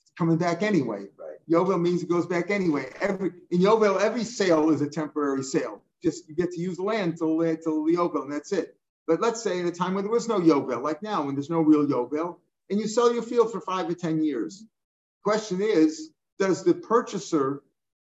it's 0.01 0.11
coming 0.17 0.37
back 0.37 0.61
anyway. 0.61 1.05
Yovel 1.49 1.81
means 1.81 2.03
it 2.03 2.09
goes 2.09 2.27
back 2.27 2.51
anyway. 2.51 2.91
Every 3.01 3.31
in 3.51 3.59
Yovel, 3.61 3.99
every 3.99 4.23
sale 4.23 4.69
is 4.69 4.81
a 4.81 4.89
temporary 4.89 5.43
sale. 5.43 5.81
Just 6.03 6.29
you 6.29 6.35
get 6.35 6.51
to 6.51 6.59
use 6.61 6.77
the 6.77 6.83
land 6.83 7.17
till 7.17 7.37
till 7.39 7.85
the 7.85 7.95
Yovel, 7.95 8.23
and 8.23 8.31
that's 8.33 8.51
it. 8.51 8.75
But 9.07 9.21
let's 9.21 9.41
say 9.43 9.59
at 9.59 9.65
a 9.65 9.71
time 9.71 9.95
when 9.95 10.03
there 10.03 10.11
was 10.13 10.27
no 10.27 10.39
Yovel, 10.39 10.81
like 10.83 11.01
now, 11.03 11.23
when 11.23 11.35
there's 11.35 11.49
no 11.49 11.61
real 11.61 11.85
Yovel, 11.87 12.37
and 12.69 12.79
you 12.79 12.87
sell 12.87 13.13
your 13.13 13.23
field 13.23 13.51
for 13.51 13.61
five 13.61 13.89
or 13.89 13.95
ten 13.95 14.23
years. 14.23 14.63
Question 15.23 15.61
is, 15.61 16.11
does 16.37 16.63
the 16.63 16.73
purchaser 16.73 17.61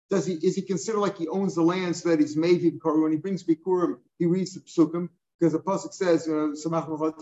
does 0.10 0.26
he 0.26 0.34
is 0.36 0.56
he 0.56 0.62
considered 0.62 1.00
like 1.00 1.18
he 1.18 1.28
owns 1.30 1.56
the 1.56 1.62
land 1.62 1.96
so 1.96 2.10
that 2.10 2.20
he's 2.20 2.36
made 2.36 2.62
when 2.84 3.12
he 3.12 3.18
brings 3.18 3.44
bikurim, 3.44 3.98
he 4.20 4.26
reads 4.26 4.54
the 4.54 4.60
psukim 4.62 5.10
because 5.40 5.54
the 5.54 5.60
pasuk 5.60 5.94
says, 5.94 6.28
uh, 6.28 6.54
you 6.54 6.72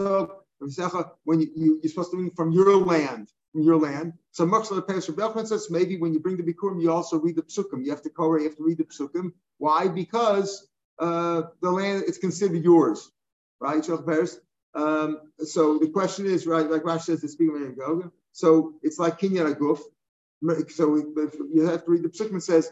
know, 0.03 1.11
when 1.23 1.39
you, 1.41 1.49
you, 1.55 1.79
you're 1.83 1.89
supposed 1.89 2.11
to 2.11 2.17
read 2.17 2.35
from 2.35 2.51
your 2.51 2.77
land 2.77 3.31
your 3.53 3.77
land. 3.77 4.13
So 4.31 4.45
Machshel 4.45 4.85
Peres 4.87 5.09
Rebbe 5.09 5.45
says 5.45 5.69
maybe 5.69 5.97
when 5.97 6.13
you 6.13 6.19
bring 6.19 6.37
the 6.37 6.43
Bikurim, 6.43 6.81
you 6.81 6.91
also 6.91 7.17
read 7.19 7.35
the 7.35 7.41
Psukim. 7.43 7.83
You 7.83 7.91
have 7.91 8.01
to 8.03 8.09
cover, 8.09 8.37
you 8.37 8.45
have 8.45 8.57
to 8.57 8.63
read 8.63 8.77
the 8.77 8.85
Psukim. 8.85 9.33
Why? 9.57 9.87
Because 9.87 10.67
uh, 10.99 11.43
the 11.61 11.71
land 11.71 12.03
is 12.03 12.17
considered 12.17 12.63
yours, 12.63 13.11
right? 13.59 13.87
Um, 14.75 15.21
so 15.39 15.79
the 15.79 15.89
question 15.89 16.25
is, 16.27 16.45
right, 16.45 16.69
like 16.69 16.83
Rashi 16.83 17.01
says, 17.01 17.21
the 17.21 17.27
speaking 17.27 17.75
of 17.75 18.11
So 18.33 18.75
it's 18.83 18.99
like 18.99 19.19
Kinyan 19.19 19.53
Aguf. 19.55 19.79
So 20.71 20.95
you 20.95 21.65
have 21.65 21.85
to 21.85 21.91
read 21.91 22.03
the 22.03 22.09
Psukim. 22.09 22.37
It 22.37 22.43
says, 22.43 22.71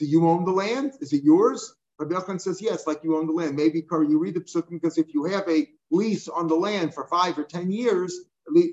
do 0.00 0.06
you 0.06 0.28
own 0.28 0.44
the 0.44 0.52
land? 0.52 0.92
Is 1.00 1.12
it 1.12 1.22
yours? 1.22 1.74
Rabbi 2.00 2.14
Yochanan 2.14 2.40
says, 2.40 2.62
yes, 2.62 2.86
like 2.86 3.04
you 3.04 3.18
own 3.18 3.26
the 3.26 3.32
land. 3.32 3.56
Maybe 3.56 3.84
you 3.90 4.18
read 4.18 4.34
the 4.34 4.40
psukim 4.40 4.70
because 4.70 4.96
if 4.96 5.12
you 5.12 5.24
have 5.24 5.46
a 5.50 5.68
lease 5.90 6.28
on 6.28 6.48
the 6.48 6.54
land 6.54 6.94
for 6.94 7.06
five 7.06 7.38
or 7.38 7.44
10 7.44 7.70
years, 7.70 8.20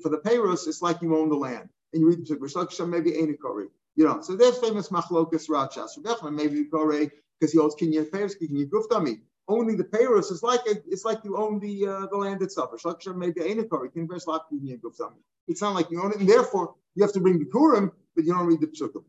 for 0.02 0.10
the 0.10 0.20
payros, 0.20 0.66
it's 0.66 0.82
like 0.82 1.02
you 1.02 1.18
own 1.18 1.28
the 1.28 1.36
land. 1.36 1.68
And 1.92 2.02
you 2.02 2.08
read 2.08 2.26
the 2.26 2.36
psukim, 2.36 2.88
maybe 2.90 3.18
ain't 3.18 3.32
a 3.32 3.34
kori. 3.34 3.68
You 3.98 4.06
know, 4.06 4.22
so 4.22 4.38
there's 4.38 4.58
famous 4.60 4.90
machlokas 4.90 5.50
rachas. 5.50 5.98
Rabbi 5.98 6.10
Yochanan 6.10 6.36
maybe 6.36 6.64
kori 6.66 7.12
because 7.38 7.52
he 7.52 7.60
owns 7.60 7.76
kinyan 7.76 8.10
payros, 8.10 8.36
kinyan 8.42 8.70
guftami. 8.70 9.20
Owning 9.50 9.76
the 9.76 9.84
payros 9.84 10.32
is 10.32 10.42
like 10.42 10.62
a, 10.66 10.76
it's 10.88 11.04
like 11.04 11.20
you 11.26 11.36
own 11.36 11.60
the 11.60 11.86
uh, 11.86 12.08
the 12.08 12.16
land 12.18 12.42
itself. 12.42 12.72
maybe 13.14 13.42
ain't 13.42 13.60
a 13.60 13.66
kori. 13.66 13.90
It's 15.48 15.62
not 15.62 15.76
like 15.76 15.92
you 15.92 16.02
own 16.02 16.12
it, 16.12 16.20
and 16.20 16.30
therefore 16.30 16.76
you 16.96 17.04
have 17.04 17.14
to 17.14 17.20
bring 17.20 17.40
the 17.40 17.46
kurim, 17.46 17.92
but 18.16 18.24
you 18.24 18.34
don't 18.34 18.46
read 18.46 18.62
the 18.62 18.68
psukim. 18.68 19.04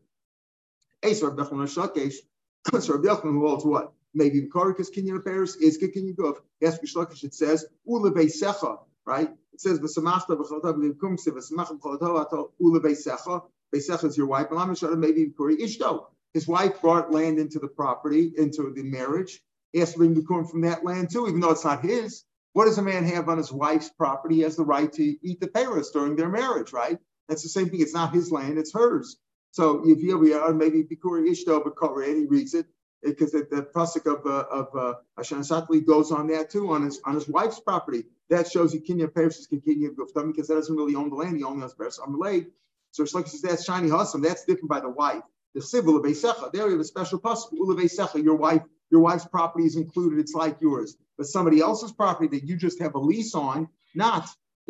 So 2.81 2.93
Rabbi 2.93 3.07
Yochanan 3.07 3.33
who 3.33 3.47
holds 3.47 3.65
what? 3.65 3.93
Maybe 4.13 4.41
Karikas 4.43 4.93
Kinyan 4.93 5.23
Paris 5.23 5.55
is 5.55 5.77
Kinyan 5.77 6.15
Guf. 6.15 6.37
Yes, 6.61 6.79
Bishlakish, 6.79 7.23
it 7.23 7.33
says, 7.33 7.65
Ula 7.85 8.11
Beisecha, 8.11 8.79
right? 9.05 9.29
It 9.53 9.61
says, 9.61 9.79
V'samachta 9.79 10.29
v'chalata 10.29 10.73
v'limkum 10.73 11.19
se 11.19 11.31
v'samachta 11.31 11.79
v'chalata 11.79 12.21
ato 12.21 12.51
Ula 12.59 12.79
Beisecha. 12.79 13.43
Beisecha 13.73 14.05
is 14.05 14.17
your 14.17 14.27
wife. 14.27 14.47
And 14.51 14.59
I'm 14.59 14.73
sure 14.75 14.95
maybe 14.95 15.31
Kuri 15.35 15.57
Ishto. 15.57 16.05
His 16.33 16.47
wife 16.47 16.81
brought 16.81 17.11
land 17.11 17.39
into 17.39 17.59
the 17.59 17.67
property, 17.67 18.33
into 18.37 18.71
the 18.75 18.83
marriage. 18.83 19.41
He 19.73 19.79
has 19.79 19.93
to 19.93 19.97
bring 19.99 20.23
corn 20.25 20.45
from 20.45 20.61
that 20.61 20.83
land 20.83 21.11
too, 21.11 21.27
even 21.27 21.39
though 21.39 21.51
it's 21.51 21.65
not 21.65 21.83
his. 21.83 22.23
What 22.53 22.65
does 22.65 22.77
a 22.77 22.81
man 22.81 23.03
have 23.05 23.29
on 23.29 23.37
his 23.37 23.51
wife's 23.51 23.89
property? 23.89 24.35
He 24.35 24.41
has 24.41 24.55
the 24.55 24.63
right 24.65 24.91
to 24.93 25.03
eat 25.03 25.39
the 25.39 25.47
payros 25.47 25.91
during 25.93 26.15
their 26.15 26.29
marriage, 26.29 26.73
right? 26.73 26.97
That's 27.27 27.43
the 27.43 27.49
same 27.49 27.69
thing. 27.69 27.81
It's 27.81 27.93
not 27.93 28.13
his 28.13 28.31
land, 28.31 28.57
it's 28.57 28.73
hers. 28.73 29.17
So 29.51 29.83
if 29.85 29.99
here 29.99 30.17
we 30.17 30.33
maybe 30.53 30.83
Bikuri 30.83 31.29
Ishto, 31.29 31.63
but 31.63 31.73
and 32.07 32.17
he 32.17 32.25
reads 32.25 32.53
it 32.53 32.65
because 33.03 33.31
the, 33.31 33.67
pasuk 33.73 34.05
of 34.05 34.25
uh, 34.25 34.45
of 34.51 34.75
uh, 34.75 35.81
goes 35.81 36.11
on 36.11 36.27
that 36.27 36.49
too 36.49 36.71
on 36.71 36.83
his 36.83 36.99
on 37.05 37.15
his 37.15 37.27
wife's 37.27 37.59
property. 37.59 38.05
That 38.29 38.49
shows 38.51 38.73
you 38.73 38.81
kinya 38.81 39.13
perishes 39.13 39.47
kinya 39.47 39.89
guftam 39.89 40.27
because 40.27 40.47
that 40.47 40.55
doesn't 40.55 40.75
really 40.75 40.95
own 40.95 41.09
the 41.09 41.15
land. 41.15 41.37
He 41.37 41.43
only 41.43 41.63
owns 41.63 41.73
peris 41.73 41.99
amalei. 41.99 42.47
So 42.91 43.05
like 43.13 43.27
says 43.27 43.41
that's 43.41 43.65
shiny 43.65 43.89
husam. 43.89 44.23
That's 44.23 44.45
different 44.45 44.69
by 44.69 44.81
the 44.81 44.89
wife. 44.89 45.23
The 45.55 45.61
civil 45.61 45.97
of. 45.97 46.03
There 46.03 46.65
we 46.65 46.71
have 46.71 46.79
a 46.79 46.83
special 46.83 47.19
pasuk. 47.19 47.53
Ula 47.53 47.75
Beisecha. 47.75 48.23
Your 48.23 48.35
wife. 48.35 48.63
Your 48.91 49.01
wife's 49.01 49.25
property 49.25 49.65
is 49.65 49.75
included. 49.75 50.19
It's 50.19 50.33
like 50.33 50.57
yours. 50.61 50.97
But 51.17 51.27
somebody 51.27 51.61
else's 51.61 51.91
property 51.91 52.39
that 52.39 52.47
you 52.47 52.57
just 52.57 52.81
have 52.81 52.95
a 52.95 52.99
lease 52.99 53.35
on, 53.35 53.69
not. 53.93 54.27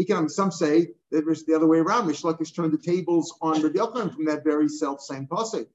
Can, 0.08 0.30
some 0.30 0.52
say 0.52 0.92
that 1.12 1.28
it's 1.28 1.44
the 1.44 1.56
other 1.56 1.68
way 1.68 1.80
around. 1.80 2.08
Mishlak 2.08 2.40
turned 2.56 2.72
the 2.72 2.78
tables 2.78 3.34
on 3.42 3.62
Rabbi 3.62 3.80
Yochanan 3.80 4.16
from 4.16 4.26
that 4.26 4.46
very 4.46 4.70
self 4.70 5.02
same 5.02 5.28
pasuk 5.28 5.68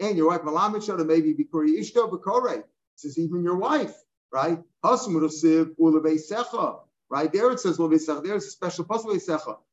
and 0.00 0.16
your 0.16 0.28
wife 0.28 0.42
Malamit 0.42 0.82
Shada 0.82 1.06
maybe 1.06 1.34
Bikuri 1.34 1.78
Ishto 1.78 2.10
Bakore. 2.10 2.64
Says 2.96 3.18
even 3.18 3.42
your 3.42 3.56
wife, 3.56 3.94
right? 4.32 4.58
Right 7.10 7.32
there 7.32 7.50
it 7.50 7.60
says. 7.60 7.76
There's 7.78 8.08
a 8.08 8.40
special 8.40 8.84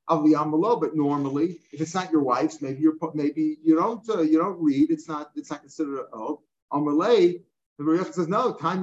of 0.09 0.23
the 0.23 0.33
Amalo, 0.33 0.81
but 0.81 0.95
normally 0.95 1.59
if 1.71 1.81
it's 1.81 1.93
not 1.95 2.11
your 2.11 2.21
wife's, 2.21 2.61
maybe 2.61 2.81
you're 2.81 2.95
maybe 3.13 3.57
you 3.63 3.75
don't 3.75 4.07
uh, 4.09 4.21
you 4.21 4.37
don't 4.39 4.61
read. 4.61 4.91
It's 4.91 5.07
not 5.07 5.31
it's 5.35 5.51
not 5.51 5.61
considered 5.61 6.05
a. 6.13 6.33
The 6.71 7.85
Mariach 7.85 8.13
says 8.13 8.27
no. 8.27 8.53
Time 8.53 8.81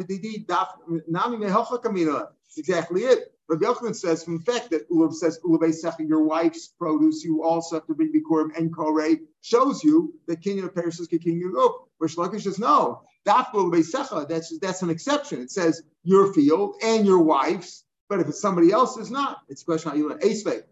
nami 1.07 1.37
mehocha 1.37 1.83
kamina. 1.83 2.29
Exactly 2.57 3.03
it. 3.03 3.36
Rabbi 3.49 3.65
Yochanan 3.65 3.95
says, 3.95 4.25
from 4.25 4.39
the 4.39 4.45
fact 4.45 4.71
that 4.71 4.91
Ulav 4.91 5.15
says, 5.15 5.39
Ulav 5.45 5.61
Secha, 5.61 6.09
your 6.09 6.25
wife's 6.25 6.69
produce, 6.69 7.23
you 7.25 7.45
also 7.45 7.77
have 7.77 7.87
to 7.87 7.95
bring 7.95 8.13
Bikurim 8.13 8.57
and 8.57 8.75
Korei, 8.75 9.21
shows 9.41 9.85
you 9.85 10.15
that 10.27 10.41
Kinyan 10.43 10.75
Paris 10.75 10.99
is 10.99 11.09
Kinyan 11.09 11.53
Guf. 11.53 11.75
Where 11.99 12.09
Shlokish 12.09 12.43
says, 12.43 12.59
no, 12.59 13.03
that's 13.25 14.59
that's, 14.61 14.83
an 14.83 14.91
exception. 14.91 15.41
It 15.41 15.51
says 15.51 15.83
your 16.03 16.33
field 16.35 16.75
and 16.83 17.07
your 17.07 17.21
wife's, 17.21 17.85
but 18.09 18.21
if 18.21 18.29
it's 18.29 18.41
somebody 18.41 18.73
else's, 18.73 19.11
not. 19.11 19.39
It's 19.49 19.63
a 19.63 19.65
question 19.65 19.91
how 19.91 19.97
you 19.97 20.09
learn. 20.09 20.19
Esvei, 20.19 20.63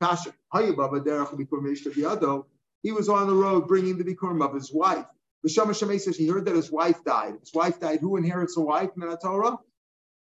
Kasha, 0.00 0.32
He 2.82 2.92
was 2.92 3.08
on 3.08 3.26
the 3.26 3.34
road 3.34 3.68
bringing 3.68 3.98
the 3.98 4.04
Bikurim 4.04 4.44
of 4.44 4.54
his 4.54 4.72
wife. 4.72 5.04
Bishama 5.46 5.70
Shemay 5.70 6.00
says 6.00 6.16
he 6.16 6.28
heard 6.28 6.44
that 6.46 6.54
his 6.54 6.70
wife 6.70 7.02
died. 7.04 7.34
His 7.40 7.52
wife 7.54 7.80
died. 7.80 8.00
Who 8.00 8.16
inherits 8.16 8.56
a 8.56 8.60
wife 8.60 8.90
in 8.94 9.08
the 9.08 9.16
Torah? 9.16 9.58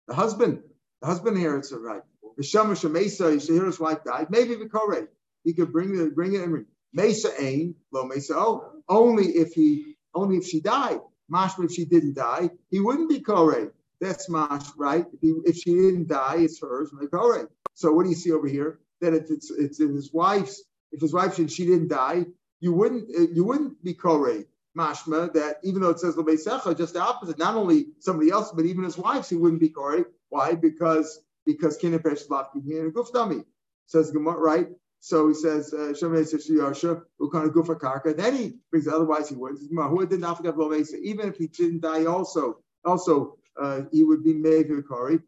The 0.07 0.13
husband. 0.13 0.63
The 1.01 1.07
husband 1.07 1.37
inherits 1.37 1.71
it, 1.71 1.77
right? 1.77 2.01
The 2.37 2.43
Shamash 2.43 2.83
Mesa, 2.83 3.33
you 3.33 3.39
should 3.39 3.55
hear 3.55 3.65
his 3.65 3.79
wife 3.79 4.03
died. 4.03 4.27
Maybe 4.29 4.55
the 4.55 4.69
Kore. 4.69 5.09
He 5.43 5.53
could 5.53 5.71
bring 5.71 5.97
it, 5.99 6.15
bring 6.15 6.35
it 6.35 6.41
and 6.41 6.65
Mesa 6.93 7.31
ain, 7.41 7.75
lo 7.91 8.05
Mesa. 8.05 8.35
Oh, 8.35 8.81
only 8.89 9.25
if 9.25 9.53
he, 9.53 9.95
only 10.13 10.37
if 10.37 10.45
she 10.45 10.61
died. 10.61 10.99
Mashma, 11.31 11.65
if 11.65 11.71
she 11.71 11.85
didn't 11.85 12.15
die, 12.15 12.49
he 12.69 12.79
wouldn't 12.79 13.09
be 13.09 13.19
Kore. 13.19 13.73
That's 13.99 14.29
Mash, 14.29 14.67
right? 14.77 15.05
If, 15.13 15.19
he, 15.21 15.33
if 15.45 15.55
she 15.57 15.73
didn't 15.73 16.07
die, 16.07 16.37
it's 16.39 16.61
hers, 16.61 16.91
Kore. 17.11 17.49
So 17.73 17.91
what 17.91 18.03
do 18.03 18.09
you 18.09 18.15
see 18.15 18.31
over 18.31 18.47
here? 18.47 18.79
That 19.01 19.13
if 19.13 19.29
it's 19.29 19.51
it's 19.51 19.79
in 19.79 19.93
his 19.93 20.11
wife's, 20.11 20.63
if 20.91 21.01
his 21.01 21.13
wife 21.13 21.35
she 21.35 21.65
didn't 21.65 21.89
die, 21.89 22.25
you 22.59 22.73
wouldn't 22.73 23.09
you 23.35 23.43
wouldn't 23.43 23.83
be 23.83 23.93
Kore. 23.93 24.43
Mashma 24.77 25.33
that 25.33 25.57
even 25.63 25.81
though 25.81 25.89
it 25.89 25.99
says 25.99 26.15
Lebesecha, 26.15 26.77
just 26.77 26.93
the 26.93 27.01
opposite. 27.01 27.37
Not 27.37 27.55
only 27.55 27.87
somebody 27.99 28.29
else, 28.29 28.51
but 28.51 28.65
even 28.65 28.83
his 28.83 28.97
wife, 28.97 29.29
he 29.29 29.35
wouldn't 29.35 29.61
be 29.61 29.69
Kore. 29.69 30.05
Why? 30.29 30.53
Because 30.53 31.21
because 31.45 31.77
Kina 31.77 31.99
Peshlav 31.99 32.51
Kina 32.53 32.91
Guftami. 32.91 33.43
Says 33.87 34.11
Gemara, 34.11 34.37
right? 34.37 34.67
So 34.99 35.29
he 35.29 35.33
says, 35.33 35.69
says 35.69 36.01
Yarsha, 36.01 37.01
Ukana 37.21 37.49
Gufa 37.49 37.79
Karka. 37.79 38.15
Then 38.15 38.35
he 38.35 38.55
brings 38.69 38.87
otherwise 38.87 39.29
he 39.29 39.35
wouldn't. 39.35 39.61
Who 39.71 40.05
did 40.05 40.19
not 40.19 40.37
forget 40.37 40.55
Even 41.01 41.29
if 41.29 41.37
he 41.37 41.47
didn't 41.47 41.81
die 41.81 42.05
also, 42.05 42.59
also 42.83 43.37
uh, 43.59 43.81
he 43.91 44.03
would 44.03 44.23
be 44.23 44.33
Mevi 44.33 44.83
Kari. 44.87 45.19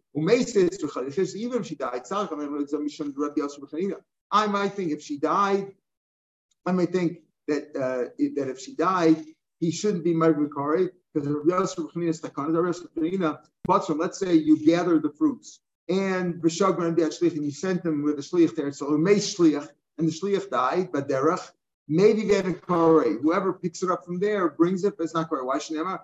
Even 1.36 1.62
if 1.62 1.68
she 1.68 1.76
died, 1.76 2.02
I 4.32 4.48
might 4.48 4.74
think 4.74 4.92
if 4.92 5.02
she 5.02 5.18
died, 5.18 5.72
I 6.66 6.72
might 6.72 6.92
think 6.92 7.20
that 7.48 7.64
uh, 7.76 8.10
that 8.36 8.50
if 8.50 8.60
she 8.60 8.76
died, 8.76 9.24
he 9.60 9.72
shouldn't 9.72 10.04
be 10.04 10.14
Mevi 10.14 10.50
Kari 10.54 10.90
because 11.14 11.28
but 13.66 13.86
from 13.86 13.98
let's 13.98 14.20
say 14.20 14.34
you 14.34 14.66
gather 14.66 15.00
the 15.00 15.10
fruits 15.10 15.60
and 15.90 16.42
and 16.44 17.46
you 17.46 17.52
sent 17.52 17.84
them 17.84 18.04
with 18.04 18.20
a 18.20 18.22
shliach 18.22 18.56
there, 18.56 18.72
so 18.72 18.94
and 18.94 20.08
the 20.08 20.12
shliach 20.12 20.50
died, 20.50 20.92
but 20.94 21.10
derech, 21.10 21.52
maybe 21.88 22.54
kore. 22.54 23.04
Whoever 23.04 23.54
picks 23.54 23.84
it 23.84 23.90
up 23.92 24.06
from 24.06 24.20
there 24.20 24.50
brings 24.50 24.84
it, 24.84 24.98
but 24.98 25.04
it's 25.04 25.14
not 25.16 25.30
kore. 25.30 25.44
Why 25.46 25.58
shnema? 25.58 26.02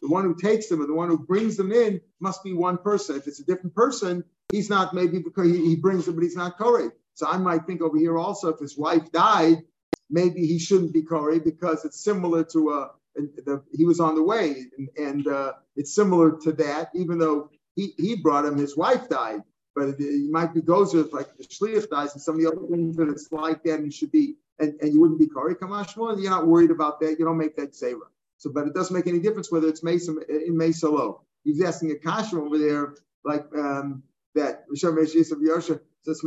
The 0.00 0.08
one 0.08 0.24
who 0.24 0.34
takes 0.36 0.68
them 0.68 0.80
and 0.80 0.88
the 0.88 0.94
one 0.94 1.08
who 1.08 1.18
brings 1.18 1.56
them 1.56 1.72
in 1.72 2.00
must 2.20 2.44
be 2.44 2.52
one 2.52 2.78
person. 2.78 3.16
If 3.16 3.26
it's 3.26 3.40
a 3.40 3.44
different 3.44 3.74
person, 3.74 4.24
he's 4.50 4.70
not 4.70 4.94
maybe 4.94 5.18
because 5.18 5.50
he, 5.50 5.76
brings 5.76 6.06
them, 6.06 6.14
but 6.14 6.24
he's 6.24 6.36
not 6.36 6.58
kore. 6.58 6.94
So 7.14 7.26
I 7.26 7.38
might 7.38 7.66
think 7.66 7.82
over 7.82 7.98
here 7.98 8.16
also, 8.18 8.50
if 8.50 8.60
his 8.60 8.76
wife 8.76 9.10
died, 9.10 9.64
maybe 10.10 10.46
he 10.46 10.58
shouldn't 10.58 10.92
be 10.92 11.02
kore 11.02 11.38
because 11.38 11.84
it's 11.84 12.02
similar 12.02 12.44
to 12.44 12.70
a 12.70 12.90
the, 13.18 13.62
he 13.72 13.84
was 13.84 14.00
on 14.00 14.14
the 14.14 14.22
way, 14.22 14.66
and, 14.76 14.88
and 14.96 15.26
uh, 15.26 15.52
it's 15.76 15.94
similar 15.94 16.38
to 16.38 16.52
that. 16.52 16.90
Even 16.94 17.18
though 17.18 17.50
he, 17.74 17.94
he 17.96 18.16
brought 18.16 18.44
him, 18.44 18.56
his 18.56 18.76
wife 18.76 19.08
died, 19.08 19.42
but 19.74 19.88
it, 19.98 20.30
might 20.30 20.54
be 20.54 20.60
gozer 20.60 21.04
if 21.06 21.12
like 21.12 21.36
the 21.36 21.44
shliach 21.44 21.88
dies 21.90 22.12
and 22.12 22.22
some 22.22 22.34
of 22.36 22.40
the 22.40 22.46
other 22.48 22.66
things 22.68 22.96
that 22.96 23.08
it's 23.08 23.30
like 23.32 23.62
that, 23.64 23.80
and 23.80 23.92
should 23.92 24.12
be, 24.12 24.36
and, 24.58 24.74
and 24.80 24.92
you 24.92 25.00
wouldn't 25.00 25.18
be 25.18 25.28
kari 25.28 25.54
kamashma. 25.54 26.20
You're 26.20 26.30
not 26.30 26.46
worried 26.46 26.70
about 26.70 27.00
that. 27.00 27.18
You 27.18 27.24
don't 27.24 27.38
make 27.38 27.56
that 27.56 27.72
zera. 27.72 28.06
So, 28.36 28.50
but 28.52 28.66
it 28.66 28.74
doesn't 28.74 28.94
make 28.94 29.06
any 29.06 29.18
difference 29.18 29.50
whether 29.50 29.68
it's 29.68 29.82
Mesa 29.82 30.14
in 30.28 30.56
Mesa 30.56 30.88
low. 30.88 31.22
He's 31.44 31.62
asking 31.62 31.92
a 31.92 31.96
kasha 31.96 32.36
over 32.36 32.58
there, 32.58 32.94
like 33.24 33.46
um, 33.56 34.02
that. 34.34 34.64
Rishon 34.68 34.94
Yosha 34.96 35.80
says 36.02 36.22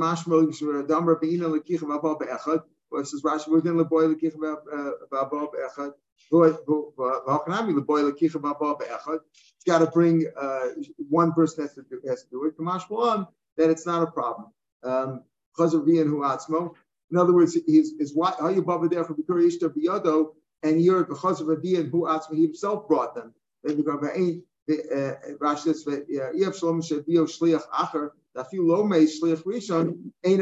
Be'echad. 2.19 2.63
Says 2.94 3.22
Rashi 3.24 3.48
within 3.48 3.76
Leboy 3.76 4.14
Lekich 4.14 4.36
Vabal 5.12 5.52
Be'echad. 5.52 5.94
It's 6.34 6.58
got 9.66 9.80
to 9.80 9.88
bring 9.88 10.32
uh, 10.39 10.68
one 11.10 11.34
person 11.34 11.64
has 11.64 11.74
to 11.76 11.82
do, 11.84 12.02
has 12.08 12.24
to 12.24 12.30
do 12.30 12.46
it. 12.46 12.58
Kamash 12.58 12.89
Malan, 12.89 13.28
then 13.58 13.70
it's 13.70 13.86
not 13.86 14.04
a 14.04 14.08
problem. 14.08 14.48
Um, 14.84 15.24
in 17.12 17.18
other 17.18 17.34
words, 17.34 17.58
his 17.68 17.96
his 18.00 18.14
baba 18.14 18.88
there 18.88 19.04
and 20.64 20.82
you're 20.82 21.04
who 21.04 21.16
Atzma, 22.06 22.36
he 22.36 22.44
himself 22.44 22.88
brought 22.88 23.14
them. 23.16 23.34
Ain't 23.68 24.44
Rashi 24.70 25.76
says, 25.76 25.98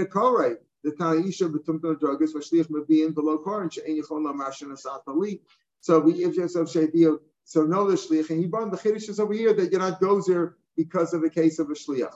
Korei. 0.06 0.58
The 0.84 0.92
Tanaisha 0.92 1.52
Betumta 1.52 1.96
Dragas, 2.00 2.34
Vashliach 2.34 2.70
Mabian 2.70 3.14
below 3.14 3.38
Korin, 3.40 3.72
She'ain 3.72 4.02
Yachon 4.02 4.26
Lamashin 4.26 4.72
Asatali. 4.72 5.40
So 5.82 6.00
we 6.00 6.24
if 6.24 6.36
yourself 6.36 6.70
shaydio. 6.70 7.20
So 7.44 7.64
no 7.64 7.90
the 7.90 7.96
shliach, 7.96 8.30
and 8.30 8.40
he 8.40 8.46
brought 8.46 8.70
the 8.70 8.78
chiddush 8.78 9.10
is 9.10 9.20
over 9.20 9.34
here 9.34 9.54
that 9.54 9.72
you're 9.72 9.82
not 9.82 10.00
gozer 10.00 10.54
because 10.78 11.14
of 11.14 11.22
the 11.22 11.30
case 11.30 11.58
of 11.58 11.70
a 11.70 11.74
shliach. 11.74 12.16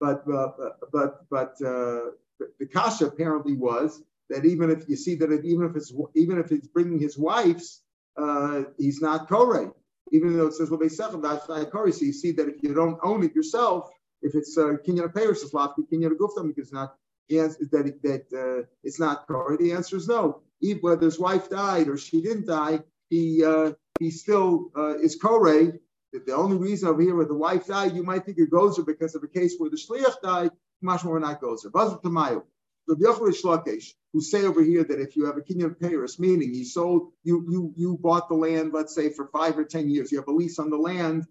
But 0.00 0.24
uh, 0.28 0.48
but 0.92 1.28
but 1.30 1.52
uh, 1.64 2.10
the 2.58 2.66
kasha 2.72 3.06
apparently 3.06 3.54
was 3.54 4.02
that 4.28 4.44
even 4.44 4.70
if 4.70 4.88
you 4.88 4.96
see 4.96 5.14
that 5.16 5.30
it, 5.30 5.44
even 5.44 5.66
if 5.66 5.76
it's 5.76 5.92
even 6.16 6.38
if 6.38 6.48
he's 6.48 6.66
bringing 6.66 6.98
his 6.98 7.16
wife's, 7.16 7.82
uh, 8.16 8.62
he's 8.78 9.00
not 9.00 9.28
korei. 9.28 9.72
Even 10.10 10.36
though 10.36 10.46
it 10.46 10.54
says 10.54 10.70
lebesechem 10.70 11.22
that's 11.22 11.48
not 11.48 11.70
korei. 11.70 11.94
So 11.94 12.04
you 12.04 12.12
see 12.12 12.32
that 12.32 12.48
if 12.48 12.56
you 12.62 12.74
don't 12.74 12.98
own 13.02 13.22
it 13.22 13.34
yourself, 13.34 13.90
if 14.22 14.34
it's 14.34 14.58
uh, 14.58 14.76
kinyan 14.86 15.14
payers 15.14 15.42
is 15.42 15.52
lafki 15.52 15.86
kinyan 15.92 16.16
guftam 16.16 16.48
because 16.48 16.72
not 16.72 16.96
answer 17.30 17.66
that 17.72 18.02
that 18.02 18.26
uh, 18.32 18.66
it's 18.82 19.00
not 19.00 19.26
korei. 19.28 19.58
The 19.58 19.72
answer 19.72 19.96
is 19.96 20.08
no. 20.08 20.42
Even 20.60 20.80
whether 20.82 21.04
his 21.04 21.18
wife 21.18 21.48
died 21.50 21.88
or 21.88 21.96
she 21.96 22.22
didn't 22.22 22.46
die, 22.46 22.80
he 23.10 23.44
uh, 23.44 23.72
he 23.98 24.10
still 24.10 24.70
uh, 24.76 24.98
is 24.98 25.18
korei. 25.20 25.78
The 26.12 26.34
only 26.34 26.56
reason 26.56 26.88
over 26.88 27.00
here 27.00 27.16
where 27.16 27.24
the 27.24 27.34
wife 27.34 27.66
died, 27.66 27.94
you 27.94 28.02
might 28.02 28.26
think 28.26 28.38
it 28.38 28.50
gozer 28.50 28.84
because 28.84 29.14
of 29.14 29.22
a 29.22 29.28
case 29.28 29.54
where 29.58 29.70
the 29.70 29.76
shliach 29.76 30.20
died. 30.22 30.50
Much 30.82 31.04
more 31.04 31.18
not 31.20 31.40
gozer. 31.40 31.70
Bazal 31.70 32.02
tamayu. 32.02 32.42
The 32.88 32.96
Shlakesh, 32.96 33.94
who 34.12 34.20
say 34.20 34.44
over 34.44 34.62
here 34.62 34.82
that 34.82 35.00
if 35.00 35.16
you 35.16 35.26
have 35.26 35.36
a 35.36 35.40
kinyan 35.40 35.78
payers, 35.78 36.18
meaning 36.18 36.52
you 36.52 36.64
sold, 36.64 37.12
you 37.22 37.46
you 37.48 37.72
you 37.76 37.96
bought 37.96 38.28
the 38.28 38.34
land, 38.34 38.72
let's 38.72 38.94
say 38.94 39.10
for 39.10 39.28
five 39.28 39.56
or 39.56 39.64
ten 39.64 39.88
years, 39.88 40.10
you 40.10 40.18
have 40.18 40.28
a 40.28 40.32
lease 40.32 40.58
on 40.58 40.70
the 40.70 40.76
land. 40.76 41.26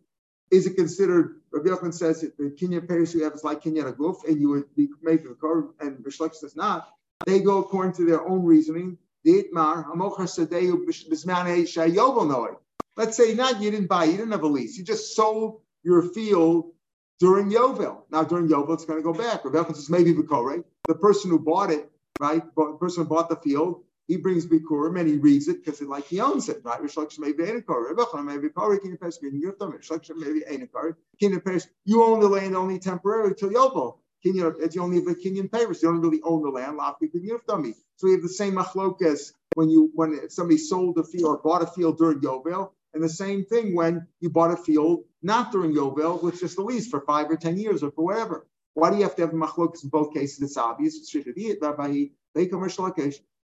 Is 0.51 0.67
it 0.67 0.75
considered? 0.75 1.41
Rabbi 1.51 1.69
Yochanan 1.69 1.93
says 1.93 2.21
that 2.21 2.37
the 2.37 2.51
kinyan 2.51 2.87
payers 2.87 3.13
you 3.13 3.23
have 3.23 3.33
is 3.33 3.43
like 3.43 3.63
kinyan 3.63 3.91
aguf, 3.91 4.25
and 4.27 4.39
you 4.39 4.49
would 4.49 4.75
be 4.75 4.89
making 5.01 5.27
a 5.31 5.35
car, 5.35 5.69
and 5.79 6.03
Rish 6.05 6.19
Lakish 6.19 6.35
says 6.35 6.55
not. 6.55 6.89
They 7.25 7.39
go 7.39 7.59
according 7.59 7.93
to 7.93 8.05
their 8.05 8.27
own 8.27 8.43
reasoning. 8.43 8.97
Let's 9.23 9.47
say 13.17 13.33
not 13.33 13.61
you 13.61 13.71
didn't 13.71 13.87
buy, 13.87 14.03
you 14.05 14.17
didn't 14.17 14.31
have 14.31 14.43
a 14.43 14.47
lease, 14.47 14.77
you 14.77 14.83
just 14.83 15.15
sold 15.15 15.61
your 15.83 16.01
field 16.01 16.71
during 17.19 17.49
Yovel. 17.51 18.01
Now 18.11 18.23
during 18.23 18.47
Yovel, 18.47 18.73
it's 18.73 18.85
going 18.85 18.99
to 18.99 19.03
go 19.03 19.13
back. 19.13 19.45
Rebecca 19.45 19.75
says 19.75 19.89
maybe 19.89 20.13
Bikore. 20.13 20.63
The 20.87 20.95
person 20.95 21.29
who 21.29 21.39
bought 21.39 21.69
it, 21.69 21.89
right? 22.17 22.43
The 22.55 22.77
person 22.79 23.03
who 23.03 23.09
bought 23.09 23.29
the 23.29 23.35
field, 23.35 23.83
he 24.11 24.17
brings 24.17 24.45
Bikurim 24.45 24.99
and 24.99 25.07
he 25.09 25.17
reads 25.17 25.47
it 25.47 25.63
because 25.63 25.81
like 25.81 26.05
he 26.05 26.19
owns 26.19 26.49
it, 26.49 26.61
right? 26.65 26.81
You 31.85 32.03
own 32.03 32.19
the 32.19 32.29
land 32.29 32.57
only 32.57 32.79
temporarily 32.79 33.35
till 33.35 33.51
Yovel. 33.51 33.99
It's 34.23 34.75
the 34.75 34.81
only 34.81 34.99
the 34.99 35.15
Kinyan 35.15 35.51
papers. 35.51 35.81
You 35.81 35.89
don't 35.91 36.01
really 36.01 36.21
own 36.23 36.43
the 36.43 36.49
land. 36.49 36.77
So 37.97 38.07
we 38.07 38.13
have 38.13 38.21
the 38.21 38.29
same 38.29 38.55
machlokas 38.55 39.33
when 39.53 39.69
you 39.69 39.91
when 39.95 40.29
somebody 40.29 40.57
sold 40.57 40.97
a 40.99 41.05
field 41.05 41.25
or 41.25 41.37
bought 41.39 41.63
a 41.63 41.67
field 41.67 41.97
during 41.97 42.19
Yovel, 42.19 42.71
and 42.93 43.03
the 43.03 43.09
same 43.09 43.45
thing 43.45 43.75
when 43.75 44.07
you 44.19 44.29
bought 44.29 44.51
a 44.51 44.57
field 44.57 45.05
not 45.23 45.53
during 45.53 45.73
Yovel 45.73 46.21
with 46.21 46.41
just 46.41 46.57
a 46.59 46.63
lease 46.63 46.89
for 46.89 47.01
five 47.01 47.31
or 47.31 47.37
ten 47.37 47.57
years 47.57 47.81
or 47.83 47.91
for 47.91 48.05
whatever. 48.05 48.47
Why 48.73 48.91
do 48.91 48.97
you 48.97 49.03
have 49.03 49.15
to 49.17 49.21
have 49.23 49.31
machlokas 49.31 49.85
in 49.85 49.89
both 49.89 50.13
cases? 50.13 50.41
It's 50.43 50.57
obvious. 50.57 51.15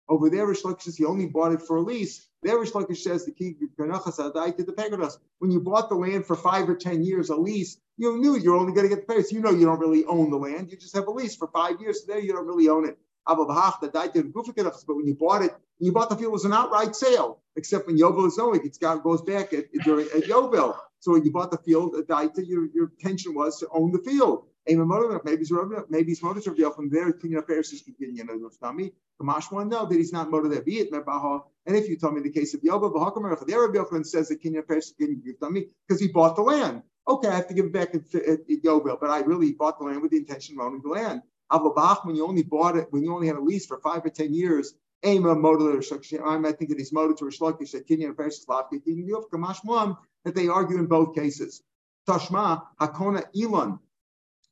Over 0.08 0.30
there, 0.30 0.46
Rish 0.46 0.62
Lakish 0.62 0.82
says 0.82 0.96
he 0.96 1.04
only 1.04 1.26
bought 1.26 1.52
it 1.52 1.60
for 1.60 1.76
a 1.76 1.82
lease. 1.82 2.26
There, 2.42 2.58
Rish 2.58 2.72
Lakish 2.72 2.98
says 2.98 3.24
the 3.26 3.32
key 3.32 3.54
did 3.58 3.68
the. 3.76 5.16
When 5.38 5.50
you 5.50 5.60
bought 5.60 5.88
the 5.88 5.94
land 5.96 6.24
for 6.24 6.36
five 6.36 6.68
or 6.68 6.76
ten 6.76 7.04
years, 7.04 7.30
a 7.30 7.36
lease, 7.36 7.78
you 7.96 8.16
knew 8.18 8.36
you're 8.36 8.56
only 8.56 8.72
going 8.72 8.88
to 8.88 8.94
get 8.94 9.06
the 9.06 9.12
payers. 9.12 9.32
You 9.32 9.40
know 9.40 9.50
you 9.50 9.66
don't 9.66 9.80
really 9.80 10.04
own 10.04 10.30
the 10.30 10.38
land. 10.38 10.70
You 10.70 10.78
just 10.78 10.94
have 10.94 11.08
a 11.08 11.10
lease 11.10 11.36
for 11.36 11.48
five 11.48 11.80
years. 11.80 12.00
So 12.00 12.12
there, 12.12 12.20
you 12.20 12.32
don't 12.32 12.46
really 12.46 12.68
own 12.68 12.88
it. 12.88 12.98
But 13.26 13.46
when 13.46 15.06
you 15.06 15.14
bought 15.14 15.42
it, 15.42 15.54
you 15.78 15.92
bought 15.92 16.08
the 16.08 16.16
field 16.16 16.32
was 16.32 16.44
an 16.46 16.52
outright 16.54 16.96
sale, 16.96 17.42
except 17.56 17.86
when 17.86 17.98
Yovel 17.98 18.26
is 18.26 18.38
knowing 18.38 18.64
it 18.64 18.78
goes 19.02 19.22
back 19.22 19.52
at, 19.52 19.70
during 19.84 20.06
at 20.06 20.24
Yovel. 20.24 20.74
So 21.00 21.12
when 21.12 21.24
you 21.24 21.30
bought 21.30 21.50
the 21.50 21.58
field, 21.58 21.94
your, 22.08 22.66
your 22.72 22.90
intention 22.98 23.34
was 23.34 23.60
to 23.60 23.68
own 23.70 23.92
the 23.92 23.98
field. 23.98 24.46
Maybe 24.68 25.38
he's 25.38 25.52
maybe 25.88 26.08
he's 26.08 26.22
motive 26.22 26.44
to 26.44 26.70
from 26.72 26.90
there. 26.90 27.12
Kinyan 27.12 27.38
affairs 27.38 27.72
is 27.72 27.82
kinyan 27.82 28.28
of 28.44 28.58
Tami. 28.60 28.92
Kamash 29.20 29.50
one 29.50 29.68
know 29.68 29.86
that 29.86 29.94
he's 29.94 30.12
not 30.12 30.30
motive 30.30 30.50
there. 30.50 30.62
Be 30.62 30.78
it. 30.78 30.92
And 30.92 31.76
if 31.76 31.88
you 31.88 31.96
tell 31.96 32.12
me 32.12 32.20
the 32.20 32.30
case 32.30 32.54
of 32.54 32.60
Yovel, 32.60 32.92
the 32.92 33.44
there 33.46 33.60
Rabbi 33.62 33.78
Yochanan 33.78 34.06
says 34.06 34.28
that 34.28 34.42
kinyan 34.42 34.60
affairs 34.60 34.86
is 34.86 34.94
kinyan 35.00 35.28
of 35.28 35.38
Tami 35.38 35.68
because 35.86 36.00
he 36.00 36.08
bought 36.08 36.36
the 36.36 36.42
land. 36.42 36.82
Okay, 37.06 37.28
I 37.28 37.36
have 37.36 37.48
to 37.48 37.54
give 37.54 37.66
it 37.66 37.72
back 37.72 37.94
at, 37.94 38.14
at, 38.14 38.46
Yovel, 38.48 38.98
but 39.00 39.08
I 39.08 39.20
really 39.20 39.52
bought 39.52 39.78
the 39.78 39.86
land 39.86 40.02
with 40.02 40.10
the 40.10 40.18
intention 40.18 40.56
of 40.60 40.66
owning 40.66 40.82
the 40.82 40.90
land. 40.90 41.22
Avabach, 41.50 42.04
when 42.04 42.14
you 42.16 42.26
only 42.26 42.42
bought 42.42 42.76
it, 42.76 42.88
when 42.90 43.02
you 43.02 43.14
only 43.14 43.26
had 43.26 43.36
a 43.36 43.40
lease 43.40 43.64
for 43.64 43.78
five 43.78 44.04
or 44.04 44.10
ten 44.10 44.34
years, 44.34 44.74
Ema 45.06 45.34
motor 45.34 45.78
I 45.78 46.52
think 46.52 46.70
it 46.70 46.80
is 46.80 46.92
motor 46.92 47.14
to 47.14 47.24
Shlokish 47.26 47.70
that 47.70 47.86
Kinyan 47.86 48.16
versus 48.16 48.44
Lavki 48.46 48.82
Kinyan 48.84 49.22
Kamash 49.32 49.96
that 50.24 50.34
they 50.34 50.48
argue 50.48 50.78
in 50.78 50.86
both 50.86 51.14
cases. 51.14 51.62
Tashma 52.08 52.64
Hakona 52.80 53.24
Elon 53.40 53.78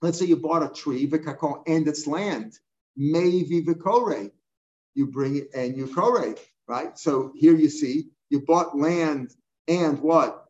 Let's 0.02 0.18
say 0.18 0.26
you 0.26 0.36
bought 0.36 0.62
a 0.62 0.68
tree, 0.68 1.06
vikakon, 1.08 1.62
and 1.66 1.88
its 1.88 2.06
land, 2.06 2.58
maybe 2.96 3.62
vikore. 3.62 4.30
You 4.94 5.06
bring 5.06 5.36
it 5.36 5.50
and 5.54 5.76
you 5.76 5.86
kore, 5.86 6.34
right? 6.68 6.98
So 6.98 7.32
here 7.34 7.54
you 7.54 7.68
see 7.68 8.08
you 8.30 8.40
bought 8.40 8.76
land 8.76 9.34
and 9.68 10.00
what? 10.00 10.44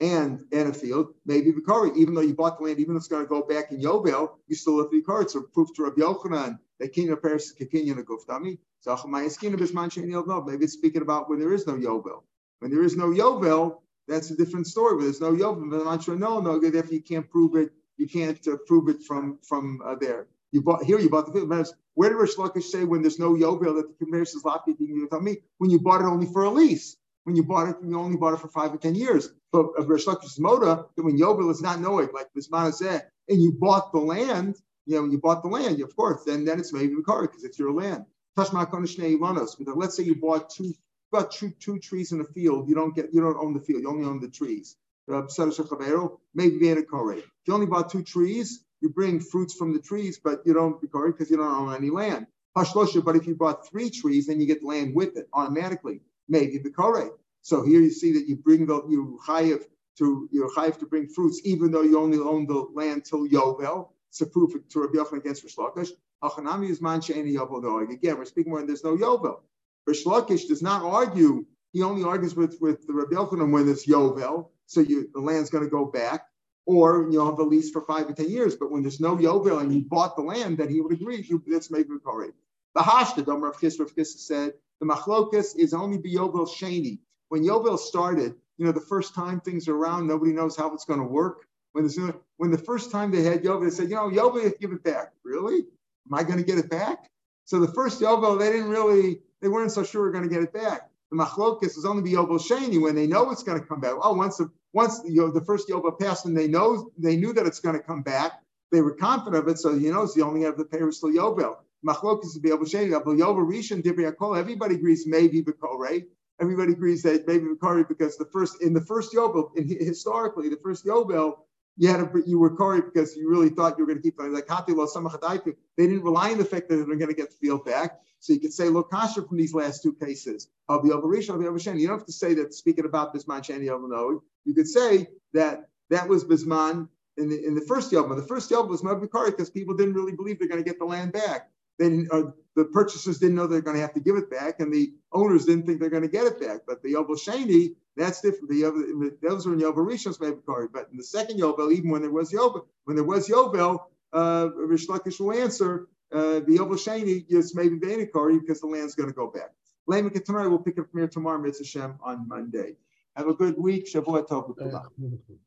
And 0.00 0.44
and 0.52 0.68
a 0.68 0.74
field, 0.74 1.14
maybe 1.24 1.52
vikore. 1.52 1.96
Even 1.96 2.14
though 2.14 2.20
you 2.20 2.34
bought 2.34 2.58
the 2.58 2.64
land, 2.64 2.78
even 2.80 2.96
if 2.96 3.00
it's 3.00 3.08
going 3.08 3.24
to 3.24 3.28
go 3.28 3.42
back 3.42 3.72
in 3.72 3.80
Yovel, 3.80 4.30
you 4.46 4.54
still 4.54 4.78
have 4.78 4.90
vikore. 4.92 5.28
So 5.28 5.42
proof 5.42 5.68
to 5.76 5.84
Rabbi 5.84 6.02
Yochanan 6.02 6.58
that 6.78 6.94
kinyan 6.94 7.20
Paris 7.20 7.52
is 7.58 7.68
kinyan 7.68 8.04
guftami. 8.04 8.58
So 8.80 8.96
maybe 9.06 10.64
it's 10.64 10.72
speaking 10.74 11.02
about 11.02 11.28
when 11.28 11.38
there 11.40 11.52
is 11.52 11.66
no 11.66 11.74
Yovel. 11.74 12.22
When 12.60 12.70
there 12.70 12.82
is 12.82 12.96
no 12.96 13.06
Yovel, 13.06 13.80
that's 14.06 14.30
a 14.30 14.36
different 14.36 14.66
story. 14.66 14.96
When 14.96 15.04
there's 15.04 15.20
no 15.20 15.32
Yovel. 15.32 16.18
No, 16.18 16.40
no, 16.40 16.60
therefore 16.60 16.94
you 16.94 17.02
can't 17.02 17.28
prove 17.28 17.56
it 17.56 17.72
you 17.96 18.08
can't 18.08 18.46
uh, 18.48 18.56
prove 18.66 18.88
it 18.88 19.02
from 19.02 19.38
from 19.42 19.80
uh, 19.84 19.96
there. 19.96 20.26
You 20.52 20.62
bought 20.62 20.84
here. 20.84 20.98
You 20.98 21.10
bought 21.10 21.26
the 21.26 21.32
field. 21.32 21.68
Where 21.94 22.10
did 22.10 22.16
Rish 22.16 22.36
Lakish 22.36 22.64
say 22.64 22.84
when 22.84 23.02
there's 23.02 23.18
no 23.18 23.34
yovel 23.34 23.76
that 23.76 23.88
the 23.88 23.94
comparison 24.04 24.38
is 24.38 24.44
lafki? 24.44 24.76
Tell 25.10 25.20
me 25.20 25.38
when 25.58 25.70
you 25.70 25.80
bought 25.80 26.02
it 26.02 26.06
only 26.06 26.26
for 26.26 26.44
a 26.44 26.50
lease. 26.50 26.96
when 27.24 27.36
you 27.36 27.42
bought 27.42 27.68
it, 27.68 27.76
you 27.82 27.98
only 27.98 28.16
bought 28.16 28.34
it 28.34 28.40
for 28.40 28.48
five 28.48 28.72
or 28.72 28.78
ten 28.78 28.94
years. 28.94 29.30
But 29.52 29.66
a 29.78 29.82
Rish 29.82 30.06
Lakish's 30.06 30.38
moda, 30.38 30.86
that 30.96 31.02
when 31.04 31.18
Yovel 31.18 31.50
is 31.50 31.62
not 31.62 31.80
knowing, 31.80 32.08
like 32.14 32.28
this 32.34 32.50
man 32.50 32.72
said, 32.72 33.08
and 33.28 33.42
you 33.42 33.52
bought 33.52 33.92
the 33.92 33.98
land, 33.98 34.56
you 34.86 34.96
know, 34.96 35.02
when 35.02 35.10
you 35.10 35.18
bought 35.18 35.42
the 35.42 35.48
land, 35.48 35.80
of 35.80 35.96
course, 35.96 36.24
then 36.24 36.44
then 36.44 36.60
it's 36.60 36.72
maybe 36.72 36.94
car 37.02 37.22
because 37.22 37.44
it's 37.44 37.58
your 37.58 37.72
land. 37.72 38.04
But 38.36 38.52
let's 38.54 39.96
say 39.96 40.02
you 40.04 40.14
bought 40.16 40.50
two, 40.50 40.74
bought 41.10 41.32
two, 41.32 41.50
two 41.58 41.78
trees 41.78 42.12
in 42.12 42.20
a 42.20 42.24
field. 42.24 42.68
You 42.68 42.74
don't 42.74 42.94
get, 42.94 43.12
you 43.12 43.20
don't 43.22 43.38
own 43.38 43.54
the 43.54 43.60
field. 43.60 43.82
You 43.82 43.90
only 43.90 44.04
own 44.06 44.20
the 44.20 44.28
trees. 44.28 44.76
Maybe 45.08 46.58
be 46.58 46.68
in 46.68 46.78
a 46.78 46.82
If 46.82 47.24
you 47.46 47.54
only 47.54 47.66
bought 47.66 47.90
two 47.90 48.02
trees, 48.02 48.64
you 48.80 48.90
bring 48.90 49.20
fruits 49.20 49.54
from 49.54 49.72
the 49.72 49.80
trees, 49.80 50.18
but 50.22 50.42
you 50.44 50.52
don't 50.52 50.80
be 50.80 50.88
Kore 50.88 51.12
because 51.12 51.30
you 51.30 51.36
don't 51.36 51.54
own 51.54 51.74
any 51.74 51.90
land. 51.90 52.26
Hashlosha, 52.56 53.04
but 53.04 53.16
if 53.16 53.26
you 53.26 53.34
bought 53.34 53.68
three 53.68 53.90
trees, 53.90 54.26
then 54.26 54.40
you 54.40 54.46
get 54.46 54.64
land 54.64 54.94
with 54.94 55.16
it 55.16 55.28
automatically. 55.32 56.00
Maybe 56.28 56.58
the 56.58 56.70
kore. 56.70 57.12
So 57.42 57.62
here 57.62 57.80
you 57.80 57.90
see 57.90 58.12
that 58.14 58.26
you 58.26 58.36
bring 58.36 58.66
the 58.66 58.82
you 58.88 59.18
chayiv 59.26 59.62
to 59.98 60.28
you're 60.32 60.50
chayiv 60.50 60.78
to 60.78 60.86
bring 60.86 61.06
fruits, 61.06 61.40
even 61.44 61.70
though 61.70 61.82
you 61.82 61.98
only 61.98 62.18
own 62.18 62.46
the 62.46 62.66
land 62.74 63.04
till 63.04 63.28
Yovel. 63.28 63.90
It's 64.08 64.22
a 64.22 64.26
proof 64.26 64.54
to 64.70 64.80
Rabbi 64.80 64.94
Yochanan 64.94 65.18
against 65.18 65.44
Rish 65.44 65.56
Lakish. 65.56 65.90
Is 65.90 66.80
Yovel 66.80 67.92
Again, 67.92 68.18
we're 68.18 68.24
speaking 68.24 68.52
when 68.52 68.66
there's 68.66 68.82
no 68.82 68.96
Yovel. 68.96 69.40
Rish 69.86 70.04
Lakish 70.04 70.48
does 70.48 70.62
not 70.62 70.82
argue. 70.82 71.44
He 71.72 71.82
only 71.82 72.02
argues 72.02 72.34
with 72.34 72.56
with 72.60 72.86
the 72.86 72.94
Rabbi 72.94 73.14
Yochanan 73.16 73.52
when 73.52 73.66
there's 73.66 73.84
Yovel. 73.84 74.48
So 74.66 74.80
you, 74.80 75.08
the 75.14 75.20
land's 75.20 75.50
going 75.50 75.64
to 75.64 75.70
go 75.70 75.84
back 75.84 76.26
or 76.66 77.08
you'll 77.10 77.26
have 77.26 77.38
a 77.38 77.42
lease 77.42 77.70
for 77.70 77.80
five 77.82 78.08
or 78.08 78.12
ten 78.12 78.28
years. 78.28 78.56
But 78.56 78.70
when 78.70 78.82
there's 78.82 79.00
no 79.00 79.16
yovel 79.16 79.60
and 79.60 79.72
you 79.72 79.82
bought 79.82 80.16
the 80.16 80.22
land, 80.22 80.58
then 80.58 80.68
he 80.68 80.80
would 80.80 80.92
agree. 80.92 81.24
You, 81.26 81.42
that's 81.46 81.70
maybe 81.70 81.90
correct. 82.04 82.34
The 82.74 82.82
hashta, 82.82 83.24
the 83.24 83.36
Rav 83.36 83.60
Chis, 83.60 83.78
Rav 83.78 83.90
said 84.04 84.52
the 84.80 84.86
machlokas 84.86 85.56
is 85.56 85.72
only 85.72 85.98
be 85.98 86.14
yovel 86.14 86.46
sheni. 86.46 86.98
When 87.28 87.42
yovel 87.42 87.78
started, 87.78 88.34
you 88.58 88.66
know, 88.66 88.72
the 88.72 88.80
first 88.80 89.14
time 89.14 89.40
things 89.40 89.68
are 89.68 89.76
around, 89.76 90.06
nobody 90.06 90.32
knows 90.32 90.56
how 90.56 90.72
it's 90.74 90.84
going 90.84 91.00
to 91.00 91.06
work. 91.06 91.46
When 91.72 91.88
when 92.36 92.50
the 92.50 92.58
first 92.58 92.90
time 92.90 93.10
they 93.10 93.22
had 93.22 93.42
yovel, 93.42 93.64
they 93.64 93.70
said, 93.70 93.88
you 93.88 93.96
know, 93.96 94.10
yovel, 94.10 94.52
give 94.60 94.72
it 94.72 94.82
back. 94.82 95.12
Really? 95.24 95.58
Am 96.06 96.14
I 96.14 96.22
going 96.22 96.38
to 96.38 96.44
get 96.44 96.58
it 96.58 96.70
back? 96.70 97.10
So 97.44 97.60
the 97.60 97.72
first 97.72 98.00
yovel, 98.00 98.38
they 98.38 98.50
didn't 98.50 98.70
really, 98.70 99.20
they 99.40 99.48
weren't 99.48 99.72
so 99.72 99.84
sure 99.84 100.02
we're 100.02 100.12
going 100.12 100.28
to 100.28 100.34
get 100.34 100.42
it 100.42 100.52
back. 100.52 100.90
The 101.10 101.18
machlokas 101.18 101.76
is 101.78 101.84
only 101.84 102.02
be 102.02 102.12
yovel 102.12 102.40
sheni 102.40 102.80
when 102.80 102.94
they 102.94 103.06
know 103.06 103.30
it's 103.30 103.42
going 103.42 103.60
to 103.60 103.66
come 103.66 103.80
back. 103.80 103.94
Oh, 104.02 104.14
once 104.14 104.38
the 104.38 104.50
once 104.72 105.00
you 105.06 105.22
know, 105.22 105.30
the 105.30 105.40
first 105.40 105.68
Yoba 105.68 105.98
passed 105.98 106.26
and 106.26 106.36
they 106.36 106.48
know 106.48 106.90
they 106.98 107.16
knew 107.16 107.32
that 107.32 107.46
it's 107.46 107.60
going 107.60 107.76
to 107.76 107.82
come 107.82 108.02
back, 108.02 108.42
they 108.72 108.82
were 108.82 108.92
confident 108.94 109.42
of 109.42 109.48
it. 109.48 109.58
So 109.58 109.72
you 109.72 109.92
know, 109.92 110.02
it's 110.02 110.14
the 110.14 110.22
only 110.22 110.42
have 110.42 110.58
the 110.58 110.64
pay 110.64 110.78
still 110.90 111.10
Yovel. 111.10 111.56
Machlok 111.86 112.24
is 112.24 112.38
able 112.44 112.58
to 112.58 112.66
say 112.66 112.88
Yoba 112.88 113.06
Rishon 113.06 113.82
Divriyakol. 113.82 114.38
Everybody 114.38 114.74
agrees 114.74 115.06
maybe 115.06 115.42
Bikore. 115.42 116.04
Everybody 116.40 116.72
agrees 116.72 117.02
that 117.04 117.26
maybe 117.26 117.46
because 117.88 118.18
the 118.18 118.26
first 118.26 118.60
in 118.60 118.74
the 118.74 118.82
first 118.82 119.14
Yovel, 119.14 119.56
in, 119.56 119.68
historically 119.68 120.48
the 120.48 120.58
first 120.62 120.84
Yovel, 120.84 121.38
you 121.76 121.88
had 121.88 122.00
a, 122.00 122.10
you 122.26 122.38
were 122.38 122.54
Kori 122.56 122.80
because 122.80 123.16
you 123.16 123.28
really 123.28 123.50
thought 123.50 123.76
you 123.76 123.84
were 123.84 123.92
going 123.92 124.02
to 124.02 124.02
keep. 124.02 124.18
Like 124.18 124.46
they 124.46 125.86
didn't 125.86 126.02
rely 126.02 126.32
on 126.32 126.38
the 126.38 126.44
fact 126.44 126.68
that 126.68 126.76
they 126.76 126.82
were 126.82 126.96
going 126.96 127.08
to 127.08 127.14
get 127.14 127.30
the 127.30 127.36
field 127.36 127.64
back. 127.64 128.00
So 128.18 128.32
you 128.32 128.40
could 128.40 128.52
say 128.52 128.64
Lokasha 128.64 129.28
from 129.28 129.36
these 129.36 129.54
last 129.54 129.82
two 129.82 129.92
cases 129.92 130.48
of 130.68 130.82
the 130.82 130.92
Ovarish, 130.92 131.28
of 131.28 131.38
the 131.38 131.44
Ovashen. 131.44 131.78
You 131.78 131.88
don't 131.88 131.98
have 131.98 132.06
to 132.06 132.12
say 132.12 132.34
that 132.34 132.54
speaking 132.54 132.86
about 132.86 133.14
Bisman 133.14 133.40
Shani 133.40 133.66
Ovano, 133.68 134.20
you 134.44 134.54
could 134.54 134.68
say 134.68 135.08
that 135.34 135.68
that 135.90 136.08
was 136.08 136.24
Bisman 136.24 136.88
in 137.18 137.28
the, 137.28 137.44
in 137.44 137.54
the 137.54 137.60
first 137.60 137.92
Yom. 137.92 138.14
The 138.16 138.22
first 138.22 138.50
Yom 138.50 138.68
was 138.68 138.82
Mabikari 138.82 139.26
because 139.26 139.50
people 139.50 139.74
didn't 139.74 139.94
really 139.94 140.12
believe 140.12 140.38
they're 140.38 140.48
going 140.48 140.62
to 140.62 140.68
get 140.68 140.78
the 140.78 140.84
land 140.84 141.12
back. 141.12 141.50
Then 141.78 142.08
uh, 142.10 142.22
the 142.54 142.64
purchasers 142.64 143.18
didn't 143.18 143.36
know 143.36 143.46
they're 143.46 143.60
going 143.60 143.76
to 143.76 143.82
have 143.82 143.94
to 143.94 144.00
give 144.00 144.16
it 144.16 144.30
back, 144.30 144.60
and 144.60 144.72
the 144.72 144.94
owners 145.12 145.44
didn't 145.44 145.66
think 145.66 145.78
they're 145.78 145.90
going 145.90 146.02
to 146.02 146.08
get 146.08 146.26
it 146.26 146.40
back. 146.40 146.60
But 146.66 146.82
the 146.82 146.94
Yovel 146.94 147.18
Shani, 147.18 147.74
that's 147.96 148.20
different. 148.20 148.50
The 148.50 149.16
those 149.22 149.46
were 149.46 149.54
in 149.54 149.60
Yovel 149.60 149.86
Rishon's 149.86 150.18
Mabikari. 150.18 150.68
But 150.72 150.88
in 150.90 150.96
the 150.96 151.04
second 151.04 151.40
Yovel, 151.40 151.72
even 151.72 151.90
when 151.90 152.02
there 152.02 152.10
was 152.10 152.32
Yovel, 152.32 152.66
when 152.84 152.96
there 152.96 153.04
was 153.04 153.28
Yovel, 153.28 153.80
uh, 154.12 154.50
Rish 154.54 154.86
Lakish 154.86 155.18
will 155.18 155.32
answer 155.32 155.88
uh, 156.12 156.40
the 156.40 156.58
Yovel 156.58 156.76
Shani 156.76 157.24
is 157.28 157.54
maybe 157.54 157.78
Kari 158.06 158.38
because 158.38 158.60
the 158.60 158.66
land's 158.66 158.94
going 158.94 159.08
to 159.08 159.14
go 159.14 159.28
back. 159.28 159.50
Lamek 159.88 160.24
tomorrow, 160.24 160.48
we'll 160.48 160.58
pick 160.58 160.78
up 160.78 160.90
from 160.90 161.00
here 161.00 161.08
tomorrow, 161.08 161.38
Mitzvah 161.38 161.64
Hashem, 161.64 161.98
on 162.02 162.28
Monday. 162.28 162.76
Have 163.16 163.28
a 163.28 163.34
good 163.34 163.56
week. 163.56 163.86
Shavua 163.86 164.26
Tov. 164.26 165.38